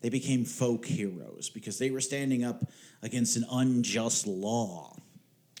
They 0.00 0.08
became 0.08 0.44
folk 0.44 0.86
heroes 0.86 1.50
because 1.50 1.78
they 1.78 1.90
were 1.90 2.00
standing 2.00 2.44
up 2.44 2.64
against 3.02 3.36
an 3.36 3.44
unjust 3.50 4.26
law. 4.26 4.96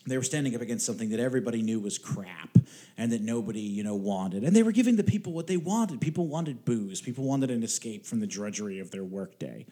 They 0.06 0.16
were 0.16 0.24
standing 0.24 0.54
up 0.54 0.62
against 0.62 0.86
something 0.86 1.10
that 1.10 1.20
everybody 1.20 1.62
knew 1.62 1.78
was 1.78 1.98
crap 1.98 2.56
and 2.96 3.12
that 3.12 3.20
nobody, 3.20 3.60
you 3.60 3.84
know, 3.84 3.94
wanted. 3.94 4.44
And 4.44 4.56
they 4.56 4.62
were 4.62 4.72
giving 4.72 4.96
the 4.96 5.04
people 5.04 5.32
what 5.32 5.46
they 5.46 5.58
wanted. 5.58 6.00
People 6.00 6.26
wanted 6.26 6.64
booze. 6.64 7.00
People 7.00 7.24
wanted 7.24 7.50
an 7.50 7.62
escape 7.62 8.06
from 8.06 8.20
the 8.20 8.26
drudgery 8.26 8.78
of 8.78 8.90
their 8.90 9.04
workday. 9.04 9.66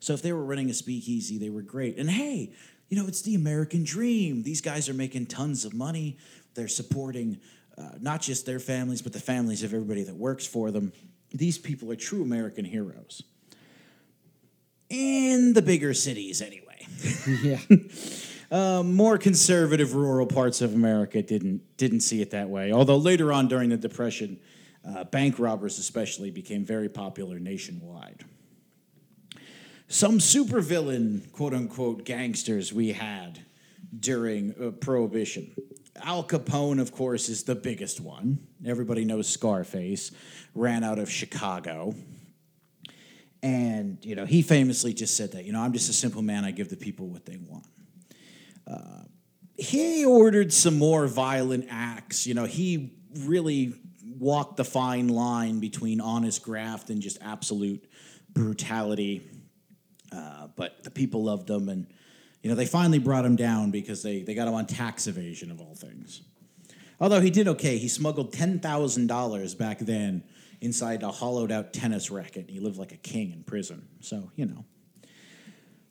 So 0.00 0.14
if 0.14 0.22
they 0.22 0.32
were 0.32 0.44
running 0.44 0.70
a 0.70 0.74
speakeasy, 0.74 1.38
they 1.38 1.50
were 1.50 1.62
great. 1.62 1.98
And 1.98 2.10
hey, 2.10 2.52
you 2.88 2.96
know, 3.00 3.06
it's 3.06 3.22
the 3.22 3.34
American 3.34 3.84
dream. 3.84 4.42
These 4.42 4.60
guys 4.60 4.88
are 4.88 4.94
making 4.94 5.26
tons 5.26 5.64
of 5.64 5.74
money. 5.74 6.18
They're 6.54 6.68
supporting 6.68 7.40
uh, 7.76 7.90
not 8.00 8.20
just 8.20 8.46
their 8.46 8.60
families, 8.60 9.02
but 9.02 9.12
the 9.12 9.20
families 9.20 9.62
of 9.62 9.74
everybody 9.74 10.04
that 10.04 10.14
works 10.14 10.46
for 10.46 10.70
them. 10.70 10.92
These 11.32 11.58
people 11.58 11.90
are 11.90 11.96
true 11.96 12.22
American 12.22 12.64
heroes. 12.64 13.22
In 14.94 15.54
the 15.54 15.62
bigger 15.62 15.92
cities, 15.92 16.40
anyway. 16.40 16.86
yeah. 17.42 17.58
uh, 18.50 18.82
more 18.84 19.18
conservative 19.18 19.96
rural 19.96 20.26
parts 20.26 20.60
of 20.60 20.72
America 20.72 21.20
didn't 21.20 21.76
didn't 21.76 22.00
see 22.00 22.22
it 22.22 22.30
that 22.30 22.48
way. 22.48 22.70
Although 22.72 22.98
later 22.98 23.32
on 23.32 23.48
during 23.48 23.70
the 23.70 23.76
Depression, 23.76 24.38
uh, 24.86 25.02
bank 25.02 25.40
robbers 25.40 25.78
especially 25.78 26.30
became 26.30 26.64
very 26.64 26.88
popular 26.88 27.40
nationwide. 27.40 28.24
Some 29.88 30.18
supervillain, 30.18 31.32
quote 31.32 31.54
unquote, 31.54 32.04
gangsters 32.04 32.72
we 32.72 32.92
had 32.92 33.40
during 33.98 34.54
uh, 34.60 34.70
Prohibition. 34.70 35.50
Al 36.02 36.22
Capone, 36.22 36.80
of 36.80 36.92
course, 36.92 37.28
is 37.28 37.42
the 37.42 37.54
biggest 37.56 38.00
one. 38.00 38.46
Everybody 38.64 39.04
knows 39.04 39.28
Scarface, 39.28 40.12
ran 40.54 40.84
out 40.84 41.00
of 41.00 41.10
Chicago. 41.10 41.94
And, 43.44 43.98
you 44.02 44.14
know, 44.14 44.24
he 44.24 44.40
famously 44.40 44.94
just 44.94 45.18
said 45.18 45.32
that, 45.32 45.44
you 45.44 45.52
know, 45.52 45.60
I'm 45.60 45.74
just 45.74 45.90
a 45.90 45.92
simple 45.92 46.22
man, 46.22 46.46
I 46.46 46.50
give 46.50 46.70
the 46.70 46.78
people 46.78 47.08
what 47.08 47.26
they 47.26 47.36
want. 47.36 47.66
Uh, 48.66 49.02
he 49.58 50.06
ordered 50.06 50.50
some 50.50 50.78
more 50.78 51.06
violent 51.06 51.66
acts. 51.68 52.26
You 52.26 52.32
know, 52.32 52.46
he 52.46 52.94
really 53.18 53.74
walked 54.18 54.56
the 54.56 54.64
fine 54.64 55.08
line 55.08 55.60
between 55.60 56.00
honest 56.00 56.42
graft 56.42 56.88
and 56.88 57.02
just 57.02 57.18
absolute 57.20 57.84
brutality. 58.30 59.20
Uh, 60.10 60.46
but 60.56 60.82
the 60.82 60.90
people 60.90 61.24
loved 61.24 61.50
him, 61.50 61.68
and 61.68 61.86
you 62.42 62.48
know 62.48 62.56
they 62.56 62.64
finally 62.64 62.98
brought 62.98 63.26
him 63.26 63.36
down 63.36 63.70
because 63.70 64.02
they, 64.02 64.22
they 64.22 64.34
got 64.34 64.48
him 64.48 64.54
on 64.54 64.64
tax 64.64 65.06
evasion 65.06 65.50
of 65.50 65.60
all 65.60 65.74
things. 65.74 66.22
Although 66.98 67.20
he 67.20 67.30
did 67.30 67.46
okay, 67.48 67.76
he 67.76 67.88
smuggled 67.88 68.32
ten 68.32 68.58
thousand 68.58 69.08
dollars 69.08 69.54
back 69.54 69.80
then 69.80 70.22
inside 70.60 71.02
a 71.02 71.10
hollowed 71.10 71.52
out 71.52 71.72
tennis 71.72 72.10
racket. 72.10 72.50
He 72.50 72.60
lived 72.60 72.76
like 72.76 72.92
a 72.92 72.96
king 72.96 73.32
in 73.32 73.44
prison, 73.44 73.88
so 74.00 74.30
you 74.36 74.46
know. 74.46 74.64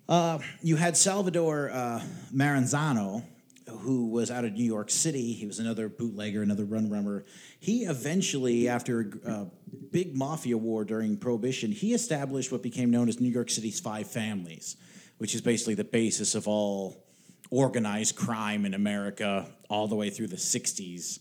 Uh, 0.08 0.40
you 0.62 0.76
had 0.76 0.98
Salvador 0.98 1.72
uh, 1.72 2.02
Maranzano, 2.34 3.24
who 3.70 4.10
was 4.10 4.30
out 4.30 4.44
of 4.44 4.54
New 4.54 4.64
York 4.64 4.90
City. 4.90 5.34
He 5.34 5.46
was 5.46 5.60
another 5.60 5.88
bootlegger, 5.88 6.42
another 6.42 6.66
rum 6.66 6.90
runner. 6.90 7.24
He 7.60 7.84
eventually, 7.84 8.68
after 8.68 9.12
a 9.26 9.48
big 9.92 10.16
mafia 10.16 10.58
war 10.58 10.84
during 10.84 11.18
Prohibition, 11.18 11.72
he 11.72 11.94
established 11.94 12.52
what 12.52 12.62
became 12.62 12.92
known 12.92 13.08
as 13.08 13.22
New 13.22 13.30
York 13.30 13.50
City's 13.50 13.80
Five 13.80 14.08
Families, 14.08 14.76
which 15.18 15.34
is 15.34 15.42
basically 15.42 15.76
the 15.76 15.86
basis 15.86 16.36
of 16.36 16.48
all 16.48 17.06
organized 17.50 18.16
crime 18.16 18.66
in 18.66 18.74
America 18.74 19.48
all 19.70 19.88
the 19.88 19.96
way 19.96 20.10
through 20.10 20.28
the 20.28 20.36
60s 20.36 21.20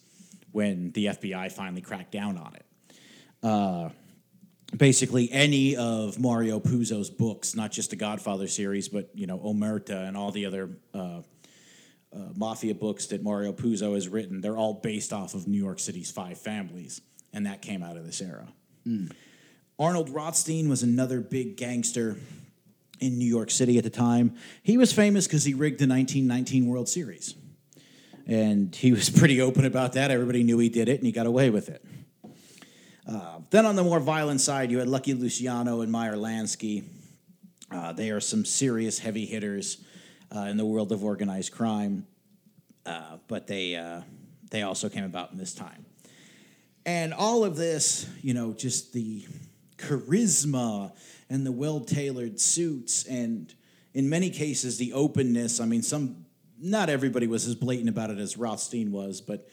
when 0.51 0.90
the 0.93 1.07
FBI 1.07 1.53
finally 1.53 1.82
cracked 1.82 2.12
down 2.12 2.36
on 2.36 2.55
it. 2.55 2.64
Uh, 3.43 3.90
basically 4.76 5.30
any 5.32 5.76
of 5.76 6.18
Mario 6.18 6.61
Puzo's 6.61 7.11
books, 7.11 7.55
not 7.55 7.72
just 7.72 7.90
the 7.90 7.97
Godfather 7.97 8.49
series, 8.49 8.88
but 8.88 9.11
you 9.14 9.26
know 9.26 9.38
Omerta 9.38 10.09
and 10.09 10.16
all 10.16 10.30
the 10.30 10.47
other 10.47 10.70
uh, 10.95 10.99
uh, 12.14 12.18
mafia 12.36 12.74
books 12.74 13.07
that 13.07 13.22
Mario 13.22 13.53
Puzo 13.53 13.95
has 13.95 14.09
written. 14.09 14.40
They're 14.40 14.57
all 14.57 14.74
based 14.74 15.12
off 15.12 15.34
of 15.34 15.47
New 15.47 15.62
York 15.62 15.78
City's 15.78 16.11
Five 16.11 16.38
Families, 16.38 17.01
and 17.32 17.47
that 17.47 17.62
came 17.62 17.82
out 17.82 17.97
of 17.97 18.07
this 18.07 18.20
era. 18.20 18.49
Arnold 19.78 20.11
Rothstein 20.11 20.68
was 20.68 20.82
another 20.82 21.20
big 21.20 21.57
gangster 21.57 22.16
in 23.01 23.18
New 23.18 23.26
York 23.26 23.51
City 23.51 23.78
at 23.78 23.84
the 23.84 23.90
time. 23.90 24.36
He 24.62 24.76
was 24.76 24.93
famous 24.93 25.26
because 25.26 25.45
he 25.45 25.55
rigged 25.55 25.80
the 25.80 25.88
1919 25.88 26.66
World 26.66 26.88
Series. 26.88 27.34
And 28.26 28.74
he 28.74 28.93
was 28.93 29.11
pretty 29.11 29.40
open 29.40 29.64
about 29.64 29.95
that. 29.95 30.11
Everybody 30.11 30.45
knew 30.45 30.59
he 30.59 30.68
did 30.68 30.88
it, 30.88 30.99
and 30.99 31.07
he 31.07 31.12
got 31.12 31.26
away 31.26 31.51
with 31.51 31.68
it. 31.68 31.84
Uh, 33.07 33.41
then 33.51 33.67
on 33.67 33.75
the 33.77 33.83
more 33.83 34.01
violent 34.01 34.41
side, 34.41 34.71
you 34.71 34.79
had 34.79 34.89
Lucky 34.89 35.15
Luciano 35.15 35.81
and 35.81 35.91
Meyer 35.91 36.15
Lansky. 36.15 36.85
Uh, 37.71 37.93
they 37.93 38.11
are 38.11 38.21
some 38.21 38.45
serious 38.45 38.99
heavy 38.99 39.27
hitters 39.27 39.79
uh, 40.35 40.41
in 40.41 40.57
the 40.57 40.65
world 40.65 40.93
of 40.93 41.03
organized 41.03 41.53
crime, 41.53 42.07
uh, 42.87 43.17
but 43.29 43.47
they 43.47 43.75
uh, 43.75 44.03
they 44.51 44.63
also 44.63 44.89
came 44.89 45.05
about 45.05 45.33
in 45.33 45.39
this 45.39 45.55
time. 45.55 45.85
And 46.85 47.15
all 47.15 47.45
of 47.45 47.57
this, 47.57 48.09
you 48.23 48.35
know, 48.35 48.53
just 48.53 48.93
the 48.93 49.27
charisma 49.79 50.93
and 51.29 51.47
the 51.47 51.53
well 51.53 51.81
tailored 51.81 52.39
suits, 52.39 53.05
and 53.07 53.53
in 53.95 54.09
many 54.09 54.31
cases, 54.31 54.79
the 54.79 54.93
openness. 54.93 55.61
I 55.61 55.65
mean, 55.65 55.83
some, 55.83 56.27
not 56.61 56.89
everybody 56.89 57.27
was 57.27 57.47
as 57.47 57.55
blatant 57.55 57.89
about 57.89 58.11
it 58.11 58.19
as 58.19 58.37
Rothstein 58.37 58.93
was, 58.93 59.21
but 59.21 59.49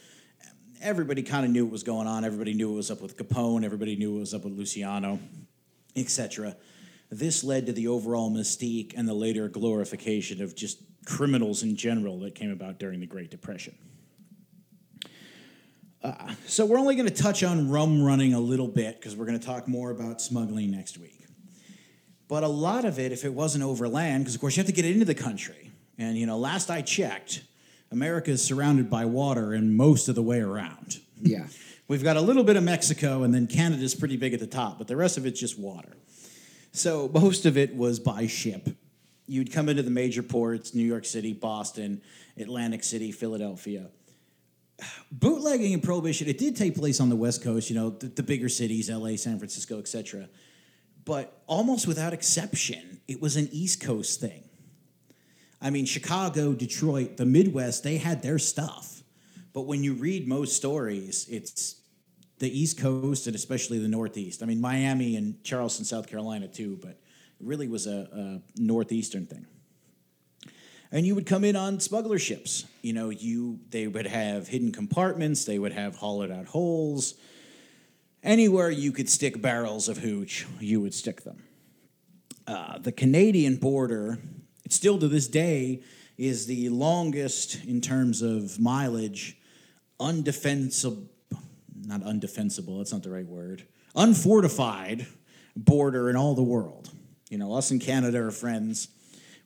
everybody 0.81 1.23
kind 1.23 1.45
of 1.45 1.51
knew 1.51 1.65
what 1.65 1.71
was 1.71 1.83
going 1.83 2.07
on. 2.07 2.23
Everybody 2.23 2.53
knew 2.53 2.69
what 2.69 2.77
was 2.77 2.91
up 2.91 3.01
with 3.01 3.17
Capone. 3.17 3.63
Everybody 3.63 3.95
knew 3.95 4.13
what 4.13 4.19
was 4.21 4.33
up 4.33 4.43
with 4.43 4.53
Luciano, 4.53 5.19
etc. 5.95 6.55
This 7.09 7.43
led 7.43 7.65
to 7.65 7.73
the 7.73 7.87
overall 7.87 8.31
mystique 8.31 8.93
and 8.95 9.07
the 9.07 9.13
later 9.13 9.47
glorification 9.49 10.41
of 10.41 10.55
just 10.55 10.79
criminals 11.05 11.63
in 11.63 11.75
general 11.75 12.19
that 12.19 12.35
came 12.35 12.51
about 12.51 12.79
during 12.79 12.99
the 12.99 13.07
Great 13.07 13.31
Depression. 13.31 13.75
Uh, 16.01 16.33
so 16.45 16.65
we're 16.65 16.79
only 16.79 16.95
going 16.95 17.07
to 17.07 17.13
touch 17.13 17.43
on 17.43 17.69
rum 17.69 18.01
running 18.01 18.33
a 18.33 18.39
little 18.39 18.67
bit 18.67 18.97
because 18.97 19.15
we're 19.15 19.25
going 19.25 19.39
to 19.39 19.45
talk 19.45 19.67
more 19.67 19.91
about 19.91 20.21
smuggling 20.21 20.71
next 20.71 20.97
week. 20.97 21.25
But 22.29 22.43
a 22.43 22.47
lot 22.47 22.85
of 22.85 22.99
it, 22.99 23.11
if 23.11 23.25
it 23.25 23.33
wasn't 23.33 23.63
overland, 23.63 24.23
because 24.23 24.35
of 24.35 24.39
course 24.39 24.55
you 24.55 24.61
have 24.61 24.67
to 24.67 24.73
get 24.73 24.85
into 24.85 25.03
the 25.03 25.15
country, 25.15 25.71
and 25.97 26.15
you 26.15 26.25
know, 26.25 26.37
last 26.37 26.69
I 26.69 26.81
checked, 26.81 27.41
America 27.91 28.31
is 28.31 28.43
surrounded 28.43 28.89
by 28.89 29.05
water 29.05 29.53
and 29.53 29.75
most 29.75 30.09
of 30.09 30.15
the 30.15 30.21
way 30.21 30.39
around. 30.39 30.99
Yeah. 31.21 31.47
We've 31.87 32.03
got 32.03 32.17
a 32.17 32.21
little 32.21 32.43
bit 32.43 32.55
of 32.55 32.63
Mexico, 32.63 33.23
and 33.23 33.33
then 33.33 33.47
Canada's 33.47 33.95
pretty 33.95 34.15
big 34.15 34.35
at 34.35 34.39
the 34.39 34.47
top, 34.47 34.77
but 34.77 34.87
the 34.87 34.95
rest 34.95 35.17
of 35.17 35.25
it's 35.25 35.39
just 35.39 35.57
water. 35.57 35.97
So 36.71 37.09
most 37.11 37.47
of 37.47 37.57
it 37.57 37.75
was 37.75 37.99
by 37.99 38.27
ship. 38.27 38.69
You'd 39.25 39.51
come 39.51 39.69
into 39.69 39.81
the 39.81 39.89
major 39.89 40.21
ports 40.21 40.75
New 40.75 40.85
York 40.85 41.03
City, 41.03 41.33
Boston, 41.33 42.01
Atlantic 42.37 42.83
City, 42.83 43.11
Philadelphia. 43.11 43.87
Bootlegging 45.11 45.73
and 45.73 45.83
prohibition, 45.83 46.27
it 46.27 46.37
did 46.37 46.55
take 46.55 46.75
place 46.75 46.99
on 46.99 47.09
the 47.09 47.15
West 47.15 47.43
Coast, 47.43 47.69
you 47.69 47.75
know, 47.75 47.89
the, 47.89 48.05
the 48.05 48.23
bigger 48.23 48.49
cities, 48.49 48.89
LA, 48.89 49.15
San 49.15 49.39
Francisco, 49.39 49.79
etc. 49.79 50.29
But 51.05 51.41
almost 51.47 51.87
without 51.87 52.13
exception, 52.13 53.01
it 53.07 53.19
was 53.19 53.35
an 53.35 53.49
East 53.51 53.81
Coast 53.81 54.19
thing. 54.19 54.48
I 55.61 55.69
mean, 55.69 55.85
Chicago, 55.85 56.53
Detroit, 56.53 57.17
the 57.17 57.25
Midwest, 57.25 57.83
they 57.83 57.97
had 57.97 58.21
their 58.21 58.39
stuff. 58.39 59.03
But 59.53 59.61
when 59.63 59.83
you 59.83 59.93
read 59.93 60.27
most 60.27 60.55
stories, 60.55 61.27
it's 61.29 61.81
the 62.37 62.59
East 62.59 62.79
Coast 62.79 63.27
and 63.27 63.35
especially 63.35 63.79
the 63.79 63.87
Northeast. 63.87 64.41
I 64.41 64.45
mean, 64.45 64.61
Miami 64.61 65.15
and 65.17 65.43
Charleston, 65.43 65.85
South 65.85 66.07
Carolina, 66.07 66.47
too, 66.47 66.77
but 66.81 66.91
it 66.91 66.97
really 67.41 67.67
was 67.67 67.87
a, 67.87 68.41
a 68.57 68.61
Northeastern 68.61 69.25
thing. 69.25 69.45
And 70.91 71.05
you 71.05 71.13
would 71.13 71.25
come 71.25 71.43
in 71.43 71.55
on 71.55 71.79
smuggler 71.79 72.17
ships. 72.17 72.65
You 72.81 72.93
know, 72.93 73.09
you 73.09 73.59
they 73.69 73.87
would 73.87 74.07
have 74.07 74.47
hidden 74.47 74.71
compartments, 74.71 75.45
they 75.45 75.59
would 75.59 75.73
have 75.73 75.97
hollowed 75.97 76.31
out 76.31 76.47
holes. 76.47 77.13
Anywhere 78.23 78.69
you 78.69 78.91
could 78.91 79.09
stick 79.09 79.41
barrels 79.41 79.87
of 79.87 79.99
hooch, 79.99 80.47
you 80.59 80.81
would 80.81 80.93
stick 80.93 81.21
them. 81.21 81.43
Uh, 82.47 82.79
the 82.79 82.91
Canadian 82.91 83.57
border 83.57 84.17
still 84.69 84.97
to 84.99 85.07
this 85.07 85.27
day 85.27 85.81
is 86.17 86.45
the 86.45 86.69
longest 86.69 87.63
in 87.65 87.81
terms 87.81 88.21
of 88.21 88.59
mileage, 88.59 89.37
undefensible, 89.99 91.07
not 91.85 92.01
undefensible, 92.01 92.77
that's 92.77 92.91
not 92.91 93.03
the 93.03 93.09
right 93.09 93.25
word, 93.25 93.65
unfortified 93.95 95.07
border 95.55 96.09
in 96.09 96.15
all 96.15 96.35
the 96.35 96.43
world. 96.43 96.89
You 97.29 97.37
know, 97.37 97.53
us 97.53 97.71
in 97.71 97.79
Canada 97.79 98.19
are 98.19 98.31
friends. 98.31 98.89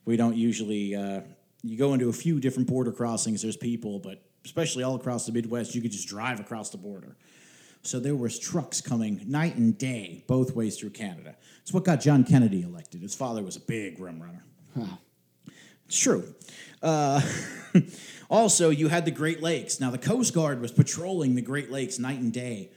We 0.06 0.18
don't 0.18 0.36
usually, 0.36 0.96
uh, 0.96 1.22
you 1.62 1.78
go 1.78 1.94
into 1.94 2.10
a 2.10 2.14
few 2.14 2.40
different 2.40 2.68
border 2.68 2.92
crossings, 2.92 3.42
there's 3.42 3.58
people, 3.58 4.00
but 4.00 4.24
especially 4.46 4.84
all 4.84 4.96
across 4.96 5.26
the 5.26 5.32
Midwest, 5.32 5.76
you 5.76 5.82
could 5.82 5.92
just 5.92 6.08
drive 6.08 6.40
across 6.40 6.70
the 6.70 6.78
border. 6.78 7.16
So 7.84 8.00
there 8.00 8.16
was 8.16 8.40
trucks 8.40 8.82
coming 8.82 9.22
night 9.28 9.56
and 9.56 9.78
day 9.78 10.24
both 10.28 10.56
ways 10.56 10.78
through 10.78 10.92
Canada. 10.92 11.36
It's 11.62 11.74
what 11.74 11.84
got 11.84 12.00
John 12.00 12.24
Kennedy 12.24 12.62
elected. 12.62 13.02
His 13.02 13.14
father 13.16 13.44
was 13.44 13.58
a 13.58 13.60
big 13.60 14.00
rum 14.00 14.22
runner. 14.22 14.44
Huh. 14.76 14.96
It's 15.94 16.02
true. 16.02 16.34
Uh, 16.82 17.22
also, 18.32 18.72
you 18.72 18.88
had 18.88 19.06
the 19.06 19.12
Great 19.12 19.44
Lakes. 19.44 19.80
Now, 19.80 19.92
the 19.92 20.00
Coast 20.00 20.34
Guard 20.34 20.60
was 20.60 20.72
patrolling 20.72 21.36
the 21.36 21.42
Great 21.44 21.70
Lakes 21.70 22.00
night 22.00 22.18
and 22.18 22.34
day, 22.34 22.72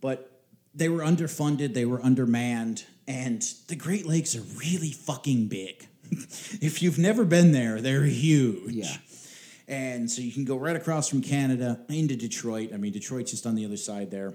but 0.00 0.40
they 0.72 0.88
were 0.88 1.00
underfunded, 1.00 1.74
they 1.74 1.84
were 1.84 2.00
undermanned, 2.00 2.84
and 3.08 3.42
the 3.66 3.74
Great 3.74 4.06
Lakes 4.06 4.36
are 4.36 4.42
really 4.60 4.92
fucking 4.92 5.48
big. 5.48 5.88
if 6.12 6.80
you've 6.80 6.96
never 6.96 7.24
been 7.24 7.50
there, 7.50 7.80
they're 7.80 8.04
huge. 8.04 8.72
Yeah. 8.72 8.96
And 9.66 10.08
so 10.08 10.22
you 10.22 10.30
can 10.30 10.44
go 10.44 10.56
right 10.56 10.76
across 10.76 11.08
from 11.08 11.22
Canada 11.22 11.80
into 11.88 12.14
Detroit. 12.14 12.70
I 12.72 12.76
mean, 12.76 12.92
Detroit's 12.92 13.32
just 13.32 13.46
on 13.46 13.56
the 13.56 13.64
other 13.64 13.76
side 13.76 14.12
there, 14.12 14.34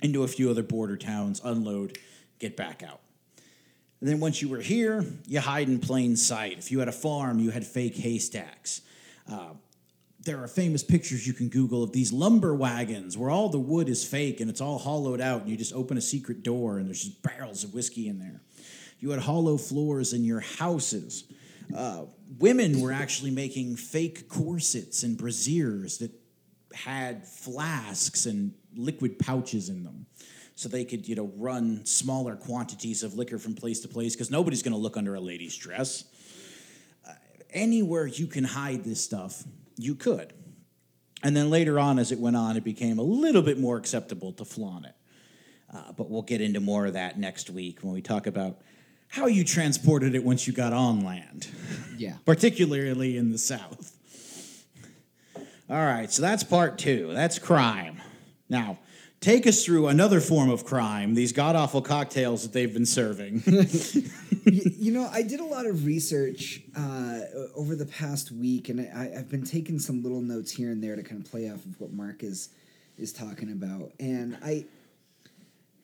into 0.00 0.22
a 0.22 0.28
few 0.28 0.50
other 0.50 0.62
border 0.62 0.96
towns, 0.96 1.40
unload, 1.42 1.98
get 2.38 2.56
back 2.56 2.84
out. 2.84 3.00
And 4.06 4.12
then 4.12 4.20
once 4.20 4.40
you 4.40 4.48
were 4.48 4.60
here, 4.60 5.04
you 5.26 5.40
hide 5.40 5.66
in 5.66 5.80
plain 5.80 6.14
sight. 6.14 6.58
If 6.58 6.70
you 6.70 6.78
had 6.78 6.86
a 6.86 6.92
farm, 6.92 7.40
you 7.40 7.50
had 7.50 7.66
fake 7.66 7.96
haystacks. 7.96 8.82
Uh, 9.28 9.54
there 10.20 10.40
are 10.40 10.46
famous 10.46 10.84
pictures 10.84 11.26
you 11.26 11.32
can 11.32 11.48
Google 11.48 11.82
of 11.82 11.90
these 11.90 12.12
lumber 12.12 12.54
wagons 12.54 13.18
where 13.18 13.30
all 13.30 13.48
the 13.48 13.58
wood 13.58 13.88
is 13.88 14.04
fake 14.04 14.38
and 14.38 14.48
it's 14.48 14.60
all 14.60 14.78
hollowed 14.78 15.20
out, 15.20 15.40
and 15.40 15.50
you 15.50 15.56
just 15.56 15.72
open 15.72 15.98
a 15.98 16.00
secret 16.00 16.44
door 16.44 16.78
and 16.78 16.86
there's 16.86 17.02
just 17.02 17.20
barrels 17.24 17.64
of 17.64 17.74
whiskey 17.74 18.06
in 18.06 18.20
there. 18.20 18.40
You 19.00 19.10
had 19.10 19.18
hollow 19.18 19.56
floors 19.56 20.12
in 20.12 20.22
your 20.22 20.38
houses. 20.38 21.24
Uh, 21.76 22.04
women 22.38 22.80
were 22.80 22.92
actually 22.92 23.32
making 23.32 23.74
fake 23.74 24.28
corsets 24.28 25.02
and 25.02 25.18
brasiers 25.18 25.98
that 25.98 26.12
had 26.72 27.26
flasks 27.26 28.26
and 28.26 28.54
liquid 28.76 29.18
pouches 29.18 29.68
in 29.68 29.82
them 29.82 30.06
so 30.56 30.70
they 30.70 30.86
could, 30.86 31.06
you 31.06 31.14
know, 31.14 31.30
run 31.36 31.84
smaller 31.84 32.34
quantities 32.34 33.02
of 33.02 33.14
liquor 33.14 33.38
from 33.38 33.54
place 33.54 33.80
to 33.80 33.88
place 33.88 34.14
because 34.14 34.30
nobody's 34.30 34.62
going 34.62 34.72
to 34.72 34.78
look 34.78 34.96
under 34.96 35.14
a 35.14 35.20
lady's 35.20 35.54
dress. 35.54 36.04
Uh, 37.06 37.12
anywhere 37.50 38.06
you 38.06 38.26
can 38.26 38.42
hide 38.42 38.82
this 38.82 39.00
stuff, 39.00 39.44
you 39.76 39.94
could. 39.94 40.32
And 41.22 41.36
then 41.36 41.50
later 41.50 41.78
on, 41.78 41.98
as 41.98 42.10
it 42.10 42.18
went 42.18 42.36
on, 42.36 42.56
it 42.56 42.64
became 42.64 42.98
a 42.98 43.02
little 43.02 43.42
bit 43.42 43.60
more 43.60 43.76
acceptable 43.76 44.32
to 44.32 44.46
flaunt 44.46 44.86
it. 44.86 44.94
Uh, 45.72 45.92
but 45.92 46.08
we'll 46.08 46.22
get 46.22 46.40
into 46.40 46.60
more 46.60 46.86
of 46.86 46.94
that 46.94 47.18
next 47.18 47.50
week 47.50 47.80
when 47.82 47.92
we 47.92 48.00
talk 48.00 48.26
about 48.26 48.62
how 49.08 49.26
you 49.26 49.44
transported 49.44 50.14
it 50.14 50.24
once 50.24 50.46
you 50.46 50.52
got 50.52 50.72
on 50.72 51.04
land. 51.04 51.48
Yeah. 51.98 52.16
Particularly 52.26 53.16
in 53.16 53.32
the 53.32 53.38
South. 53.38 53.96
All 55.70 55.76
right, 55.82 56.12
so 56.12 56.20
that's 56.20 56.44
part 56.44 56.76
two. 56.76 57.10
That's 57.14 57.38
crime. 57.38 58.02
Now, 58.50 58.80
take 59.26 59.44
us 59.44 59.64
through 59.64 59.88
another 59.88 60.20
form 60.20 60.48
of 60.48 60.64
crime 60.64 61.14
these 61.14 61.32
god 61.32 61.56
awful 61.56 61.82
cocktails 61.82 62.44
that 62.44 62.52
they've 62.52 62.72
been 62.72 62.86
serving. 62.86 63.42
you, 64.44 64.92
know, 64.92 65.08
I 65.12 65.22
did 65.22 65.40
a 65.40 65.44
lot 65.44 65.66
of 65.66 65.84
research 65.84 66.62
uh, 66.76 67.20
over 67.56 67.74
the 67.74 67.86
past 67.86 68.30
week, 68.30 68.68
and 68.68 68.80
I, 68.80 69.10
I've 69.18 69.28
been 69.28 69.44
taking 69.44 69.80
some 69.80 70.04
little 70.04 70.20
notes 70.20 70.52
here 70.52 70.70
and 70.70 70.80
there 70.80 70.94
to 70.94 71.02
kind 71.02 71.20
of 71.20 71.28
play 71.28 71.50
off 71.50 71.64
of 71.64 71.80
what 71.80 71.92
Mark 71.92 72.22
is 72.22 72.50
is 72.96 73.12
talking 73.12 73.50
about. 73.50 73.90
And 73.98 74.38
I, 74.44 74.64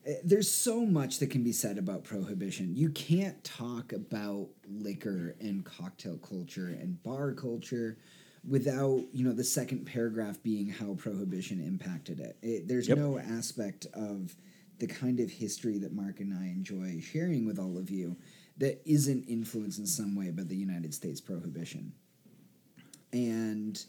eh, 0.06 0.14
there's 0.22 0.48
so 0.48 0.86
much 0.86 1.18
that 1.18 1.30
can 1.30 1.42
be 1.42 1.52
said 1.52 1.78
about 1.78 2.04
prohibition. 2.04 2.76
You 2.76 2.90
can't 2.90 3.42
talk 3.42 3.92
about 3.92 4.46
liquor 4.70 5.34
and 5.40 5.64
cocktail 5.64 6.16
culture 6.18 6.68
and 6.68 7.02
bar 7.02 7.32
culture 7.32 7.98
without 8.46 9.02
you 9.12 9.24
know 9.24 9.32
the 9.32 9.44
second 9.44 9.84
paragraph 9.86 10.42
being 10.42 10.68
how 10.68 10.94
prohibition 10.94 11.60
impacted 11.60 12.20
it. 12.20 12.36
it 12.42 12.68
there's 12.68 12.88
Yep. 12.88 12.98
no 12.98 13.18
aspect 13.18 13.86
of 13.94 14.34
the 14.78 14.86
kind 14.86 15.20
of 15.20 15.30
history 15.30 15.78
that 15.78 15.92
Mark 15.92 16.18
and 16.20 16.34
I 16.34 16.46
enjoy 16.46 17.00
sharing 17.00 17.46
with 17.46 17.58
all 17.58 17.78
of 17.78 17.88
you 17.90 18.16
that 18.58 18.82
isn't 18.84 19.24
influenced 19.28 19.78
in 19.78 19.86
some 19.86 20.14
way 20.16 20.30
by 20.30 20.42
the 20.42 20.56
United 20.56 20.92
States 20.92 21.20
prohibition. 21.20 21.92
And 23.12 23.82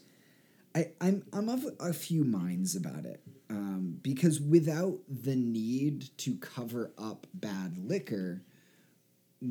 I, 0.74 0.88
I'm 1.00 1.24
I'm 1.32 1.48
of 1.48 1.64
a 1.80 1.92
few 1.92 2.24
minds 2.24 2.76
about 2.76 3.04
it 3.04 3.20
um, 3.50 3.98
because 4.02 4.40
without 4.40 4.98
the 5.08 5.36
need 5.36 6.16
to 6.18 6.36
cover 6.36 6.92
up 6.98 7.26
bad 7.34 7.78
liquor, 7.78 8.42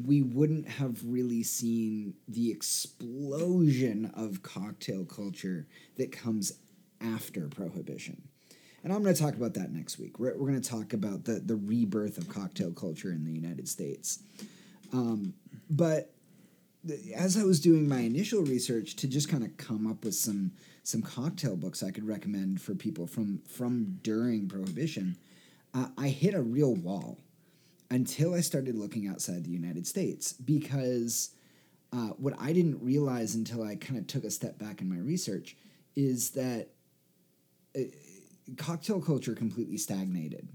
we 0.06 0.22
wouldn't 0.22 0.68
have 0.68 1.00
really 1.06 1.44
seen 1.44 2.16
the 2.28 2.50
explosion 2.52 4.12
of 4.16 4.42
cocktail 4.42 5.06
culture 5.06 5.68
that 5.98 6.12
comes 6.12 6.54
after 7.02 7.48
prohibition. 7.48 8.22
And 8.84 8.92
I'm 8.92 9.02
going 9.04 9.16
to 9.16 9.22
talk 9.22 9.36
about 9.36 9.54
that 9.54 9.72
next 9.72 9.98
week. 10.00 10.20
We're, 10.20 10.36
we're 10.38 10.50
going 10.50 10.62
to 10.62 10.70
talk 10.70 10.94
about 10.94 11.24
the, 11.26 11.34
the 11.40 11.56
rebirth 11.56 12.18
of 12.18 12.28
cocktail 12.28 12.72
culture 12.72 13.12
in 13.12 13.24
the 13.24 13.32
United 13.32 13.70
States. 13.70 14.20
Um, 14.92 15.34
but 15.70 16.14
the- 16.84 17.14
as 17.14 17.38
I 17.38 17.44
was 17.44 17.60
doing 17.60 17.88
my 17.88 18.00
initial 18.00 18.42
research 18.42 18.96
to 18.98 19.08
just 19.08 19.30
kind 19.30 19.44
of 19.44 19.56
come 19.58 19.88
up 19.88 20.04
with 20.04 20.16
some 20.16 20.52
some 20.86 21.02
cocktail 21.02 21.56
books 21.56 21.82
I 21.82 21.92
could 21.92 22.06
recommend 22.06 22.62
for 22.62 22.76
people 22.76 23.08
from 23.08 23.42
from 23.48 24.00
during 24.04 24.50
Prohibition, 24.50 25.18
uh, 25.74 25.88
I 25.98 26.10
hit 26.10 26.34
a 26.34 26.42
real 26.42 26.76
wall 26.76 27.20
until 27.94 28.34
I 28.34 28.42
started 28.42 28.76
looking 28.76 29.08
outside 29.08 29.44
the 29.44 29.52
United 29.52 29.86
States 29.86 30.34
because 30.34 31.30
uh, 31.92 32.10
what 32.18 32.34
I 32.40 32.52
didn't 32.52 32.84
realize 32.84 33.36
until 33.36 33.62
I 33.62 33.76
kind 33.76 34.00
of 34.00 34.08
took 34.08 34.24
a 34.24 34.32
step 34.32 34.58
back 34.58 34.82
in 34.82 34.90
my 34.90 34.98
research 34.98 35.56
is 35.96 36.32
that 36.32 36.70
uh, 37.78 37.82
cocktail 38.58 39.00
culture 39.00 39.36
completely 39.36 39.78
stagnated 39.78 40.50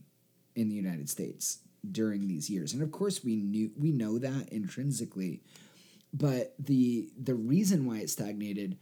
in 0.57 0.68
the 0.68 0.74
United 0.74 1.09
States 1.09 1.59
during 1.89 2.26
these 2.26 2.51
years, 2.51 2.72
and 2.72 2.82
of 2.82 2.91
course 2.91 3.22
we 3.22 3.36
knew 3.36 3.70
we 3.78 3.93
know 3.93 4.18
that 4.18 4.49
intrinsically, 4.49 5.41
but 6.12 6.55
the 6.59 7.09
the 7.16 7.36
reason 7.36 7.86
why 7.86 7.99
it 7.99 8.11
stagnated 8.11 8.76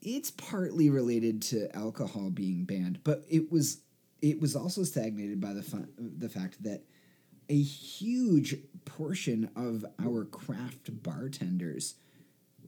it's 0.00 0.30
partly 0.30 0.88
related 0.88 1.42
to 1.42 1.76
alcohol 1.76 2.30
being 2.30 2.64
banned, 2.64 3.04
but 3.04 3.22
it 3.28 3.52
was 3.52 3.82
it 4.22 4.40
was 4.40 4.56
also 4.56 4.82
stagnated 4.82 5.42
by 5.42 5.52
the 5.52 5.62
fa- 5.62 5.88
the 5.98 6.30
fact 6.30 6.62
that 6.62 6.84
a 7.48 7.60
huge 7.60 8.56
portion 8.84 9.50
of 9.56 9.84
our 9.98 10.24
craft 10.24 11.02
bartenders 11.02 11.94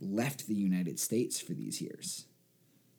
left 0.00 0.46
the 0.46 0.54
United 0.54 0.98
States 0.98 1.40
for 1.40 1.52
these 1.52 1.80
years. 1.80 2.26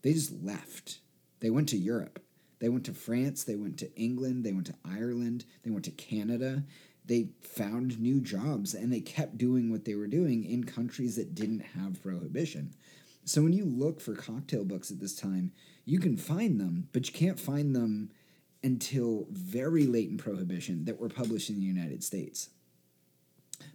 They 0.02 0.14
just 0.14 0.32
left. 0.44 1.00
They 1.40 1.50
went 1.50 1.70
to 1.70 1.78
Europe. 1.78 2.22
They 2.60 2.70
went 2.70 2.86
to 2.86 2.94
France. 2.94 3.44
They 3.44 3.56
went 3.56 3.78
to 3.80 3.94
England. 3.96 4.44
They 4.44 4.54
went 4.54 4.68
to 4.68 4.76
Ireland. 4.86 5.46
They 5.64 5.72
went 5.72 5.86
to 5.86 5.92
Canada. 5.92 6.64
They 7.06 7.30
found 7.42 8.00
new 8.00 8.22
jobs 8.22 8.74
and 8.74 8.92
they 8.92 9.02
kept 9.02 9.38
doing 9.38 9.72
what 9.72 9.86
they 9.86 9.96
were 9.96 10.08
doing 10.08 10.44
in 10.44 10.64
countries 10.64 11.16
that 11.18 11.36
didn't 11.36 11.60
have 11.60 12.02
prohibition. 12.02 12.74
So 13.26 13.42
when 13.42 13.54
you 13.54 13.66
look 13.66 14.02
for 14.02 14.16
cocktail 14.16 14.64
books 14.64 14.92
at 14.92 15.00
this 15.00 15.16
time, 15.16 15.52
you 15.86 16.00
can 16.00 16.18
find 16.18 16.60
them, 16.60 16.90
but 16.94 17.08
you 17.08 17.14
can't 17.14 17.40
find 17.40 17.76
them 17.76 18.12
until 18.66 19.28
very 19.30 19.86
late 19.86 20.10
in 20.10 20.18
prohibition 20.18 20.86
that 20.86 21.00
were 21.00 21.08
published 21.08 21.52
in 21.52 21.60
the 21.60 21.66
United 21.66 22.04
States. 22.04 22.50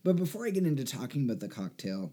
But 0.03 0.17
before 0.17 0.47
I 0.47 0.51
get 0.51 0.67
into 0.67 0.85
talking 0.85 1.25
about 1.25 1.39
the 1.39 1.49
cocktail 1.49 2.13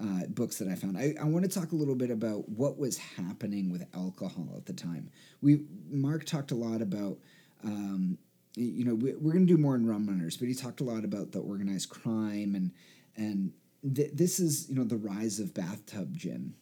uh, 0.00 0.26
books 0.28 0.56
that 0.56 0.68
I 0.68 0.74
found, 0.74 0.96
I, 0.96 1.14
I 1.20 1.24
want 1.24 1.44
to 1.44 1.50
talk 1.50 1.72
a 1.72 1.76
little 1.76 1.94
bit 1.94 2.10
about 2.10 2.48
what 2.48 2.78
was 2.78 2.96
happening 2.96 3.70
with 3.70 3.84
alcohol 3.94 4.54
at 4.56 4.64
the 4.64 4.72
time. 4.72 5.10
We 5.42 5.66
Mark 5.90 6.24
talked 6.24 6.50
a 6.50 6.56
lot 6.56 6.80
about. 6.80 7.18
Um, 7.62 8.18
you 8.56 8.84
know, 8.84 8.94
we, 8.94 9.14
we're 9.14 9.32
going 9.32 9.46
to 9.46 9.52
do 9.52 9.60
more 9.60 9.74
in 9.74 9.84
rum 9.84 10.06
runners, 10.06 10.36
but 10.36 10.46
he 10.46 10.54
talked 10.54 10.80
a 10.80 10.84
lot 10.84 11.04
about 11.04 11.32
the 11.32 11.40
organized 11.40 11.88
crime 11.88 12.54
and 12.54 12.70
and 13.16 13.52
th- 13.94 14.12
this 14.14 14.38
is 14.40 14.68
you 14.68 14.76
know 14.76 14.84
the 14.84 14.96
rise 14.96 15.40
of 15.40 15.52
bathtub 15.52 16.16
gin. 16.16 16.54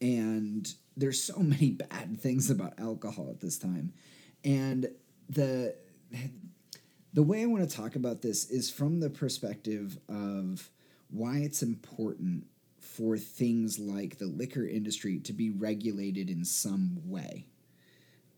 And 0.00 0.72
there's 0.96 1.22
so 1.22 1.38
many 1.40 1.70
bad 1.90 2.20
things 2.20 2.50
about 2.50 2.78
alcohol 2.78 3.28
at 3.30 3.40
this 3.40 3.58
time, 3.58 3.92
and 4.44 4.88
the 5.28 5.74
the 7.12 7.22
way 7.22 7.42
I 7.42 7.46
want 7.46 7.68
to 7.68 7.76
talk 7.76 7.94
about 7.94 8.22
this 8.22 8.50
is 8.50 8.70
from 8.70 9.00
the 9.00 9.10
perspective 9.10 9.98
of 10.08 10.70
why 11.10 11.38
it's 11.38 11.62
important 11.62 12.46
for 12.78 13.16
things 13.16 13.78
like 13.78 14.18
the 14.18 14.26
liquor 14.26 14.66
industry 14.66 15.18
to 15.20 15.32
be 15.32 15.50
regulated 15.50 16.30
in 16.30 16.44
some 16.44 16.98
way. 17.04 17.46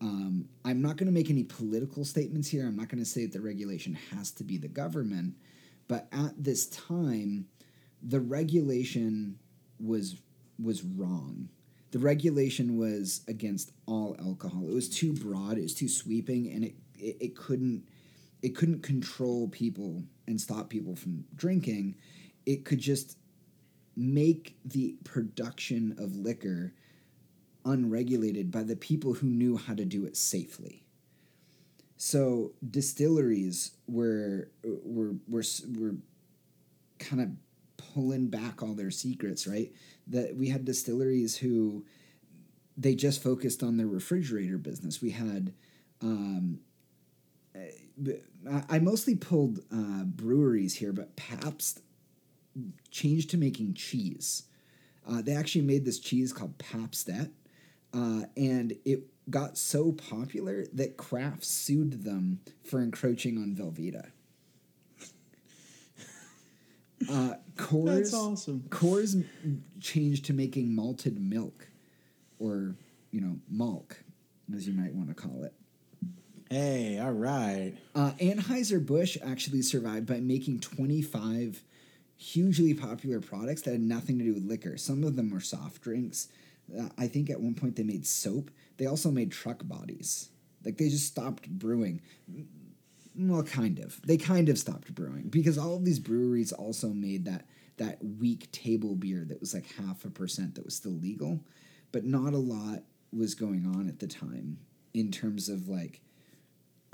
Um, 0.01 0.49
I'm 0.65 0.81
not 0.81 0.97
going 0.97 1.07
to 1.07 1.13
make 1.13 1.29
any 1.29 1.43
political 1.43 2.03
statements 2.03 2.49
here. 2.49 2.67
I'm 2.67 2.75
not 2.75 2.89
going 2.89 3.03
to 3.03 3.09
say 3.09 3.23
that 3.23 3.33
the 3.33 3.41
regulation 3.41 3.97
has 4.11 4.31
to 4.31 4.43
be 4.43 4.57
the 4.57 4.67
government, 4.67 5.35
but 5.87 6.07
at 6.11 6.43
this 6.43 6.67
time, 6.67 7.47
the 8.01 8.19
regulation 8.19 9.39
was 9.79 10.17
was 10.61 10.83
wrong. 10.83 11.49
The 11.95 12.01
regulation 12.01 12.75
was 12.75 13.21
against 13.29 13.71
all 13.85 14.17
alcohol. 14.19 14.67
It 14.67 14.73
was 14.73 14.89
too 14.89 15.13
broad. 15.13 15.57
It 15.57 15.61
was 15.61 15.73
too 15.73 15.87
sweeping, 15.87 16.51
and 16.51 16.65
it 16.65 16.75
it, 16.99 17.15
it 17.21 17.35
couldn't 17.37 17.85
it 18.41 18.49
couldn't 18.49 18.83
control 18.83 19.47
people 19.47 20.03
and 20.27 20.41
stop 20.41 20.69
people 20.69 20.97
from 20.97 21.23
drinking. 21.33 21.95
It 22.45 22.65
could 22.65 22.79
just 22.79 23.17
make 23.95 24.57
the 24.65 24.97
production 25.05 25.95
of 25.97 26.17
liquor 26.17 26.73
unregulated 27.63 28.51
by 28.51 28.63
the 28.63 28.75
people 28.75 29.13
who 29.13 29.27
knew 29.27 29.55
how 29.55 29.73
to 29.73 29.85
do 29.85 30.03
it 30.03 30.17
safely. 30.17 30.83
So 31.95 32.51
distilleries 32.69 33.71
were 33.87 34.49
were 34.65 35.15
were 35.29 35.43
were 35.79 35.95
kind 36.99 37.21
of 37.21 37.29
pulling 37.77 38.27
back 38.27 38.61
all 38.61 38.73
their 38.73 38.91
secrets, 38.91 39.47
right? 39.47 39.71
That 40.07 40.35
we 40.35 40.49
had 40.49 40.65
distilleries 40.65 41.37
who 41.37 41.85
they 42.77 42.93
just 42.95 43.23
focused 43.23 43.63
on 43.63 43.77
their 43.77 43.87
refrigerator 43.87 44.57
business. 44.57 45.01
We 45.01 45.11
had 45.11 45.53
um, 46.01 46.59
I- 48.47 48.63
I 48.69 48.79
mostly 48.79 49.15
pulled 49.15 49.59
uh, 49.71 50.03
breweries 50.03 50.75
here, 50.75 50.91
but 50.93 51.15
Pabst 51.15 51.81
changed 52.91 53.29
to 53.31 53.37
making 53.37 53.73
cheese. 53.73 54.43
Uh, 55.07 55.21
they 55.21 55.33
actually 55.33 55.61
made 55.61 55.85
this 55.85 55.99
cheese 55.99 56.33
called 56.33 56.57
Pabst-ett, 56.57 57.29
uh, 57.93 58.23
and 58.35 58.75
it 58.85 59.03
got 59.29 59.57
so 59.57 59.91
popular 59.91 60.65
that 60.73 60.97
Kraft 60.97 61.43
sued 61.43 62.03
them 62.03 62.39
for 62.63 62.81
encroaching 62.81 63.37
on 63.37 63.55
Velveeta. 63.55 64.11
Uh, 67.09 67.33
Coors, 67.55 67.95
That's 67.95 68.13
awesome. 68.13 68.65
Coors 68.69 69.23
changed 69.79 70.25
to 70.25 70.33
making 70.33 70.73
malted 70.73 71.19
milk, 71.19 71.67
or 72.39 72.75
you 73.11 73.21
know, 73.21 73.37
malk, 73.53 73.93
as 74.53 74.67
you 74.67 74.73
might 74.73 74.93
want 74.93 75.09
to 75.09 75.15
call 75.15 75.43
it. 75.43 75.53
Hey, 76.49 76.99
all 76.99 77.11
right. 77.11 77.73
Uh, 77.95 78.11
Anheuser-Busch 78.19 79.17
actually 79.25 79.61
survived 79.63 80.05
by 80.05 80.19
making 80.19 80.59
25 80.59 81.63
hugely 82.17 82.73
popular 82.73 83.19
products 83.19 83.63
that 83.63 83.71
had 83.71 83.81
nothing 83.81 84.19
to 84.19 84.25
do 84.25 84.33
with 84.33 84.45
liquor. 84.45 84.77
Some 84.77 85.03
of 85.03 85.15
them 85.15 85.31
were 85.31 85.41
soft 85.41 85.81
drinks. 85.81 86.27
Uh, 86.77 86.89
I 86.97 87.07
think 87.07 87.29
at 87.29 87.41
one 87.41 87.55
point 87.55 87.75
they 87.75 87.83
made 87.83 88.05
soap. 88.05 88.51
They 88.77 88.85
also 88.85 89.11
made 89.11 89.31
truck 89.31 89.67
bodies. 89.67 90.29
Like 90.63 90.77
they 90.77 90.89
just 90.89 91.07
stopped 91.07 91.49
brewing. 91.49 92.01
Well, 93.17 93.43
kind 93.43 93.79
of. 93.79 94.01
They 94.01 94.17
kind 94.17 94.49
of 94.49 94.57
stopped 94.57 94.93
brewing 94.93 95.29
because 95.29 95.57
all 95.57 95.75
of 95.75 95.85
these 95.85 95.99
breweries 95.99 96.51
also 96.51 96.89
made 96.89 97.25
that 97.25 97.45
that 97.77 97.97
weak 98.03 98.51
table 98.51 98.95
beer 98.95 99.25
that 99.27 99.39
was 99.39 99.53
like 99.53 99.65
half 99.75 100.05
a 100.05 100.09
percent 100.09 100.55
that 100.55 100.63
was 100.65 100.75
still 100.75 100.93
legal, 100.93 101.41
but 101.91 102.05
not 102.05 102.33
a 102.33 102.37
lot 102.37 102.83
was 103.11 103.35
going 103.35 103.65
on 103.65 103.87
at 103.87 103.99
the 103.99 104.07
time 104.07 104.57
in 104.93 105.11
terms 105.11 105.49
of 105.49 105.67
like 105.67 106.01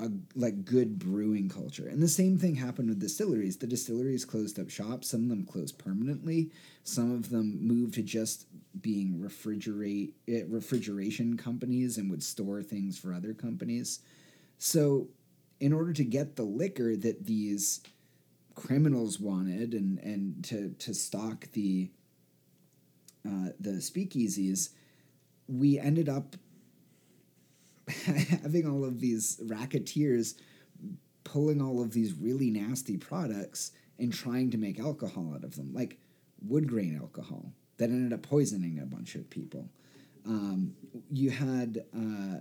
a 0.00 0.10
like 0.34 0.64
good 0.64 0.98
brewing 0.98 1.48
culture. 1.48 1.86
And 1.86 2.02
the 2.02 2.08
same 2.08 2.36
thing 2.36 2.56
happened 2.56 2.88
with 2.88 3.00
distilleries. 3.00 3.56
The 3.56 3.66
distilleries 3.66 4.24
closed 4.24 4.58
up 4.58 4.70
shop. 4.70 5.04
Some 5.04 5.22
of 5.24 5.28
them 5.28 5.44
closed 5.44 5.78
permanently. 5.78 6.50
Some 6.84 7.12
of 7.12 7.30
them 7.30 7.58
moved 7.66 7.94
to 7.94 8.02
just 8.02 8.46
being 8.80 9.18
refrigerate 9.18 10.12
eh, 10.28 10.42
refrigeration 10.48 11.36
companies 11.36 11.98
and 11.98 12.10
would 12.10 12.22
store 12.22 12.62
things 12.62 12.98
for 12.98 13.12
other 13.12 13.34
companies. 13.34 14.00
So, 14.58 15.08
in 15.62 15.72
order 15.72 15.92
to 15.92 16.02
get 16.02 16.34
the 16.34 16.42
liquor 16.42 16.96
that 16.96 17.24
these 17.24 17.80
criminals 18.56 19.20
wanted 19.20 19.72
and 19.74 20.00
and 20.00 20.44
to 20.44 20.74
to 20.80 20.92
stock 20.92 21.46
the 21.52 21.88
uh, 23.24 23.50
the 23.60 23.78
speakeasies, 23.78 24.70
we 25.46 25.78
ended 25.78 26.08
up 26.08 26.34
having 28.42 28.68
all 28.68 28.84
of 28.84 28.98
these 28.98 29.40
racketeers 29.44 30.34
pulling 31.22 31.62
all 31.62 31.80
of 31.80 31.92
these 31.92 32.12
really 32.14 32.50
nasty 32.50 32.96
products 32.96 33.70
and 34.00 34.12
trying 34.12 34.50
to 34.50 34.58
make 34.58 34.80
alcohol 34.80 35.32
out 35.32 35.44
of 35.44 35.54
them, 35.54 35.72
like 35.72 36.00
wood 36.44 36.66
grain 36.66 36.98
alcohol 37.00 37.52
that 37.76 37.88
ended 37.88 38.12
up 38.12 38.22
poisoning 38.22 38.80
a 38.80 38.86
bunch 38.86 39.14
of 39.14 39.30
people. 39.30 39.68
Um, 40.26 40.74
you 41.12 41.30
had 41.30 41.84
uh, 41.96 42.40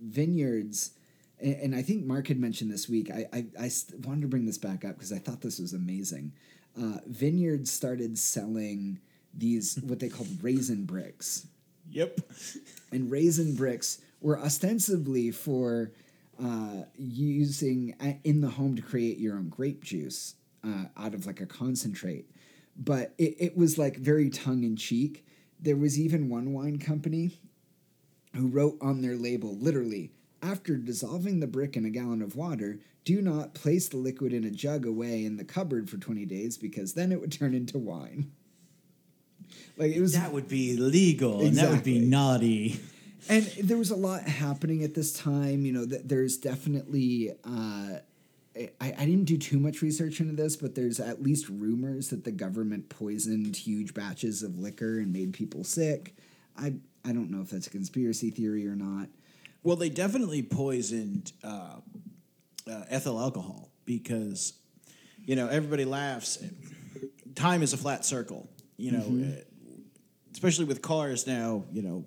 vineyards, 0.00 0.92
and, 1.40 1.54
and, 1.56 1.74
I 1.74 1.82
think 1.82 2.04
Mark 2.04 2.28
had 2.28 2.38
mentioned 2.38 2.70
this 2.70 2.88
week. 2.88 3.10
I, 3.10 3.26
I, 3.32 3.46
I 3.58 3.70
wanted 4.04 4.22
to 4.22 4.28
bring 4.28 4.46
this 4.46 4.58
back 4.58 4.84
up 4.84 4.96
because 4.96 5.12
I 5.12 5.18
thought 5.18 5.40
this 5.40 5.58
was 5.58 5.72
amazing. 5.72 6.32
Uh, 6.80 6.98
vineyards 7.06 7.70
started 7.70 8.18
selling 8.18 9.00
these 9.34 9.78
what 9.82 9.98
they 10.00 10.08
called 10.08 10.28
raisin 10.42 10.84
bricks. 10.84 11.46
Yep. 11.90 12.20
And 12.92 13.08
raisin 13.08 13.54
bricks 13.54 14.00
were 14.20 14.36
ostensibly 14.36 15.30
for 15.30 15.92
uh, 16.42 16.82
using 16.98 17.94
in 18.24 18.40
the 18.40 18.48
home 18.48 18.74
to 18.74 18.82
create 18.82 19.18
your 19.18 19.36
own 19.36 19.48
grape 19.48 19.84
juice 19.84 20.34
uh, 20.64 20.86
out 20.96 21.14
of 21.14 21.24
like 21.24 21.40
a 21.40 21.46
concentrate. 21.46 22.28
But 22.76 23.14
it, 23.16 23.36
it 23.38 23.56
was 23.56 23.78
like 23.78 23.96
very 23.96 24.28
tongue 24.28 24.64
in 24.64 24.74
cheek. 24.74 25.24
There 25.60 25.76
was 25.76 26.00
even 26.00 26.28
one 26.28 26.52
wine 26.52 26.78
company 26.78 27.38
who 28.34 28.48
wrote 28.48 28.78
on 28.80 29.02
their 29.02 29.16
label 29.16 29.56
literally, 29.56 30.12
after 30.42 30.76
dissolving 30.76 31.40
the 31.40 31.46
brick 31.46 31.76
in 31.76 31.84
a 31.84 31.90
gallon 31.90 32.22
of 32.22 32.36
water, 32.36 32.78
do 33.04 33.20
not 33.22 33.54
place 33.54 33.88
the 33.88 33.96
liquid 33.96 34.32
in 34.32 34.44
a 34.44 34.50
jug 34.50 34.86
away 34.86 35.24
in 35.24 35.36
the 35.36 35.44
cupboard 35.44 35.88
for 35.88 35.96
20 35.96 36.24
days 36.26 36.56
because 36.56 36.94
then 36.94 37.12
it 37.12 37.20
would 37.20 37.32
turn 37.32 37.54
into 37.54 37.78
wine. 37.78 38.30
Like 39.76 39.92
it 39.92 40.00
was 40.00 40.12
That 40.14 40.32
would 40.32 40.48
be 40.48 40.76
legal 40.76 41.40
exactly. 41.40 41.48
and 41.48 41.56
that 41.56 41.70
would 41.72 41.84
be 41.84 41.98
naughty 41.98 42.80
and 43.28 43.44
there 43.62 43.76
was 43.76 43.90
a 43.90 43.96
lot 43.96 44.22
happening 44.22 44.82
at 44.82 44.94
this 44.94 45.12
time. 45.12 45.64
You 45.64 45.72
know, 45.72 45.84
that 45.86 46.08
there's 46.08 46.36
definitely. 46.36 47.32
Uh, 47.44 47.98
I, 48.80 48.94
I 48.98 49.04
didn't 49.04 49.24
do 49.24 49.38
too 49.38 49.60
much 49.60 49.80
research 49.80 50.20
into 50.20 50.34
this, 50.34 50.56
but 50.56 50.74
there's 50.74 50.98
at 50.98 51.22
least 51.22 51.48
rumors 51.48 52.10
that 52.10 52.24
the 52.24 52.32
government 52.32 52.88
poisoned 52.88 53.54
huge 53.56 53.94
batches 53.94 54.42
of 54.42 54.58
liquor 54.58 54.98
and 54.98 55.12
made 55.12 55.32
people 55.32 55.64
sick. 55.64 56.14
I 56.56 56.74
I 57.04 57.12
don't 57.12 57.30
know 57.30 57.42
if 57.42 57.50
that's 57.50 57.66
a 57.66 57.70
conspiracy 57.70 58.30
theory 58.30 58.66
or 58.66 58.74
not. 58.76 59.08
Well, 59.62 59.76
they 59.76 59.90
definitely 59.90 60.42
poisoned 60.42 61.32
uh, 61.44 61.76
uh, 62.70 62.84
ethyl 62.88 63.20
alcohol 63.20 63.70
because 63.84 64.54
you 65.24 65.36
know 65.36 65.48
everybody 65.48 65.84
laughs. 65.84 66.42
Time 67.34 67.62
is 67.62 67.72
a 67.72 67.76
flat 67.76 68.04
circle. 68.04 68.48
You 68.76 68.92
know, 68.92 69.00
mm-hmm. 69.00 69.32
Uh, 69.32 69.80
especially 70.32 70.64
with 70.64 70.80
cars 70.80 71.26
now. 71.26 71.64
You 71.72 71.82
know 71.82 72.04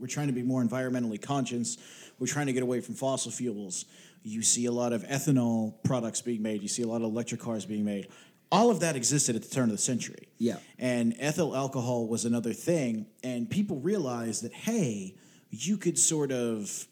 we're 0.00 0.06
trying 0.06 0.28
to 0.28 0.32
be 0.32 0.42
more 0.42 0.62
environmentally 0.62 1.20
conscious. 1.20 1.76
We're 2.18 2.26
trying 2.26 2.46
to 2.46 2.52
get 2.52 2.62
away 2.62 2.80
from 2.80 2.94
fossil 2.94 3.30
fuels. 3.30 3.84
You 4.22 4.42
see 4.42 4.66
a 4.66 4.72
lot 4.72 4.92
of 4.92 5.04
ethanol 5.04 5.74
products 5.84 6.22
being 6.22 6.42
made. 6.42 6.62
You 6.62 6.68
see 6.68 6.82
a 6.82 6.86
lot 6.86 6.96
of 6.96 7.04
electric 7.04 7.40
cars 7.40 7.64
being 7.64 7.84
made. 7.84 8.08
All 8.52 8.70
of 8.70 8.80
that 8.80 8.96
existed 8.96 9.36
at 9.36 9.42
the 9.42 9.48
turn 9.48 9.64
of 9.64 9.70
the 9.70 9.78
century. 9.78 10.28
Yeah. 10.38 10.56
And 10.78 11.14
ethyl 11.18 11.56
alcohol 11.56 12.08
was 12.08 12.24
another 12.24 12.52
thing. 12.52 13.06
And 13.22 13.48
people 13.48 13.78
realized 13.78 14.42
that, 14.42 14.52
hey, 14.52 15.14
you 15.50 15.76
could 15.76 15.98
sort 15.98 16.32
of 16.32 16.86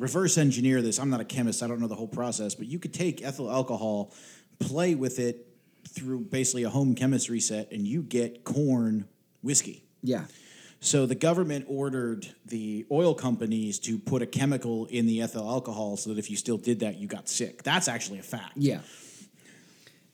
reverse 0.00 0.38
engineer 0.38 0.82
this. 0.82 0.98
I'm 0.98 1.10
not 1.10 1.20
a 1.20 1.24
chemist, 1.24 1.62
I 1.62 1.68
don't 1.68 1.78
know 1.78 1.86
the 1.86 1.94
whole 1.94 2.08
process, 2.08 2.54
but 2.54 2.66
you 2.66 2.78
could 2.78 2.94
take 2.94 3.22
ethyl 3.22 3.50
alcohol, 3.50 4.12
play 4.58 4.94
with 4.94 5.18
it 5.18 5.46
through 5.88 6.20
basically 6.20 6.64
a 6.64 6.70
home 6.70 6.94
chemistry 6.94 7.40
set, 7.40 7.70
and 7.70 7.86
you 7.86 8.02
get 8.02 8.44
corn 8.44 9.06
whiskey. 9.42 9.84
Yeah. 10.02 10.24
So 10.80 11.04
the 11.04 11.14
government 11.14 11.66
ordered 11.68 12.26
the 12.46 12.86
oil 12.90 13.14
companies 13.14 13.78
to 13.80 13.98
put 13.98 14.22
a 14.22 14.26
chemical 14.26 14.86
in 14.86 15.04
the 15.04 15.20
ethyl 15.20 15.48
alcohol 15.48 15.98
so 15.98 16.08
that 16.10 16.18
if 16.18 16.30
you 16.30 16.36
still 16.36 16.56
did 16.56 16.80
that, 16.80 16.96
you 16.96 17.06
got 17.06 17.28
sick. 17.28 17.62
That's 17.62 17.86
actually 17.86 18.18
a 18.18 18.22
fact. 18.22 18.56
Yeah. 18.56 18.80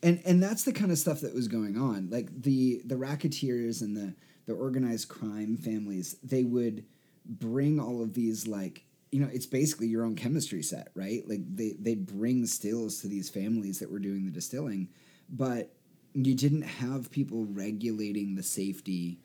And 0.03 0.21
and 0.27 0.43
that's 0.43 0.65
the 0.65 0.73
kind 0.73 0.91
of 0.91 0.99
stuff 0.99 1.21
that 1.21 1.35
was 1.35 1.47
going 1.47 1.79
on. 1.79 2.11
Like 2.11 2.29
the 2.43 2.83
the 2.85 2.97
racketeers 2.97 3.81
and 3.81 3.97
the 3.97 4.15
the 4.47 4.55
organized 4.55 5.09
crime 5.09 5.57
families, 5.57 6.17
they 6.23 6.43
would 6.43 6.85
bring 7.25 7.81
all 7.81 8.03
of 8.03 8.15
these 8.15 8.47
like 8.47 8.86
you 9.13 9.21
know, 9.21 9.29
it's 9.33 9.47
basically 9.47 9.87
your 9.87 10.05
own 10.05 10.17
chemistry 10.17 10.63
set, 10.63 10.89
right? 10.95 11.23
Like 11.29 11.41
they 11.55 11.75
they 11.79 11.95
bring 11.95 12.47
stills 12.47 13.01
to 13.01 13.09
these 13.09 13.31
families 13.31 13.79
that 13.79 13.91
were 13.91 13.99
doing 13.99 14.25
the 14.25 14.33
distilling, 14.33 14.89
but 15.29 15.73
you 16.15 16.35
didn't 16.35 16.63
have 16.63 17.11
people 17.11 17.45
regulating 17.45 18.35
the 18.35 18.43
safety 18.43 19.19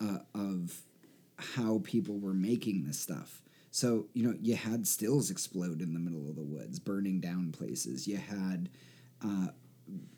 uh, 0.00 0.18
of 0.34 0.82
how 1.36 1.80
people 1.84 2.18
were 2.18 2.34
making 2.34 2.84
this 2.84 3.00
stuff. 3.00 3.42
So, 3.70 4.06
you 4.14 4.24
know, 4.24 4.34
you 4.40 4.56
had 4.56 4.86
stills 4.86 5.30
explode 5.30 5.80
in 5.80 5.94
the 5.94 6.00
middle 6.00 6.28
of 6.28 6.36
the 6.36 6.42
woods, 6.42 6.78
burning 6.78 7.20
down 7.20 7.52
places. 7.52 8.06
You 8.06 8.16
had 8.18 8.68
uh, 9.24 9.48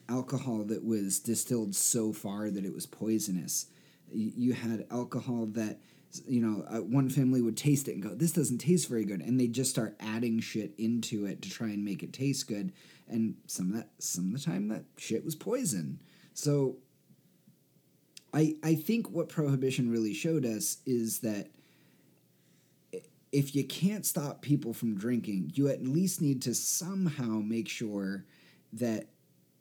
alcohol 0.08 0.64
that 0.64 0.84
was 0.84 1.18
distilled 1.20 1.74
so 1.74 2.12
far 2.12 2.50
that 2.50 2.64
it 2.64 2.72
was 2.72 2.86
poisonous. 2.86 3.66
You 4.10 4.52
had 4.52 4.86
alcohol 4.90 5.46
that, 5.52 5.80
you 6.26 6.40
know, 6.40 6.64
uh, 6.68 6.82
one 6.82 7.08
family 7.08 7.40
would 7.40 7.56
taste 7.56 7.88
it 7.88 7.94
and 7.94 8.02
go, 8.02 8.14
this 8.14 8.32
doesn't 8.32 8.58
taste 8.58 8.88
very 8.88 9.04
good. 9.04 9.20
And 9.20 9.38
they 9.38 9.46
just 9.46 9.70
start 9.70 9.96
adding 10.00 10.40
shit 10.40 10.72
into 10.78 11.26
it 11.26 11.42
to 11.42 11.50
try 11.50 11.68
and 11.68 11.84
make 11.84 12.02
it 12.02 12.12
taste 12.12 12.48
good. 12.48 12.72
And 13.08 13.36
some 13.46 13.70
of 13.70 13.76
that, 13.76 13.90
some 13.98 14.26
of 14.26 14.32
the 14.32 14.44
time, 14.44 14.68
that 14.68 14.84
shit 14.96 15.24
was 15.24 15.34
poison. 15.34 16.00
So 16.34 16.76
I, 18.34 18.56
I 18.62 18.74
think 18.74 19.10
what 19.10 19.28
prohibition 19.28 19.90
really 19.90 20.14
showed 20.14 20.46
us 20.46 20.78
is 20.86 21.20
that 21.20 21.48
if 23.30 23.54
you 23.54 23.64
can't 23.64 24.04
stop 24.04 24.42
people 24.42 24.74
from 24.74 24.96
drinking, 24.96 25.52
you 25.54 25.68
at 25.68 25.82
least 25.82 26.20
need 26.20 26.42
to 26.42 26.54
somehow 26.54 27.40
make 27.40 27.68
sure 27.68 28.24
that 28.74 29.06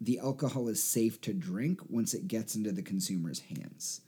the 0.01 0.19
alcohol 0.19 0.67
is 0.67 0.83
safe 0.83 1.21
to 1.21 1.33
drink 1.33 1.79
once 1.89 2.13
it 2.13 2.27
gets 2.27 2.55
into 2.55 2.71
the 2.71 2.81
consumer's 2.81 3.39
hands. 3.39 4.01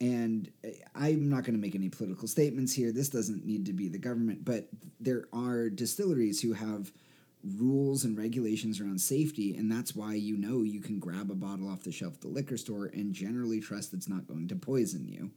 And 0.00 0.50
eh, 0.64 0.72
I'm 0.94 1.28
not 1.28 1.44
going 1.44 1.54
to 1.54 1.60
make 1.60 1.74
any 1.74 1.88
political 1.88 2.28
statements 2.28 2.72
here. 2.72 2.92
This 2.92 3.08
doesn't 3.08 3.44
need 3.44 3.66
to 3.66 3.72
be 3.72 3.88
the 3.88 3.98
government, 3.98 4.44
but 4.44 4.68
there 4.98 5.26
are 5.32 5.68
distilleries 5.68 6.40
who 6.40 6.52
have 6.52 6.92
rules 7.56 8.04
and 8.04 8.18
regulations 8.18 8.80
around 8.80 9.00
safety, 9.00 9.56
and 9.56 9.70
that's 9.70 9.96
why 9.96 10.14
you 10.14 10.36
know 10.36 10.62
you 10.62 10.80
can 10.80 10.98
grab 10.98 11.30
a 11.30 11.34
bottle 11.34 11.68
off 11.68 11.82
the 11.82 11.92
shelf 11.92 12.14
at 12.14 12.20
the 12.20 12.28
liquor 12.28 12.56
store 12.56 12.86
and 12.86 13.14
generally 13.14 13.60
trust 13.60 13.94
it's 13.94 14.08
not 14.08 14.26
going 14.26 14.48
to 14.48 14.56
poison 14.56 15.06
you. 15.08 15.30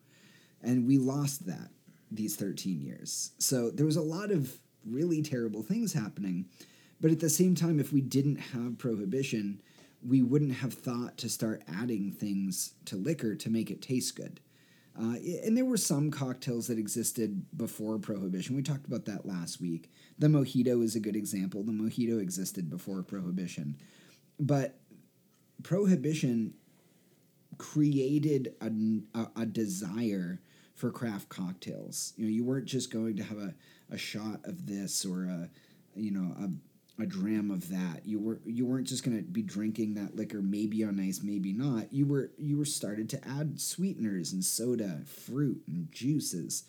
And 0.62 0.88
we 0.88 0.98
lost 0.98 1.46
that 1.48 1.70
these 2.12 2.36
13 2.36 2.82
years. 2.82 3.32
So 3.40 3.70
there 3.70 3.86
was 3.86 3.96
a 3.96 4.02
lot 4.02 4.32
of 4.32 4.60
really 4.86 5.22
terrible 5.22 5.64
things 5.64 5.94
happening. 5.94 6.46
But 7.02 7.12
at 7.12 7.20
the 7.20 7.30
same 7.30 7.56
time, 7.56 7.80
if 7.80 7.92
we 7.92 8.02
didn't 8.02 8.38
have 8.38 8.78
prohibition, 8.78 9.62
we 10.06 10.22
wouldn't 10.22 10.54
have 10.54 10.74
thought 10.74 11.18
to 11.18 11.30
start 11.30 11.64
adding 11.68 12.12
things 12.12 12.74
to 12.86 12.96
liquor 12.96 13.36
to 13.36 13.50
make 13.50 13.72
it 13.72 13.82
taste 13.82 14.16
good. 14.16 14.40
Uh, 15.00 15.16
and 15.44 15.58
there 15.58 15.66
were 15.66 15.78
some 15.78 16.12
cocktails 16.12 16.68
that 16.68 16.78
existed 16.78 17.46
before 17.58 17.98
Prohibition. 17.98 18.56
We 18.56 18.62
talked 18.62 18.86
about 18.86 19.06
that 19.06 19.26
last 19.26 19.60
week. 19.60 19.92
The 20.20 20.28
mojito 20.28 20.84
is 20.84 20.96
a 20.96 21.00
good 21.00 21.16
example. 21.16 21.64
The 21.64 21.72
mojito 21.72 22.22
existed 22.22 22.70
before 22.70 23.02
Prohibition. 23.02 23.78
But 24.40 24.80
Prohibition 25.64 26.54
created 27.58 28.54
a, 28.62 28.72
a, 29.18 29.42
a 29.42 29.46
desire 29.46 30.42
for 30.76 30.92
craft 30.92 31.30
cocktails. 31.30 32.14
You 32.18 32.26
know, 32.26 32.32
you 32.32 32.44
weren't 32.44 32.66
just 32.66 32.92
going 32.92 33.18
to 33.18 33.24
have 33.24 33.38
a, 33.38 33.56
a 33.90 33.98
shot 33.98 34.42
of 34.44 34.68
this 34.68 35.06
or 35.06 35.26
a, 35.26 35.50
you 35.96 36.12
know, 36.12 36.36
a 36.40 36.50
a 37.00 37.06
dram 37.06 37.50
of 37.50 37.70
that. 37.70 38.06
You 38.06 38.20
were 38.20 38.40
you 38.46 38.66
weren't 38.66 38.88
just 38.88 39.04
gonna 39.04 39.22
be 39.22 39.42
drinking 39.42 39.96
that 39.96 40.16
liquor 40.16 40.42
maybe 40.42 40.84
on 40.84 41.00
ice, 41.00 41.22
maybe 41.24 41.52
not. 41.52 41.92
You 41.92 42.06
were 42.06 42.32
you 42.38 42.58
were 42.58 42.66
started 42.66 43.10
to 43.10 43.28
add 43.28 43.60
sweeteners 43.60 44.32
and 44.32 44.44
soda, 44.46 45.02
fruit 45.06 45.64
and 45.68 45.92
juices, 45.92 46.64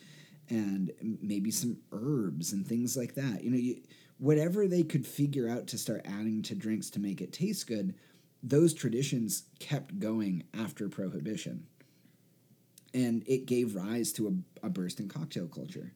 and 0.48 0.92
maybe 1.20 1.50
some 1.50 1.78
herbs 1.92 2.52
and 2.52 2.66
things 2.66 2.96
like 2.96 3.14
that. 3.14 3.44
You 3.44 3.50
know, 3.50 3.58
you, 3.58 3.82
whatever 4.18 4.66
they 4.66 4.82
could 4.82 5.06
figure 5.06 5.48
out 5.48 5.66
to 5.68 5.78
start 5.78 6.02
adding 6.06 6.42
to 6.42 6.54
drinks 6.54 6.88
to 6.90 7.00
make 7.00 7.20
it 7.20 7.32
taste 7.32 7.66
good, 7.66 7.94
those 8.42 8.72
traditions 8.72 9.44
kept 9.58 9.98
going 9.98 10.44
after 10.58 10.88
prohibition, 10.88 11.66
and 12.94 13.22
it 13.26 13.44
gave 13.44 13.74
rise 13.76 14.10
to 14.12 14.28
a, 14.62 14.66
a 14.66 14.70
burst 14.70 15.00
in 15.00 15.08
cocktail 15.08 15.48
culture. 15.48 15.92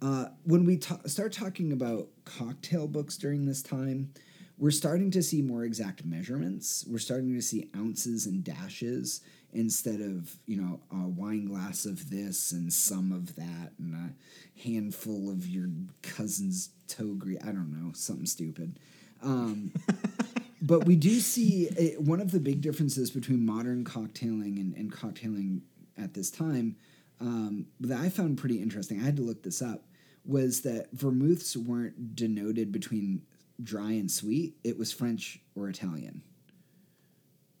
Uh, 0.00 0.26
when 0.44 0.64
we 0.64 0.76
ta- 0.76 1.00
start 1.06 1.32
talking 1.32 1.72
about 1.72 2.08
cocktail 2.24 2.86
books 2.86 3.16
during 3.16 3.46
this 3.46 3.62
time, 3.62 4.12
we're 4.56 4.70
starting 4.70 5.10
to 5.12 5.22
see 5.22 5.42
more 5.42 5.64
exact 5.64 6.04
measurements. 6.04 6.84
We're 6.88 6.98
starting 6.98 7.34
to 7.34 7.42
see 7.42 7.70
ounces 7.76 8.26
and 8.26 8.42
dashes 8.42 9.20
instead 9.52 10.00
of, 10.00 10.36
you 10.46 10.60
know, 10.60 10.80
a 10.90 11.08
wine 11.08 11.46
glass 11.46 11.84
of 11.84 12.10
this 12.10 12.52
and 12.52 12.72
some 12.72 13.12
of 13.12 13.34
that 13.36 13.72
and 13.78 13.94
a 13.94 14.62
handful 14.62 15.30
of 15.30 15.48
your 15.48 15.68
cousin's 16.02 16.70
toe 16.86 17.14
grease. 17.14 17.38
I 17.42 17.46
don't 17.46 17.72
know, 17.72 17.92
something 17.92 18.26
stupid. 18.26 18.78
Um, 19.22 19.72
but 20.62 20.84
we 20.84 20.96
do 20.96 21.20
see 21.20 21.68
a, 21.78 22.00
one 22.00 22.20
of 22.20 22.30
the 22.30 22.40
big 22.40 22.60
differences 22.60 23.10
between 23.10 23.44
modern 23.46 23.84
cocktailing 23.84 24.60
and, 24.60 24.74
and 24.74 24.92
cocktailing 24.92 25.60
at 25.96 26.14
this 26.14 26.30
time 26.30 26.76
um, 27.20 27.66
that 27.80 27.98
I 27.98 28.08
found 28.08 28.38
pretty 28.38 28.60
interesting. 28.60 29.00
I 29.00 29.04
had 29.04 29.16
to 29.16 29.22
look 29.22 29.42
this 29.42 29.62
up 29.62 29.82
was 30.24 30.62
that 30.62 30.88
vermouths 30.92 31.56
weren't 31.56 32.14
denoted 32.14 32.72
between 32.72 33.22
dry 33.62 33.92
and 33.92 34.10
sweet. 34.10 34.54
It 34.62 34.78
was 34.78 34.92
French 34.92 35.40
or 35.54 35.68
Italian. 35.68 36.22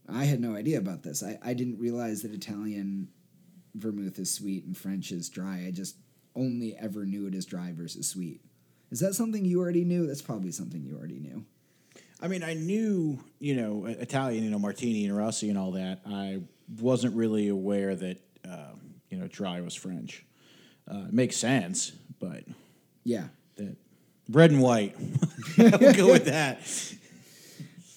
I 0.08 0.24
had 0.24 0.40
no 0.40 0.54
idea 0.54 0.78
about 0.78 1.02
this. 1.02 1.22
I, 1.22 1.38
I 1.42 1.54
didn't 1.54 1.78
realize 1.78 2.22
that 2.22 2.32
Italian 2.32 3.08
vermouth 3.74 4.18
is 4.18 4.32
sweet 4.32 4.64
and 4.64 4.76
French 4.76 5.12
is 5.12 5.28
dry. 5.28 5.64
I 5.66 5.70
just 5.70 5.96
only 6.34 6.76
ever 6.76 7.04
knew 7.04 7.26
it 7.26 7.34
as 7.34 7.44
dry 7.44 7.72
versus 7.72 8.08
sweet. 8.08 8.40
Is 8.90 9.00
that 9.00 9.14
something 9.14 9.44
you 9.44 9.60
already 9.60 9.84
knew? 9.84 10.06
That's 10.06 10.22
probably 10.22 10.52
something 10.52 10.82
you 10.82 10.96
already 10.96 11.18
knew. 11.18 11.44
I 12.20 12.28
mean, 12.28 12.42
I 12.42 12.54
knew, 12.54 13.22
you 13.38 13.54
know, 13.54 13.84
Italian, 13.86 14.44
you 14.44 14.50
know, 14.50 14.58
Martini 14.58 15.04
and 15.04 15.16
Rossi 15.16 15.50
and 15.50 15.58
all 15.58 15.72
that. 15.72 16.00
I 16.06 16.40
wasn't 16.80 17.14
really 17.14 17.48
aware 17.48 17.94
that, 17.94 18.18
uh, 18.48 18.72
you 19.10 19.18
know, 19.18 19.28
dry 19.28 19.60
was 19.60 19.74
French. 19.74 20.24
Uh, 20.90 21.04
it 21.08 21.12
makes 21.12 21.36
sense, 21.36 21.92
but 22.20 22.44
Yeah. 23.04 23.28
that 23.56 23.76
red 24.30 24.50
and 24.50 24.60
white. 24.60 24.96
we'll 25.58 25.92
go 25.94 26.12
with 26.12 26.26
that. 26.26 26.60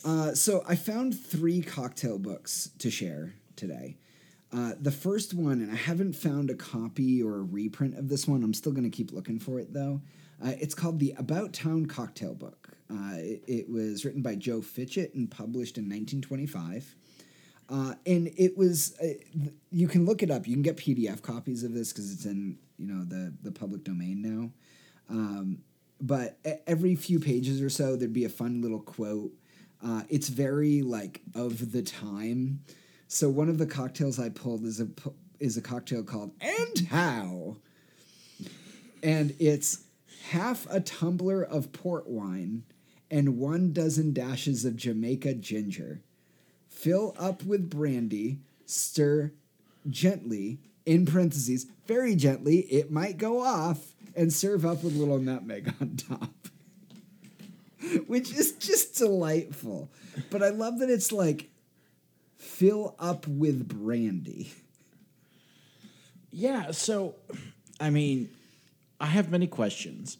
Uh, 0.03 0.34
so 0.34 0.63
I 0.67 0.76
found 0.76 1.15
three 1.19 1.61
cocktail 1.61 2.17
books 2.17 2.72
to 2.80 2.89
share 2.89 3.34
today. 3.55 3.97
Uh, 4.51 4.74
the 4.80 4.91
first 4.91 5.34
one, 5.36 5.61
and 5.61 5.72
I 5.72 5.76
haven't 5.76 6.13
found 6.13 6.49
a 6.49 6.55
copy 6.55 7.22
or 7.22 7.36
a 7.36 7.41
reprint 7.43 7.95
of 7.97 8.09
this 8.09 8.28
one. 8.28 8.43
I'm 8.43 8.53
still 8.55 8.72
going 8.72 8.84
to 8.84 8.89
keep 8.89 9.11
looking 9.11 9.38
for 9.39 9.59
it 9.59 9.74
though. 9.74 10.01
Uh, 10.43 10.53
it's 10.59 10.74
called 10.74 10.99
the 10.99 11.13
About 11.19 11.53
Town 11.53 11.86
Cocktail 11.86 12.34
Book. 12.34 12.69
Uh, 12.89 13.13
it, 13.17 13.43
it 13.47 13.69
was 13.69 14.03
written 14.03 14.24
by 14.24 14.34
Joe 14.34 14.61
Fitchett 14.61 15.13
and 15.13 15.30
published 15.30 15.78
in 15.78 15.84
1925. 15.84 16.95
Uh, 17.72 17.93
and 18.05 18.30
it 18.36 18.57
was 18.57 18.97
uh, 19.01 19.13
you 19.69 19.88
can 19.88 20.05
look 20.05 20.22
it 20.22 20.30
up. 20.30 20.45
You 20.45 20.55
can 20.55 20.61
get 20.61 20.76
PDF 20.76 21.22
copies 21.22 21.63
of 21.63 21.74
this 21.74 21.93
because 21.93 22.11
it's 22.11 22.26
in 22.26 22.57
you 22.78 22.86
know 22.86 23.05
the 23.05 23.34
the 23.41 23.51
public 23.51 23.84
domain 23.84 24.22
now. 24.22 24.51
Um, 25.09 25.59
but 26.01 26.38
every 26.67 26.95
few 26.95 27.19
pages 27.19 27.61
or 27.61 27.69
so, 27.69 27.95
there'd 27.95 28.11
be 28.11 28.26
a 28.26 28.30
fun 28.30 28.61
little 28.61 28.80
quote. 28.80 29.32
Uh, 29.84 30.03
it's 30.09 30.28
very 30.28 30.82
like 30.82 31.22
of 31.34 31.72
the 31.72 31.82
time. 31.82 32.61
So 33.07 33.30
one 33.30 33.49
of 33.49 33.57
the 33.57 33.67
cocktails 33.67 34.19
I 34.19 34.30
pulled 34.30 34.65
is 34.65 34.82
a 34.82 34.88
is 35.39 35.55
a 35.55 35.61
cocktail 35.61 36.03
called 36.03 36.32
and 36.41 36.88
how, 36.89 37.57
and 39.01 39.34
it's 39.39 39.86
half 40.30 40.67
a 40.69 40.82
tumbler 40.82 41.41
of 41.41 41.72
port 41.72 42.07
wine 42.07 42.63
and 43.09 43.38
one 43.38 43.72
dozen 43.72 44.13
dashes 44.13 44.65
of 44.65 44.76
Jamaica 44.76 45.36
ginger. 45.36 46.01
Fill 46.82 47.13
up 47.19 47.43
with 47.43 47.69
brandy, 47.69 48.39
stir 48.65 49.34
gently, 49.88 50.57
in 50.84 51.05
parentheses, 51.05 51.67
very 51.86 52.15
gently, 52.15 52.61
it 52.61 52.89
might 52.89 53.19
go 53.19 53.39
off, 53.41 53.93
and 54.15 54.34
serve 54.34 54.65
up 54.65 54.84
with 54.84 54.95
little 54.95 55.19
nutmeg 55.19 55.71
on 55.79 55.95
top. 56.09 56.34
Which 58.07 58.32
is 58.34 58.53
just 58.53 58.97
delightful. 58.97 59.91
But 60.32 60.41
I 60.41 60.49
love 60.49 60.79
that 60.79 60.89
it's 60.89 61.11
like, 61.11 61.51
fill 62.36 62.95
up 62.97 63.27
with 63.27 63.67
brandy. 63.67 64.51
Yeah, 66.32 66.71
so 66.71 67.13
I 67.79 67.91
mean, 67.91 68.27
I 68.99 69.05
have 69.05 69.29
many 69.29 69.45
questions. 69.45 70.17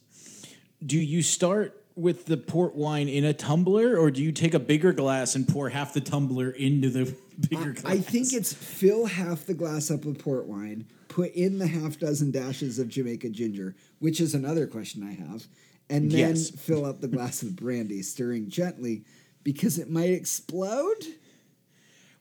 Do 0.86 1.00
you 1.00 1.24
start 1.24 1.81
with 1.96 2.26
the 2.26 2.38
port 2.38 2.76
wine 2.76 3.08
in 3.10 3.26
a 3.26 3.34
tumbler, 3.34 3.98
or 3.98 4.10
do 4.12 4.22
you 4.24 4.32
take 4.32 4.54
a 4.54 4.60
bigger 4.60 4.94
glass 4.94 5.36
and 5.36 5.48
pour 5.48 5.70
half 5.70 5.94
the 5.94 6.02
tumbler 6.02 6.50
into 6.52 6.90
the 6.90 7.16
bigger 7.50 7.74
glass? 7.74 7.86
I 7.86 7.98
think 8.00 8.34
it's 8.34 8.54
fill 8.54 9.06
half 9.06 9.46
the 9.46 9.54
glass 9.54 9.92
up 9.92 10.06
with 10.06 10.24
port 10.24 10.46
wine, 10.48 10.86
put 11.10 11.34
in 11.34 11.58
the 11.58 11.68
half 11.68 12.00
dozen 12.00 12.32
dashes 12.32 12.80
of 12.80 12.88
Jamaica 12.88 13.30
ginger, 13.30 13.76
which 14.00 14.22
is 14.22 14.34
another 14.34 14.68
question 14.68 15.04
I 15.04 15.14
have, 15.14 15.46
and 15.90 16.10
then 16.12 16.30
Yes. 16.36 16.50
fill 16.50 16.86
up 16.86 17.02
the 17.02 17.08
glass 17.10 17.44
with 17.44 17.56
brandy, 17.58 18.02
stirring 18.02 18.50
gently 18.50 19.04
because 19.44 19.78
it 19.80 19.90
might 19.90 20.12
explode. 20.12 21.04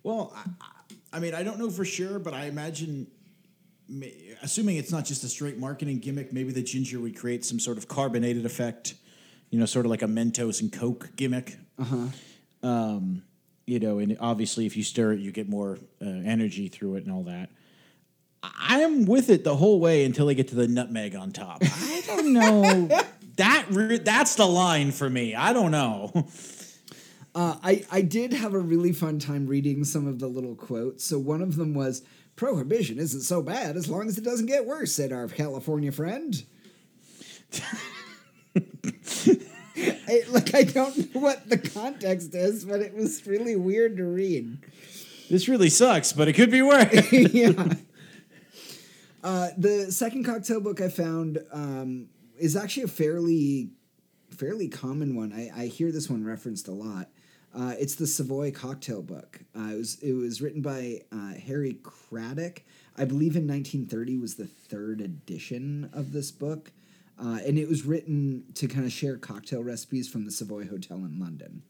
Well, 0.03 0.33
I, 0.35 0.43
I- 0.61 0.67
I 1.13 1.19
mean, 1.19 1.35
I 1.35 1.43
don't 1.43 1.59
know 1.59 1.71
for 1.71 1.85
sure, 1.85 2.21
but 2.21 2.35
I 2.35 2.45
imagine, 2.47 3.09
assuming 4.43 4.77
it's 4.77 4.93
not 4.93 5.05
just 5.05 5.25
a 5.25 5.29
straight 5.29 5.59
marketing 5.59 5.99
gimmick, 5.99 6.33
maybe 6.33 6.53
the 6.53 6.63
ginger 6.63 7.01
would 7.01 7.17
create 7.17 7.45
some 7.45 7.59
sort 7.59 7.79
of 7.79 7.89
carbonated 7.89 8.47
effect, 8.47 8.95
you 9.51 9.59
know, 9.59 9.67
sort 9.67 9.87
of 9.87 9.91
like 9.91 10.03
a 10.03 10.07
Mentos 10.07 10.61
and 10.61 10.73
Coke 10.73 11.11
gimmick. 11.17 11.59
Uh 11.79 11.85
huh. 11.85 12.07
Um, 12.63 13.23
you 13.67 13.79
know, 13.79 13.99
and 13.99 14.17
obviously, 14.21 14.67
if 14.67 14.77
you 14.77 14.83
stir 14.83 15.13
it, 15.13 15.21
you 15.21 15.33
get 15.33 15.49
more 15.49 15.79
uh, 16.03 16.07
energy 16.07 16.69
through 16.69 16.97
it 16.97 17.05
and 17.05 17.13
all 17.13 17.25
that. 17.25 17.51
I 18.43 18.81
am 18.81 19.05
with 19.05 19.29
it 19.29 19.45
the 19.45 19.57
whole 19.57 19.81
way 19.81 20.05
until 20.05 20.27
they 20.27 20.35
get 20.35 20.49
to 20.49 20.55
the 20.55 20.67
nutmeg 20.67 21.15
on 21.15 21.31
top. 21.31 21.59
I 21.63 22.03
don't 22.07 22.33
know. 22.33 22.89
that 23.37 23.67
re- 23.71 23.99
that's 23.99 24.37
the 24.37 24.47
line 24.47 24.93
for 24.93 25.09
me. 25.11 25.35
I 25.35 25.53
don't 25.53 25.71
know. 25.71 26.11
Uh, 27.35 27.57
I, 27.63 27.85
I 27.93 28.01
did 28.03 28.33
have 28.33 28.55
a 28.55 28.59
really 28.59 28.93
fun 28.93 29.19
time 29.19 29.47
reading 29.47 29.85
some 29.85 30.07
of 30.07 30.19
the 30.19 30.27
little 30.27 30.57
quotes. 30.57 31.05
So 31.05 31.19
one 31.19 31.43
of 31.43 31.57
them 31.57 31.75
was, 31.75 32.03
Prohibition 32.35 32.99
isn't 32.99 33.21
so 33.21 33.43
bad 33.43 33.77
as 33.77 33.89
long 33.89 34.09
as 34.09 34.17
it 34.17 34.25
doesn't 34.25 34.47
get 34.47 34.65
worse, 34.65 34.93
said 34.93 35.13
our 35.13 35.29
California 35.29 35.93
friend. 35.93 36.43
I, 40.11 40.23
like, 40.29 40.55
I 40.55 40.65
don't 40.65 41.15
know 41.15 41.21
what 41.21 41.49
the 41.49 41.59
context 41.59 42.35
is, 42.35 42.65
but 42.65 42.81
it 42.81 42.95
was 42.95 43.27
really 43.27 43.55
weird 43.55 43.97
to 43.99 44.05
read. 44.05 44.59
this 45.31 45.49
really 45.49 45.71
sucks, 45.71 46.13
but 46.13 46.27
it 46.27 46.33
could 46.33 46.51
be 46.51 46.63
worse. 46.63 47.13
yeah. 47.13 47.75
Uh, 49.23 49.49
the 49.59 49.93
second 49.93 50.25
cocktail 50.25 50.63
book 50.63 50.81
I 50.81 50.89
found 50.89 51.41
um, 51.53 52.09
is 52.39 52.57
actually 52.57 52.85
a 52.85 52.89
fairly 52.89 53.69
fairly 54.31 54.67
common 54.67 55.15
one. 55.15 55.31
I, 55.31 55.51
I 55.55 55.67
hear 55.67 55.93
this 55.93 56.09
one 56.09 56.25
referenced 56.25 56.69
a 56.69 56.73
lot. 56.73 57.11
Uh, 57.55 57.75
it's 57.79 57.97
the 57.97 58.07
Savoy 58.07 58.53
Cocktail 58.53 59.03
Book. 59.03 59.41
Uh, 59.55 59.73
it 59.73 59.77
was 59.77 59.99
it 60.03 60.13
was 60.13 60.41
written 60.41 60.63
by 60.63 61.03
uh, 61.13 61.35
Harry 61.35 61.79
Craddock. 61.83 62.63
I 62.97 63.05
believe 63.05 63.37
in 63.37 63.47
1930 63.47 64.19
was 64.19 64.37
the 64.37 64.47
third 64.47 65.01
edition 65.01 65.91
of 65.93 66.13
this 66.13 66.31
book, 66.31 66.73
uh, 67.23 67.39
and 67.47 67.59
it 67.59 67.69
was 67.69 67.85
written 67.85 68.45
to 68.55 68.67
kind 68.67 68.87
of 68.87 68.93
share 68.93 69.17
cocktail 69.19 69.63
recipes 69.63 70.09
from 70.09 70.25
the 70.25 70.31
Savoy 70.31 70.67
Hotel 70.67 70.97
in 70.99 71.19
London. 71.19 71.63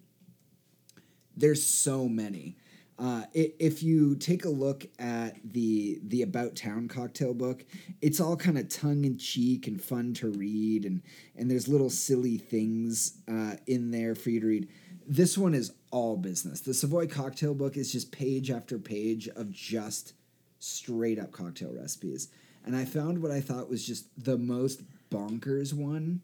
There's 1.37 1.63
so 1.65 2.09
many. 2.09 2.57
Uh, 2.99 3.25
i- 3.35 3.53
if 3.59 3.83
you 3.83 4.15
take 4.15 4.45
a 4.45 4.49
look 4.51 4.87
at 4.99 5.37
the 5.53 6.01
the 6.05 6.21
About 6.23 6.55
Town 6.55 6.87
cocktail 6.87 7.33
book, 7.33 7.65
it's 8.03 8.21
all 8.21 8.37
kind 8.37 8.59
of 8.59 8.69
tongue 8.69 9.05
in 9.07 9.17
cheek 9.17 9.67
and 9.67 9.83
fun 9.83 10.13
to 10.15 10.31
read, 10.31 10.85
and 10.85 11.01
and 11.35 11.51
there's 11.51 11.67
little 11.67 11.89
silly 11.91 12.37
things 12.37 13.15
uh, 13.27 13.57
in 13.67 13.91
there 13.91 14.15
for 14.15 14.29
you 14.31 14.41
to 14.41 14.47
read. 14.47 14.69
This 15.07 15.39
one 15.39 15.55
is 15.55 15.73
all 15.91 16.17
business. 16.19 16.61
The 16.61 16.75
Savoy 16.75 17.07
cocktail 17.07 17.55
book 17.55 17.77
is 17.79 17.91
just 17.91 18.13
page 18.13 18.51
after 18.51 18.79
page 18.79 19.29
of 19.29 19.51
just 19.51 20.13
straight 20.59 21.19
up 21.19 21.33
cocktail 21.33 21.73
recipes, 21.73 22.29
and 22.67 22.77
I 22.77 22.85
found 22.85 23.23
what 23.23 23.31
I 23.33 23.41
thought 23.41 23.71
was 23.71 23.85
just 23.87 24.09
the 24.23 24.37
most 24.37 24.83
bonkers 25.11 25.73
one 25.73 26.23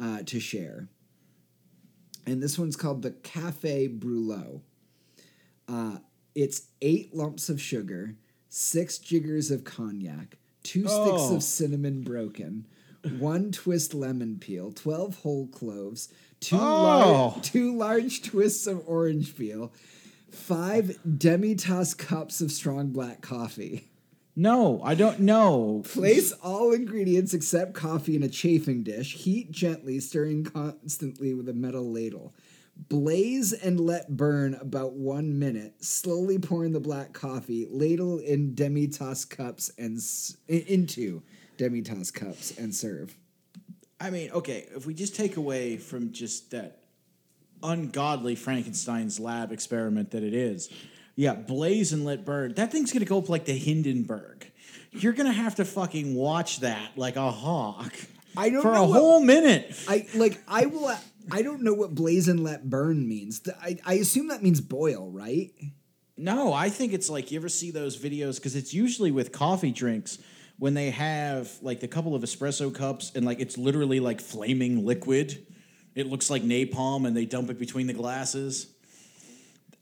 uh, 0.00 0.22
to 0.26 0.40
share. 0.40 0.88
And 2.26 2.42
this 2.42 2.58
one's 2.58 2.76
called 2.76 3.02
the 3.02 3.10
Cafe 3.10 3.88
Brulot. 3.88 4.60
Uh, 5.68 5.98
it's 6.34 6.62
eight 6.80 7.14
lumps 7.14 7.48
of 7.48 7.60
sugar, 7.60 8.16
six 8.48 8.98
jiggers 8.98 9.50
of 9.50 9.64
cognac, 9.64 10.36
two 10.62 10.82
sticks 10.82 10.92
Oh. 10.94 11.36
of 11.36 11.42
cinnamon 11.42 12.02
broken, 12.02 12.66
one 13.18 13.50
twist 13.52 13.94
lemon 13.94 14.38
peel, 14.38 14.70
12 14.72 15.16
whole 15.22 15.46
cloves, 15.48 16.08
two, 16.40 16.56
Oh. 16.58 17.38
two 17.42 17.74
large 17.76 18.22
twists 18.22 18.66
of 18.66 18.82
orange 18.86 19.36
peel, 19.36 19.72
five 20.30 20.98
demi-tasse 21.18 21.94
cups 21.94 22.40
of 22.40 22.52
strong 22.52 22.90
black 22.90 23.20
coffee. 23.22 23.88
No, 24.36 24.80
I 24.82 24.94
don't 24.94 25.20
know. 25.20 25.82
Place 25.84 26.32
all 26.32 26.72
ingredients 26.72 27.34
except 27.34 27.74
coffee 27.74 28.16
in 28.16 28.22
a 28.22 28.28
chafing 28.28 28.82
dish. 28.82 29.14
Heat 29.16 29.50
gently, 29.50 30.00
stirring 30.00 30.44
constantly 30.44 31.34
with 31.34 31.48
a 31.48 31.52
metal 31.52 31.90
ladle. 31.90 32.34
Blaze 32.88 33.52
and 33.52 33.78
let 33.78 34.16
burn 34.16 34.54
about 34.54 34.94
one 34.94 35.38
minute. 35.38 35.84
Slowly 35.84 36.38
pour 36.38 36.64
in 36.64 36.72
the 36.72 36.80
black 36.80 37.12
coffee. 37.12 37.66
Ladle 37.70 38.18
in 38.20 38.54
demi-tasse 38.54 39.26
cups 39.26 39.70
and 39.76 39.98
s- 39.98 40.36
i- 40.48 40.64
into 40.66 41.22
demi-tasse 41.58 42.10
cups 42.10 42.56
and 42.56 42.74
serve. 42.74 43.14
I 44.00 44.08
mean, 44.08 44.30
okay, 44.30 44.66
if 44.74 44.86
we 44.86 44.94
just 44.94 45.14
take 45.14 45.36
away 45.36 45.76
from 45.76 46.12
just 46.12 46.52
that 46.52 46.84
ungodly 47.62 48.34
Frankenstein's 48.34 49.20
lab 49.20 49.52
experiment 49.52 50.12
that 50.12 50.22
it 50.22 50.32
is, 50.32 50.70
yeah, 51.20 51.34
blaze 51.34 51.92
and 51.92 52.06
let 52.06 52.24
burn. 52.24 52.54
That 52.54 52.72
thing's 52.72 52.94
gonna 52.94 53.04
go 53.04 53.18
up 53.18 53.28
like 53.28 53.44
the 53.44 53.52
Hindenburg. 53.52 54.50
You're 54.90 55.12
gonna 55.12 55.34
have 55.34 55.56
to 55.56 55.66
fucking 55.66 56.14
watch 56.14 56.60
that 56.60 56.96
like 56.96 57.16
a 57.16 57.30
hawk. 57.30 57.92
I 58.34 58.48
don't 58.48 58.62
for 58.62 58.72
a 58.72 58.86
what- 58.86 58.98
whole 58.98 59.20
minute. 59.20 59.70
I 59.86 60.06
like. 60.14 60.40
I 60.48 60.64
will. 60.64 60.96
I 61.30 61.42
don't 61.42 61.60
know 61.62 61.74
what 61.74 61.94
blaze 61.94 62.26
and 62.26 62.42
let 62.42 62.70
burn 62.70 63.06
means. 63.06 63.42
I, 63.62 63.76
I 63.84 63.94
assume 63.94 64.28
that 64.28 64.42
means 64.42 64.62
boil, 64.62 65.10
right? 65.10 65.50
No, 66.16 66.54
I 66.54 66.70
think 66.70 66.94
it's 66.94 67.10
like 67.10 67.30
you 67.30 67.38
ever 67.38 67.50
see 67.50 67.70
those 67.70 67.98
videos 67.98 68.36
because 68.36 68.56
it's 68.56 68.72
usually 68.72 69.10
with 69.10 69.30
coffee 69.30 69.72
drinks 69.72 70.18
when 70.58 70.72
they 70.72 70.88
have 70.90 71.50
like 71.60 71.82
a 71.82 71.88
couple 71.88 72.14
of 72.14 72.22
espresso 72.22 72.74
cups 72.74 73.12
and 73.14 73.26
like 73.26 73.40
it's 73.40 73.58
literally 73.58 74.00
like 74.00 74.22
flaming 74.22 74.86
liquid. 74.86 75.46
It 75.94 76.06
looks 76.06 76.30
like 76.30 76.42
napalm 76.42 77.06
and 77.06 77.14
they 77.14 77.26
dump 77.26 77.50
it 77.50 77.58
between 77.58 77.86
the 77.88 77.92
glasses. 77.92 78.68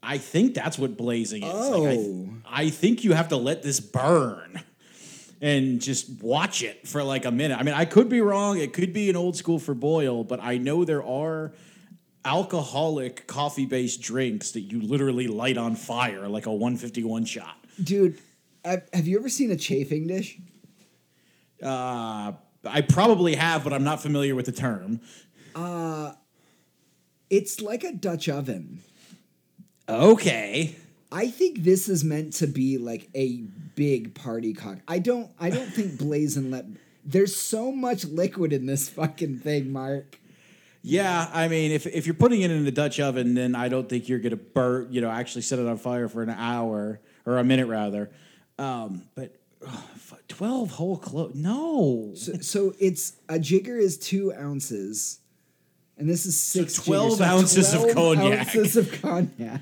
I 0.01 0.17
think 0.17 0.53
that's 0.53 0.77
what 0.79 0.95
blazing 0.97 1.43
is. 1.43 1.53
Like, 1.53 1.81
I, 1.91 1.95
th- 1.95 2.07
Oh. 2.07 2.29
I 2.49 2.69
think 2.69 3.03
you 3.03 3.13
have 3.13 3.29
to 3.29 3.37
let 3.37 3.63
this 3.63 3.79
burn 3.79 4.61
and 5.41 5.81
just 5.81 6.21
watch 6.21 6.63
it 6.63 6.87
for 6.87 7.03
like 7.03 7.25
a 7.25 7.31
minute. 7.31 7.57
I 7.59 7.63
mean, 7.63 7.73
I 7.75 7.85
could 7.85 8.09
be 8.09 8.21
wrong. 8.21 8.57
It 8.57 8.73
could 8.73 8.93
be 8.93 9.09
an 9.09 9.15
old 9.15 9.35
school 9.35 9.59
for 9.59 9.73
boil, 9.73 10.23
but 10.23 10.39
I 10.41 10.57
know 10.57 10.85
there 10.85 11.03
are 11.03 11.53
alcoholic 12.25 13.27
coffee 13.27 13.65
based 13.65 14.01
drinks 14.01 14.51
that 14.51 14.61
you 14.61 14.81
literally 14.81 15.27
light 15.27 15.57
on 15.57 15.75
fire 15.75 16.27
like 16.27 16.45
a 16.45 16.51
151 16.51 17.25
shot. 17.25 17.57
Dude, 17.81 18.17
have 18.65 19.07
you 19.07 19.17
ever 19.19 19.29
seen 19.29 19.51
a 19.51 19.55
chafing 19.55 20.07
dish? 20.07 20.37
Uh, 21.63 22.33
I 22.65 22.81
probably 22.87 23.35
have, 23.35 23.63
but 23.63 23.71
I'm 23.73 23.83
not 23.85 24.01
familiar 24.01 24.35
with 24.35 24.45
the 24.45 24.51
term. 24.51 25.01
It's 27.29 27.61
like 27.61 27.83
a 27.83 27.91
Dutch 27.93 28.27
oven. 28.27 28.81
Okay. 29.89 30.75
I 31.11 31.27
think 31.29 31.63
this 31.63 31.89
is 31.89 32.03
meant 32.03 32.33
to 32.33 32.47
be 32.47 32.77
like 32.77 33.09
a 33.15 33.37
big 33.75 34.13
party 34.13 34.53
cock. 34.53 34.77
I 34.87 34.99
don't 34.99 35.31
I 35.39 35.49
don't 35.49 35.69
think 35.69 35.97
blaze 35.97 36.37
and 36.37 36.51
let 36.51 36.65
there's 37.03 37.35
so 37.35 37.71
much 37.71 38.05
liquid 38.05 38.53
in 38.53 38.65
this 38.65 38.89
fucking 38.89 39.39
thing, 39.39 39.71
Mark. 39.71 40.19
Yeah, 40.81 41.29
I 41.33 41.49
mean, 41.49 41.71
if, 41.71 41.85
if 41.87 42.05
you're 42.05 42.13
putting 42.13 42.41
it 42.41 42.51
in 42.51 42.65
a 42.65 42.71
Dutch 42.71 42.99
oven, 42.99 43.33
then 43.33 43.53
I 43.53 43.67
don't 43.67 43.89
think 43.89 44.07
you're 44.07 44.19
gonna 44.19 44.37
burn. 44.37 44.87
You 44.91 45.01
know, 45.01 45.09
actually 45.09 45.41
set 45.41 45.59
it 45.59 45.67
on 45.67 45.77
fire 45.77 46.07
for 46.07 46.21
an 46.23 46.29
hour 46.29 47.01
or 47.25 47.37
a 47.37 47.43
minute 47.43 47.67
rather. 47.67 48.11
Um, 48.57 49.03
but 49.15 49.35
oh, 49.65 49.87
twelve 50.27 50.71
whole 50.71 50.97
clothes. 50.97 51.35
No, 51.35 52.11
So, 52.15 52.33
so 52.39 52.73
it's 52.79 53.13
a 53.27 53.39
jigger 53.39 53.77
is 53.77 53.97
two 53.97 54.33
ounces, 54.33 55.19
and 55.97 56.09
this 56.09 56.25
is 56.25 56.39
six. 56.39 56.75
12 56.75 57.11
jiggers, 57.11 57.21
ounces 57.21 57.73
of 57.73 57.91
12 57.91 58.17
cognac. 58.17 58.39
Ounces 58.39 58.77
of 58.77 59.01
cognac. 59.01 59.61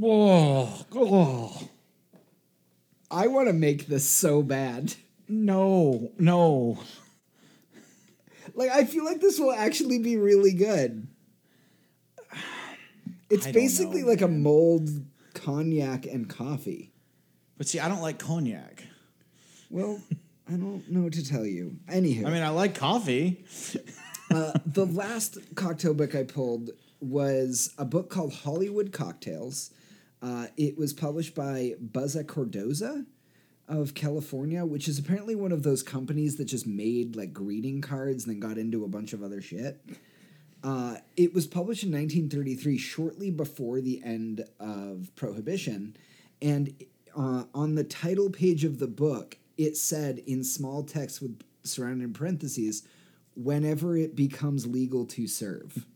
Whoa, 0.00 0.68
oh, 0.94 1.68
I 3.10 3.26
want 3.26 3.48
to 3.48 3.52
make 3.52 3.86
this 3.86 4.08
so 4.08 4.42
bad. 4.42 4.94
no, 5.28 6.12
no. 6.18 6.78
Like 8.54 8.70
I 8.70 8.84
feel 8.84 9.04
like 9.04 9.20
this 9.20 9.38
will 9.38 9.52
actually 9.52 9.98
be 9.98 10.16
really 10.16 10.52
good. 10.52 11.06
It's 13.30 13.46
I 13.46 13.52
don't 13.52 13.62
basically 13.62 14.02
know, 14.02 14.08
like 14.08 14.22
a 14.22 14.28
mold 14.28 14.88
cognac 15.34 16.06
and 16.06 16.28
coffee. 16.28 16.92
But 17.56 17.68
see, 17.68 17.78
I 17.78 17.88
don't 17.88 18.00
like 18.00 18.18
cognac. 18.18 18.84
Well, 19.70 20.00
I 20.48 20.52
don't 20.52 20.88
know 20.90 21.02
what 21.02 21.12
to 21.14 21.28
tell 21.28 21.44
you. 21.44 21.76
Anywho, 21.88 22.26
I 22.26 22.30
mean, 22.30 22.42
I 22.42 22.48
like 22.48 22.74
coffee. 22.74 23.44
uh, 24.30 24.52
the 24.64 24.86
last 24.86 25.38
cocktail 25.54 25.94
book 25.94 26.14
I 26.14 26.22
pulled 26.22 26.70
was 27.00 27.74
a 27.78 27.84
book 27.84 28.08
called 28.10 28.32
Hollywood 28.32 28.92
Cocktails. 28.92 29.70
Uh, 30.20 30.46
it 30.56 30.76
was 30.76 30.92
published 30.92 31.34
by 31.34 31.74
Buzza 31.80 32.26
Cardozo 32.26 33.04
of 33.68 33.94
California, 33.94 34.64
which 34.64 34.88
is 34.88 34.98
apparently 34.98 35.34
one 35.34 35.52
of 35.52 35.62
those 35.62 35.82
companies 35.82 36.36
that 36.36 36.46
just 36.46 36.66
made 36.66 37.14
like 37.14 37.32
greeting 37.32 37.80
cards 37.80 38.24
and 38.24 38.34
then 38.34 38.40
got 38.40 38.58
into 38.58 38.84
a 38.84 38.88
bunch 38.88 39.12
of 39.12 39.22
other 39.22 39.40
shit. 39.40 39.84
Uh, 40.64 40.96
it 41.16 41.32
was 41.34 41.46
published 41.46 41.84
in 41.84 41.92
1933, 41.92 42.78
shortly 42.78 43.30
before 43.30 43.80
the 43.80 44.02
end 44.04 44.44
of 44.58 45.10
Prohibition. 45.14 45.96
And 46.42 46.74
uh, 47.16 47.44
on 47.54 47.74
the 47.74 47.84
title 47.84 48.30
page 48.30 48.64
of 48.64 48.78
the 48.78 48.88
book, 48.88 49.36
it 49.56 49.76
said 49.76 50.18
in 50.26 50.42
small 50.42 50.82
text 50.82 51.20
with 51.22 51.40
surrounding 51.62 52.12
parentheses, 52.12 52.82
whenever 53.36 53.96
it 53.96 54.16
becomes 54.16 54.66
legal 54.66 55.04
to 55.06 55.28
serve. 55.28 55.86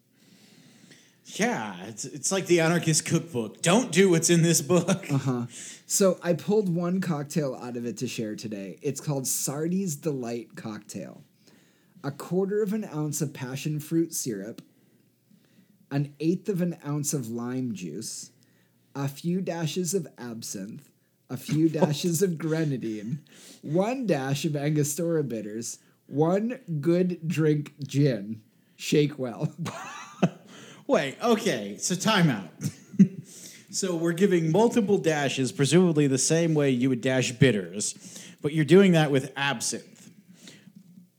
Yeah, 1.25 1.77
it's, 1.87 2.05
it's 2.05 2.33
like 2.33 2.47
the 2.47 2.61
anarchist 2.61 3.07
cookbook. 3.07 3.62
Don't 3.62 3.93
do 3.93 4.11
what's 4.11 4.31
in 4.31 4.43
this 4.43 4.61
book. 4.61 5.07
Uh-huh. 5.12 5.47
So 5.87 6.18
I 6.23 6.33
pulled 6.33 6.75
one 6.75 7.01
cocktail 7.03 7.55
out 7.55 7.77
of 7.77 7.85
it 7.85 7.99
to 7.99 8.09
share 8.09 8.35
today. 8.35 8.79
It's 8.81 9.01
called 9.01 9.27
Sardi's 9.27 9.95
Delight 9.95 10.57
Cocktail. 10.57 11.23
A 12.03 12.11
quarter 12.11 12.62
of 12.62 12.73
an 12.73 12.85
ounce 12.85 13.20
of 13.20 13.35
passion 13.35 13.79
fruit 13.79 14.14
syrup, 14.14 14.62
an 15.91 16.14
eighth 16.18 16.49
of 16.49 16.62
an 16.62 16.79
ounce 16.87 17.12
of 17.12 17.29
lime 17.29 17.75
juice, 17.75 18.31
a 18.95 19.07
few 19.07 19.43
dashes 19.43 19.93
of 19.93 20.09
absinthe, 20.16 20.89
a 21.29 21.37
few 21.37 21.68
dashes 21.81 22.23
of 22.23 22.39
grenadine, 22.39 23.20
one 23.61 24.07
dash 24.07 24.47
of 24.47 24.57
Angostura 24.57 25.23
bitters, 25.23 25.79
one 26.07 26.59
good 26.81 27.29
drink 27.29 27.75
gin. 27.87 28.41
Shake 28.77 29.18
well. 29.18 29.55
Wait, 30.87 31.16
okay, 31.22 31.76
so 31.78 31.95
timeout. 31.95 32.49
so 33.70 33.95
we're 33.97 34.12
giving 34.12 34.51
multiple 34.53 34.99
dashes, 34.99 35.53
presumably 35.53 36.07
the 36.07 36.18
same 36.18 36.55
way 36.55 36.70
you 36.70 36.89
would 36.89 37.01
dash 37.01 37.33
bitters, 37.33 37.95
but 38.41 38.53
you're 38.53 38.64
doing 38.64 38.93
that 38.93 39.11
with 39.11 39.33
absinthe. 39.37 40.11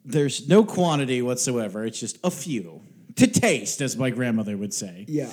There's 0.06 0.48
no 0.50 0.64
quantity 0.66 1.22
whatsoever, 1.22 1.86
it's 1.86 2.00
just 2.00 2.18
a 2.24 2.32
few. 2.32 2.82
To 3.18 3.28
taste, 3.28 3.80
as 3.82 3.96
my 3.96 4.10
grandmother 4.10 4.58
would 4.58 4.74
say. 4.74 5.06
Yeah. 5.08 5.32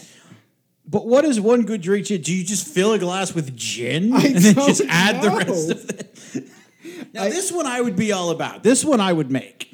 But 0.86 1.06
what 1.06 1.24
is 1.24 1.40
one 1.40 1.62
good 1.62 1.80
drink? 1.80 2.06
Do 2.06 2.14
you 2.14 2.44
just 2.44 2.66
fill 2.66 2.92
a 2.92 2.98
glass 2.98 3.34
with 3.34 3.56
gin 3.56 4.12
I 4.12 4.22
and 4.26 4.36
then 4.36 4.54
just 4.54 4.82
add 4.88 5.22
the 5.22 5.30
rest 5.30 5.70
of 5.70 5.90
it? 5.90 6.48
now, 7.14 7.22
I- 7.24 7.30
this 7.30 7.50
one 7.50 7.66
I 7.66 7.80
would 7.80 7.96
be 7.96 8.12
all 8.12 8.30
about. 8.30 8.62
This 8.62 8.84
one 8.84 9.00
I 9.00 9.12
would 9.12 9.30
make. 9.30 9.72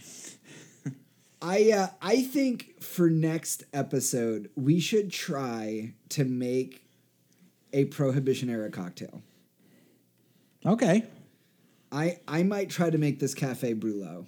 I 1.41 1.71
uh, 1.73 1.89
I 2.01 2.23
think 2.23 2.83
for 2.83 3.11
next 3.11 3.65
episode 3.73 4.51
we 4.57 4.81
should 4.81 5.11
try 5.13 5.93
to 6.11 6.25
make 6.25 6.83
a 7.73 7.85
prohibition 7.87 8.49
era 8.49 8.71
cocktail. 8.71 9.23
Okay. 10.65 11.05
I 11.93 12.19
I 12.27 12.43
might 12.43 12.71
try 12.71 12.91
to 12.91 12.99
make 12.99 13.21
this 13.21 13.35
cafe 13.35 13.75
brulot. 13.75 14.27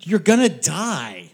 You're 0.00 0.18
gonna 0.18 0.48
die. 0.48 1.30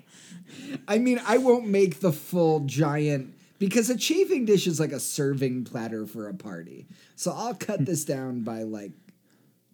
I 0.87 0.99
mean, 0.99 1.21
I 1.27 1.39
won't 1.39 1.67
make 1.67 2.01
the 2.01 2.13
full 2.13 2.61
giant 2.61 3.35
because 3.59 3.91
a 3.91 3.97
chafing 3.97 4.45
dish 4.45 4.67
is 4.67 4.79
like 4.79 4.93
a 4.93 5.01
serving 5.01 5.65
platter 5.65 6.07
for 6.07 6.29
a 6.29 6.35
party. 6.35 6.87
So 7.17 7.33
I'll 7.33 7.55
cut 7.55 7.85
this 7.85 8.05
down 8.05 8.41
by 8.43 8.63
like 8.63 8.93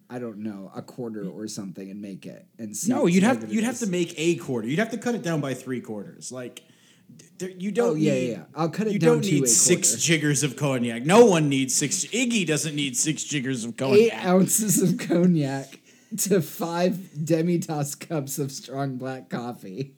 I 0.09 0.19
don't 0.19 0.37
know, 0.37 0.71
a 0.73 0.81
quarter 0.81 1.27
or 1.29 1.47
something 1.47 1.91
and 1.91 2.01
make 2.01 2.25
it 2.25 2.45
and 2.57 2.75
see. 2.75 2.91
No, 2.91 3.07
you'd 3.07 3.23
have 3.23 3.51
you'd 3.51 3.63
have 3.65 3.79
to 3.79 3.87
make 3.87 4.13
a 4.17 4.35
quarter. 4.35 4.67
You'd 4.67 4.79
have 4.79 4.91
to 4.91 4.97
cut 4.97 5.15
it 5.15 5.21
down 5.21 5.41
by 5.41 5.53
three 5.53 5.81
quarters. 5.81 6.31
Like 6.31 6.63
there, 7.37 7.49
you 7.49 7.71
don't. 7.71 7.91
Oh, 7.91 7.95
yeah, 7.95 8.13
need, 8.13 8.29
yeah, 8.29 8.37
yeah. 8.37 8.43
I'll 8.55 8.69
cut 8.69 8.87
it 8.87 8.93
you 8.93 8.99
don't 8.99 9.21
need 9.21 9.47
six 9.47 9.95
jiggers 9.95 10.43
of 10.43 10.55
cognac. 10.55 11.05
No 11.05 11.25
one 11.25 11.49
needs 11.49 11.75
six. 11.75 12.05
Iggy 12.05 12.47
doesn't 12.47 12.75
need 12.75 12.97
six 12.97 13.23
jiggers 13.23 13.65
of 13.65 13.75
cognac. 13.77 13.99
eight 13.99 14.25
ounces 14.25 14.81
of 14.81 14.97
cognac 15.07 15.79
to 16.17 16.41
five 16.41 17.25
demi-tasse 17.25 17.95
cups 17.95 18.39
of 18.39 18.51
strong 18.51 18.97
black 18.97 19.29
coffee. 19.29 19.93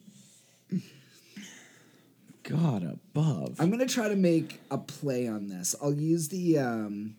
God 2.42 2.82
above. 2.82 3.60
I'm 3.60 3.70
gonna 3.70 3.86
try 3.86 4.08
to 4.08 4.16
make 4.16 4.60
a 4.70 4.78
play 4.78 5.28
on 5.28 5.48
this. 5.48 5.74
I'll 5.80 5.94
use 5.94 6.28
the 6.28 6.58
um, 6.58 7.16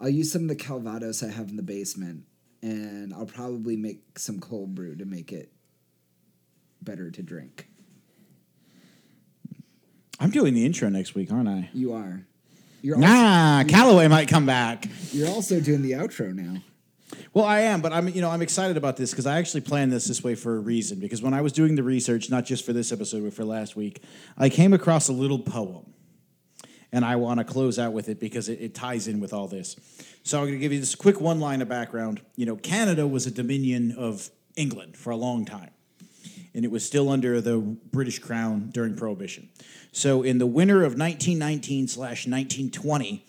I'll 0.00 0.08
use 0.08 0.30
some 0.32 0.42
of 0.42 0.48
the 0.48 0.56
Calvados 0.56 1.22
I 1.22 1.28
have 1.30 1.48
in 1.48 1.56
the 1.56 1.62
basement 1.62 2.24
and 2.62 3.12
I'll 3.14 3.26
probably 3.26 3.76
make 3.76 4.18
some 4.18 4.40
cold 4.40 4.74
brew 4.74 4.96
to 4.96 5.04
make 5.04 5.32
it 5.32 5.52
better 6.82 7.10
to 7.10 7.22
drink. 7.22 7.68
I'm 10.20 10.30
doing 10.30 10.54
the 10.54 10.64
intro 10.66 10.88
next 10.88 11.14
week, 11.14 11.32
aren't 11.32 11.48
I? 11.48 11.70
You 11.72 11.92
are. 11.92 12.22
You're 12.82 12.96
also, 12.96 13.08
Nah, 13.08 13.64
Callaway 13.64 14.08
might 14.08 14.28
come 14.28 14.46
back. 14.46 14.86
you're 15.12 15.28
also 15.28 15.60
doing 15.60 15.82
the 15.82 15.92
outro 15.92 16.34
now. 16.34 16.60
Well, 17.32 17.44
I 17.44 17.60
am, 17.60 17.80
but 17.80 17.92
I'm 17.92 18.08
you 18.08 18.20
know 18.20 18.30
I'm 18.30 18.42
excited 18.42 18.76
about 18.76 18.96
this 18.96 19.10
because 19.10 19.26
I 19.26 19.38
actually 19.38 19.62
planned 19.62 19.92
this 19.92 20.06
this 20.06 20.22
way 20.22 20.34
for 20.34 20.56
a 20.56 20.60
reason. 20.60 20.98
Because 20.98 21.22
when 21.22 21.32
I 21.34 21.40
was 21.40 21.52
doing 21.52 21.74
the 21.74 21.82
research, 21.82 22.30
not 22.30 22.44
just 22.44 22.64
for 22.66 22.72
this 22.72 22.92
episode 22.92 23.22
but 23.24 23.32
for 23.32 23.44
last 23.44 23.76
week, 23.76 24.02
I 24.36 24.48
came 24.48 24.72
across 24.72 25.08
a 25.08 25.12
little 25.12 25.38
poem, 25.38 25.92
and 26.92 27.04
I 27.04 27.16
want 27.16 27.38
to 27.38 27.44
close 27.44 27.78
out 27.78 27.92
with 27.92 28.08
it 28.08 28.20
because 28.20 28.48
it, 28.48 28.60
it 28.60 28.74
ties 28.74 29.08
in 29.08 29.20
with 29.20 29.32
all 29.32 29.46
this. 29.46 29.76
So 30.22 30.38
I'm 30.38 30.44
going 30.44 30.54
to 30.54 30.60
give 30.60 30.72
you 30.72 30.80
this 30.80 30.94
quick 30.94 31.20
one 31.20 31.40
line 31.40 31.62
of 31.62 31.68
background. 31.68 32.20
You 32.36 32.46
know, 32.46 32.56
Canada 32.56 33.06
was 33.06 33.26
a 33.26 33.30
dominion 33.30 33.92
of 33.92 34.30
England 34.56 34.96
for 34.96 35.10
a 35.10 35.16
long 35.16 35.44
time, 35.44 35.70
and 36.54 36.64
it 36.64 36.70
was 36.70 36.84
still 36.84 37.08
under 37.08 37.40
the 37.40 37.58
British 37.58 38.18
Crown 38.18 38.70
during 38.72 38.96
Prohibition. 38.96 39.48
So 39.92 40.22
in 40.22 40.38
the 40.38 40.46
winter 40.46 40.78
of 40.78 40.98
1919 40.98 41.88
slash 41.88 42.26
1920, 42.26 43.24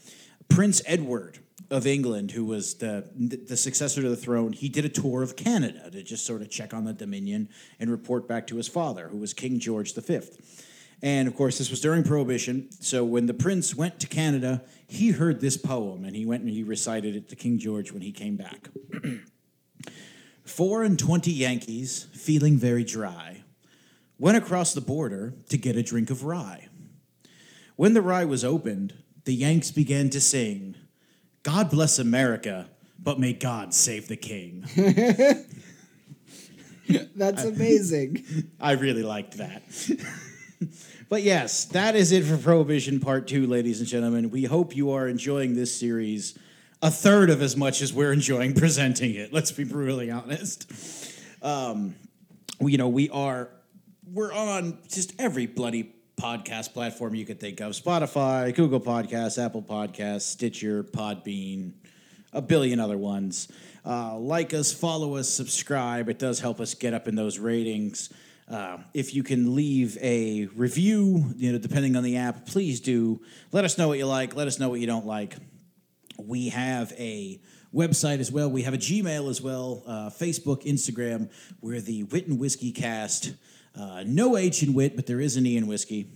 Prince 0.49 0.81
Edward 0.85 1.39
of 1.71 1.85
England, 1.85 2.31
who 2.31 2.45
was 2.45 2.75
the 2.75 3.05
the 3.15 3.55
successor 3.55 4.01
to 4.01 4.09
the 4.09 4.15
throne, 4.15 4.53
he 4.53 4.69
did 4.69 4.85
a 4.85 4.89
tour 4.89 5.21
of 5.21 5.35
Canada 5.35 5.89
to 5.91 6.01
just 6.01 6.25
sort 6.25 6.41
of 6.41 6.49
check 6.49 6.73
on 6.73 6.85
the 6.85 6.93
Dominion 6.93 7.49
and 7.79 7.91
report 7.91 8.27
back 8.27 8.47
to 8.47 8.55
his 8.55 8.67
father, 8.67 9.09
who 9.09 9.17
was 9.17 9.33
King 9.33 9.59
George 9.59 9.93
V. 9.93 10.19
And 11.01 11.27
of 11.27 11.35
course, 11.35 11.57
this 11.57 11.69
was 11.69 11.79
during 11.79 12.03
Prohibition. 12.03 12.69
So 12.81 13.05
when 13.05 13.25
the 13.25 13.33
prince 13.33 13.75
went 13.75 13.99
to 14.01 14.07
Canada, 14.07 14.63
he 14.87 15.11
heard 15.11 15.39
this 15.39 15.55
poem 15.55 16.03
and 16.03 16.15
he 16.15 16.25
went 16.25 16.43
and 16.43 16.51
he 16.51 16.63
recited 16.63 17.15
it 17.15 17.29
to 17.29 17.35
King 17.35 17.57
George 17.57 17.91
when 17.91 18.01
he 18.01 18.11
came 18.11 18.35
back. 18.35 18.69
Four 20.43 20.83
and 20.83 20.97
twenty 20.97 21.31
Yankees, 21.31 22.07
feeling 22.13 22.57
very 22.57 22.83
dry, 22.83 23.43
went 24.17 24.37
across 24.37 24.73
the 24.73 24.81
border 24.81 25.35
to 25.49 25.57
get 25.57 25.77
a 25.77 25.83
drink 25.83 26.09
of 26.09 26.23
rye. 26.25 26.67
When 27.75 27.93
the 27.93 28.01
rye 28.01 28.25
was 28.25 28.43
opened, 28.43 28.95
the 29.25 29.33
Yanks 29.33 29.71
began 29.71 30.09
to 30.09 30.19
sing, 30.19 30.75
God 31.43 31.69
bless 31.69 31.99
America, 31.99 32.69
but 32.97 33.19
may 33.19 33.31
God 33.31 33.73
save 33.73 34.07
the 34.07 34.17
king. 34.17 34.65
That's 37.15 37.43
amazing. 37.43 38.25
I 38.59 38.73
really 38.73 39.03
liked 39.03 39.37
that. 39.37 39.61
but 41.09 41.23
yes, 41.23 41.65
that 41.65 41.95
is 41.95 42.11
it 42.11 42.23
for 42.23 42.37
Prohibition 42.37 42.99
Part 42.99 43.27
2, 43.27 43.47
ladies 43.47 43.79
and 43.79 43.87
gentlemen. 43.87 44.29
We 44.29 44.43
hope 44.43 44.75
you 44.75 44.91
are 44.91 45.07
enjoying 45.07 45.55
this 45.55 45.77
series 45.77 46.37
a 46.81 46.91
third 46.91 47.29
of 47.29 47.41
as 47.41 47.57
much 47.57 47.81
as 47.81 47.93
we're 47.93 48.13
enjoying 48.13 48.53
presenting 48.53 49.15
it. 49.15 49.33
Let's 49.33 49.51
be 49.51 49.63
brutally 49.63 50.11
honest. 50.11 50.71
Um, 51.41 51.95
you 52.61 52.77
know, 52.77 52.89
we 52.89 53.09
are 53.09 53.49
we're 54.11 54.33
on 54.33 54.79
just 54.89 55.13
every 55.19 55.45
bloody 55.45 55.93
podcast 56.19 56.73
platform 56.73 57.15
you 57.15 57.25
could 57.25 57.39
think 57.39 57.59
of: 57.61 57.73
Spotify, 57.73 58.53
Google 58.53 58.79
Podcasts, 58.79 59.43
Apple 59.43 59.61
Podcasts, 59.61 60.21
Stitcher, 60.21 60.83
Podbean, 60.83 61.73
a 62.33 62.41
billion 62.41 62.79
other 62.79 62.97
ones. 62.97 63.49
Uh, 63.85 64.17
like 64.17 64.53
us, 64.53 64.73
follow 64.73 65.15
us, 65.15 65.29
subscribe. 65.29 66.09
It 66.09 66.19
does 66.19 66.39
help 66.39 66.59
us 66.59 66.73
get 66.73 66.93
up 66.93 67.07
in 67.07 67.15
those 67.15 67.39
ratings. 67.39 68.09
Uh, 68.49 68.79
if 68.95 69.13
you 69.13 69.21
can 69.21 69.55
leave 69.55 69.95
a 70.01 70.47
review, 70.55 71.33
you 71.37 71.51
know, 71.51 71.59
depending 71.59 71.95
on 71.95 72.03
the 72.03 72.17
app, 72.17 72.47
please 72.47 72.79
do. 72.79 73.21
Let 73.51 73.63
us 73.63 73.77
know 73.77 73.87
what 73.87 73.99
you 73.99 74.07
like. 74.07 74.35
Let 74.35 74.47
us 74.47 74.59
know 74.59 74.69
what 74.69 74.79
you 74.79 74.87
don't 74.87 75.05
like. 75.05 75.35
We 76.17 76.49
have 76.49 76.91
a 76.93 77.39
website 77.73 78.19
as 78.19 78.31
well. 78.31 78.49
We 78.49 78.63
have 78.63 78.73
a 78.73 78.77
Gmail 78.77 79.29
as 79.29 79.39
well, 79.39 79.83
uh, 79.85 80.09
Facebook, 80.09 80.65
Instagram. 80.65 81.29
We're 81.61 81.79
the 81.79 82.03
Wit 82.03 82.27
and 82.27 82.39
Whiskey 82.39 82.71
Cast. 82.71 83.33
Uh, 83.79 84.03
no 84.05 84.35
H 84.35 84.63
in 84.63 84.73
Wit, 84.73 84.95
but 84.95 85.05
there 85.05 85.21
is 85.21 85.37
an 85.37 85.45
E 85.45 85.55
in 85.55 85.67
Whiskey. 85.67 86.09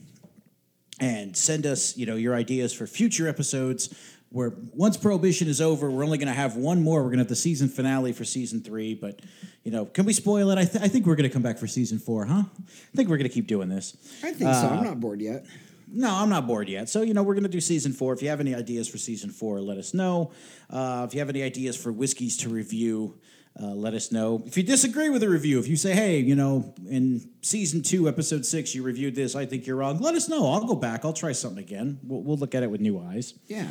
And 1.00 1.38
send 1.38 1.68
us, 1.68 1.96
you 1.98 2.06
know, 2.08 2.16
your 2.16 2.34
ideas 2.34 2.74
for 2.74 2.88
future 2.88 3.28
episodes. 3.28 3.94
Where 4.34 4.52
once 4.74 4.98
Prohibition 4.98 5.48
is 5.48 5.62
over, 5.62 5.92
we're 5.92 6.04
only 6.04 6.18
going 6.18 6.28
to 6.28 6.34
have 6.34 6.56
one 6.56 6.82
more. 6.82 7.02
We're 7.04 7.10
going 7.10 7.20
to 7.20 7.24
have 7.24 7.30
the 7.30 7.36
season 7.36 7.70
finale 7.70 8.14
for 8.14 8.26
season 8.26 8.62
three. 8.62 8.96
But 8.96 9.20
you 9.64 9.72
know, 9.72 9.86
can 9.86 10.06
we 10.06 10.14
spoil 10.14 10.50
it? 10.50 10.58
I, 10.58 10.66
th- 10.66 10.84
I 10.84 10.88
think 10.88 11.06
we're 11.06 11.16
going 11.16 11.30
to 11.30 11.34
come 11.34 11.44
back 11.44 11.60
for 11.60 11.68
season 11.68 12.00
four, 12.00 12.26
huh? 12.26 12.42
I 12.44 12.96
think 12.96 13.10
we're 13.10 13.18
going 13.18 13.30
to 13.30 13.34
keep 13.34 13.46
doing 13.46 13.70
this. 13.70 13.96
I 14.24 14.32
think 14.32 14.52
so. 14.52 14.70
I'm 14.70 14.84
not 14.84 15.00
bored 15.00 15.22
yet. 15.22 15.46
No, 15.88 16.10
I'm 16.10 16.30
not 16.30 16.48
bored 16.48 16.68
yet. 16.68 16.90
So, 16.90 17.04
you 17.04 17.14
know, 17.14 17.22
we're 17.22 17.36
going 17.36 17.44
to 17.44 17.50
do 17.50 17.62
season 17.62 17.94
four. 17.94 18.12
If 18.14 18.24
you 18.24 18.30
have 18.30 18.40
any 18.40 18.56
ideas 18.56 18.90
for 18.90 18.98
season 18.98 19.30
four, 19.30 19.62
let 19.62 19.78
us 19.78 19.94
know. 19.94 20.32
Uh, 20.68 21.06
if 21.08 21.14
you 21.14 21.20
have 21.20 21.30
any 21.30 21.44
ideas 21.44 21.78
for 21.78 21.92
whiskeys 21.92 22.36
to 22.38 22.50
review, 22.50 23.20
uh, 23.62 23.68
let 23.68 23.94
us 23.94 24.12
know. 24.12 24.42
If 24.48 24.58
you 24.58 24.64
disagree 24.64 25.10
with 25.10 25.22
a 25.22 25.30
review, 25.30 25.60
if 25.60 25.68
you 25.68 25.76
say, 25.76 25.94
hey, 25.94 26.18
you 26.18 26.34
know, 26.34 26.74
in 26.90 27.30
season 27.44 27.84
two, 27.84 28.08
episode 28.08 28.48
six, 28.48 28.74
you 28.74 28.82
reviewed 28.82 29.14
this, 29.14 29.36
I 29.36 29.46
think 29.46 29.68
you're 29.68 29.76
wrong, 29.76 30.00
let 30.00 30.16
us 30.16 30.28
know. 30.28 30.52
I'll 30.52 30.66
go 30.66 30.74
back. 30.74 31.06
I'll 31.06 31.14
try 31.14 31.34
something 31.34 31.64
again. 31.64 32.00
We'll, 32.02 32.24
we'll 32.24 32.38
look 32.38 32.56
at 32.56 32.64
it 32.64 32.72
with 32.72 32.82
new 32.82 33.00
eyes. 33.00 33.36
Yeah. 33.46 33.68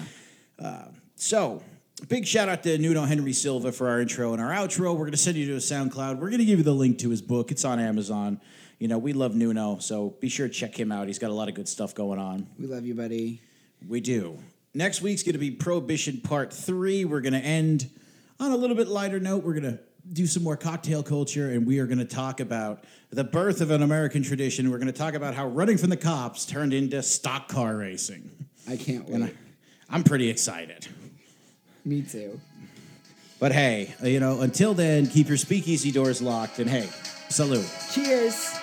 So, 1.17 1.63
big 2.09 2.27
shout 2.27 2.49
out 2.49 2.63
to 2.65 2.77
Nuno 2.79 3.05
Henry 3.05 3.33
Silva 3.33 3.71
for 3.71 3.89
our 3.89 4.01
intro 4.01 4.33
and 4.33 4.43
our 4.43 4.51
outro. 4.51 4.93
We're 4.93 5.05
going 5.05 5.13
to 5.13 5.17
send 5.17 5.37
you 5.37 5.47
to 5.47 5.53
a 5.55 5.59
SoundCloud. 5.59 6.19
We're 6.19 6.31
going 6.31 6.41
to 6.41 6.45
give 6.45 6.59
you 6.59 6.65
the 6.65 6.75
link 6.75 6.99
to 6.99 7.11
his 7.11 7.23
book. 7.23 7.53
It's 7.53 7.65
on 7.65 7.79
Amazon. 7.79 8.41
You 8.81 8.89
know, 8.89 8.99
we 8.99 9.13
love 9.13 9.37
Nuno, 9.37 9.79
so 9.79 10.17
be 10.21 10.29
sure 10.29 10.49
to 10.49 10.53
check 10.53 10.79
him 10.79 10.91
out. 10.91 11.07
He's 11.07 11.21
got 11.21 11.31
a 11.31 11.35
lot 11.35 11.49
of 11.49 11.55
good 11.55 11.69
stuff 11.69 11.95
going 11.95 12.19
on. 12.19 12.49
We 12.59 12.67
love 12.67 12.85
you, 12.85 12.97
buddy. 12.97 13.41
We 13.87 14.01
do. 14.01 14.39
Next 14.75 15.01
week's 15.01 15.23
going 15.23 15.35
to 15.35 15.39
be 15.39 15.53
Prohibition 15.53 16.21
Part 16.21 16.53
3. 16.53 17.05
We're 17.05 17.21
going 17.21 17.35
to 17.35 17.39
end 17.39 17.89
on 18.41 18.51
a 18.51 18.57
little 18.57 18.75
bit 18.75 18.89
lighter 18.89 19.21
note. 19.21 19.45
We're 19.45 19.55
going 19.55 19.77
to 19.77 19.79
do 20.13 20.27
some 20.27 20.43
more 20.43 20.57
cocktail 20.57 21.05
culture, 21.05 21.51
and 21.51 21.65
we 21.65 21.79
are 21.79 21.87
going 21.87 21.99
to 21.99 22.05
talk 22.05 22.41
about 22.41 22.83
the 23.11 23.23
birth 23.23 23.61
of 23.61 23.71
an 23.71 23.83
American 23.83 24.25
tradition. 24.25 24.71
We're 24.73 24.79
going 24.79 24.93
to 24.93 24.99
talk 24.99 25.15
about 25.15 25.35
how 25.35 25.47
running 25.47 25.79
from 25.79 25.91
the 25.91 25.97
cops 25.97 26.45
turned 26.45 26.75
into 26.75 27.01
stock 27.05 27.47
car 27.47 27.77
racing. 27.77 28.29
I 28.69 28.77
can't 28.77 29.09
wait. 29.09 29.37
I'm 29.93 30.03
pretty 30.03 30.31
excited. 30.31 30.89
Me 31.85 32.03
too. 32.03 32.41
But 33.39 33.53
hey, 33.53 33.95
you 34.03 34.21
know, 34.21 34.41
until 34.41 34.73
then, 34.73 35.07
keep 35.07 35.29
your 35.29 35.37
speakeasy 35.37 35.91
doors 35.91 36.23
locked, 36.23 36.59
and 36.59 36.71
hey, 36.71 36.89
salute. 37.29 37.69
Cheers. 37.93 38.62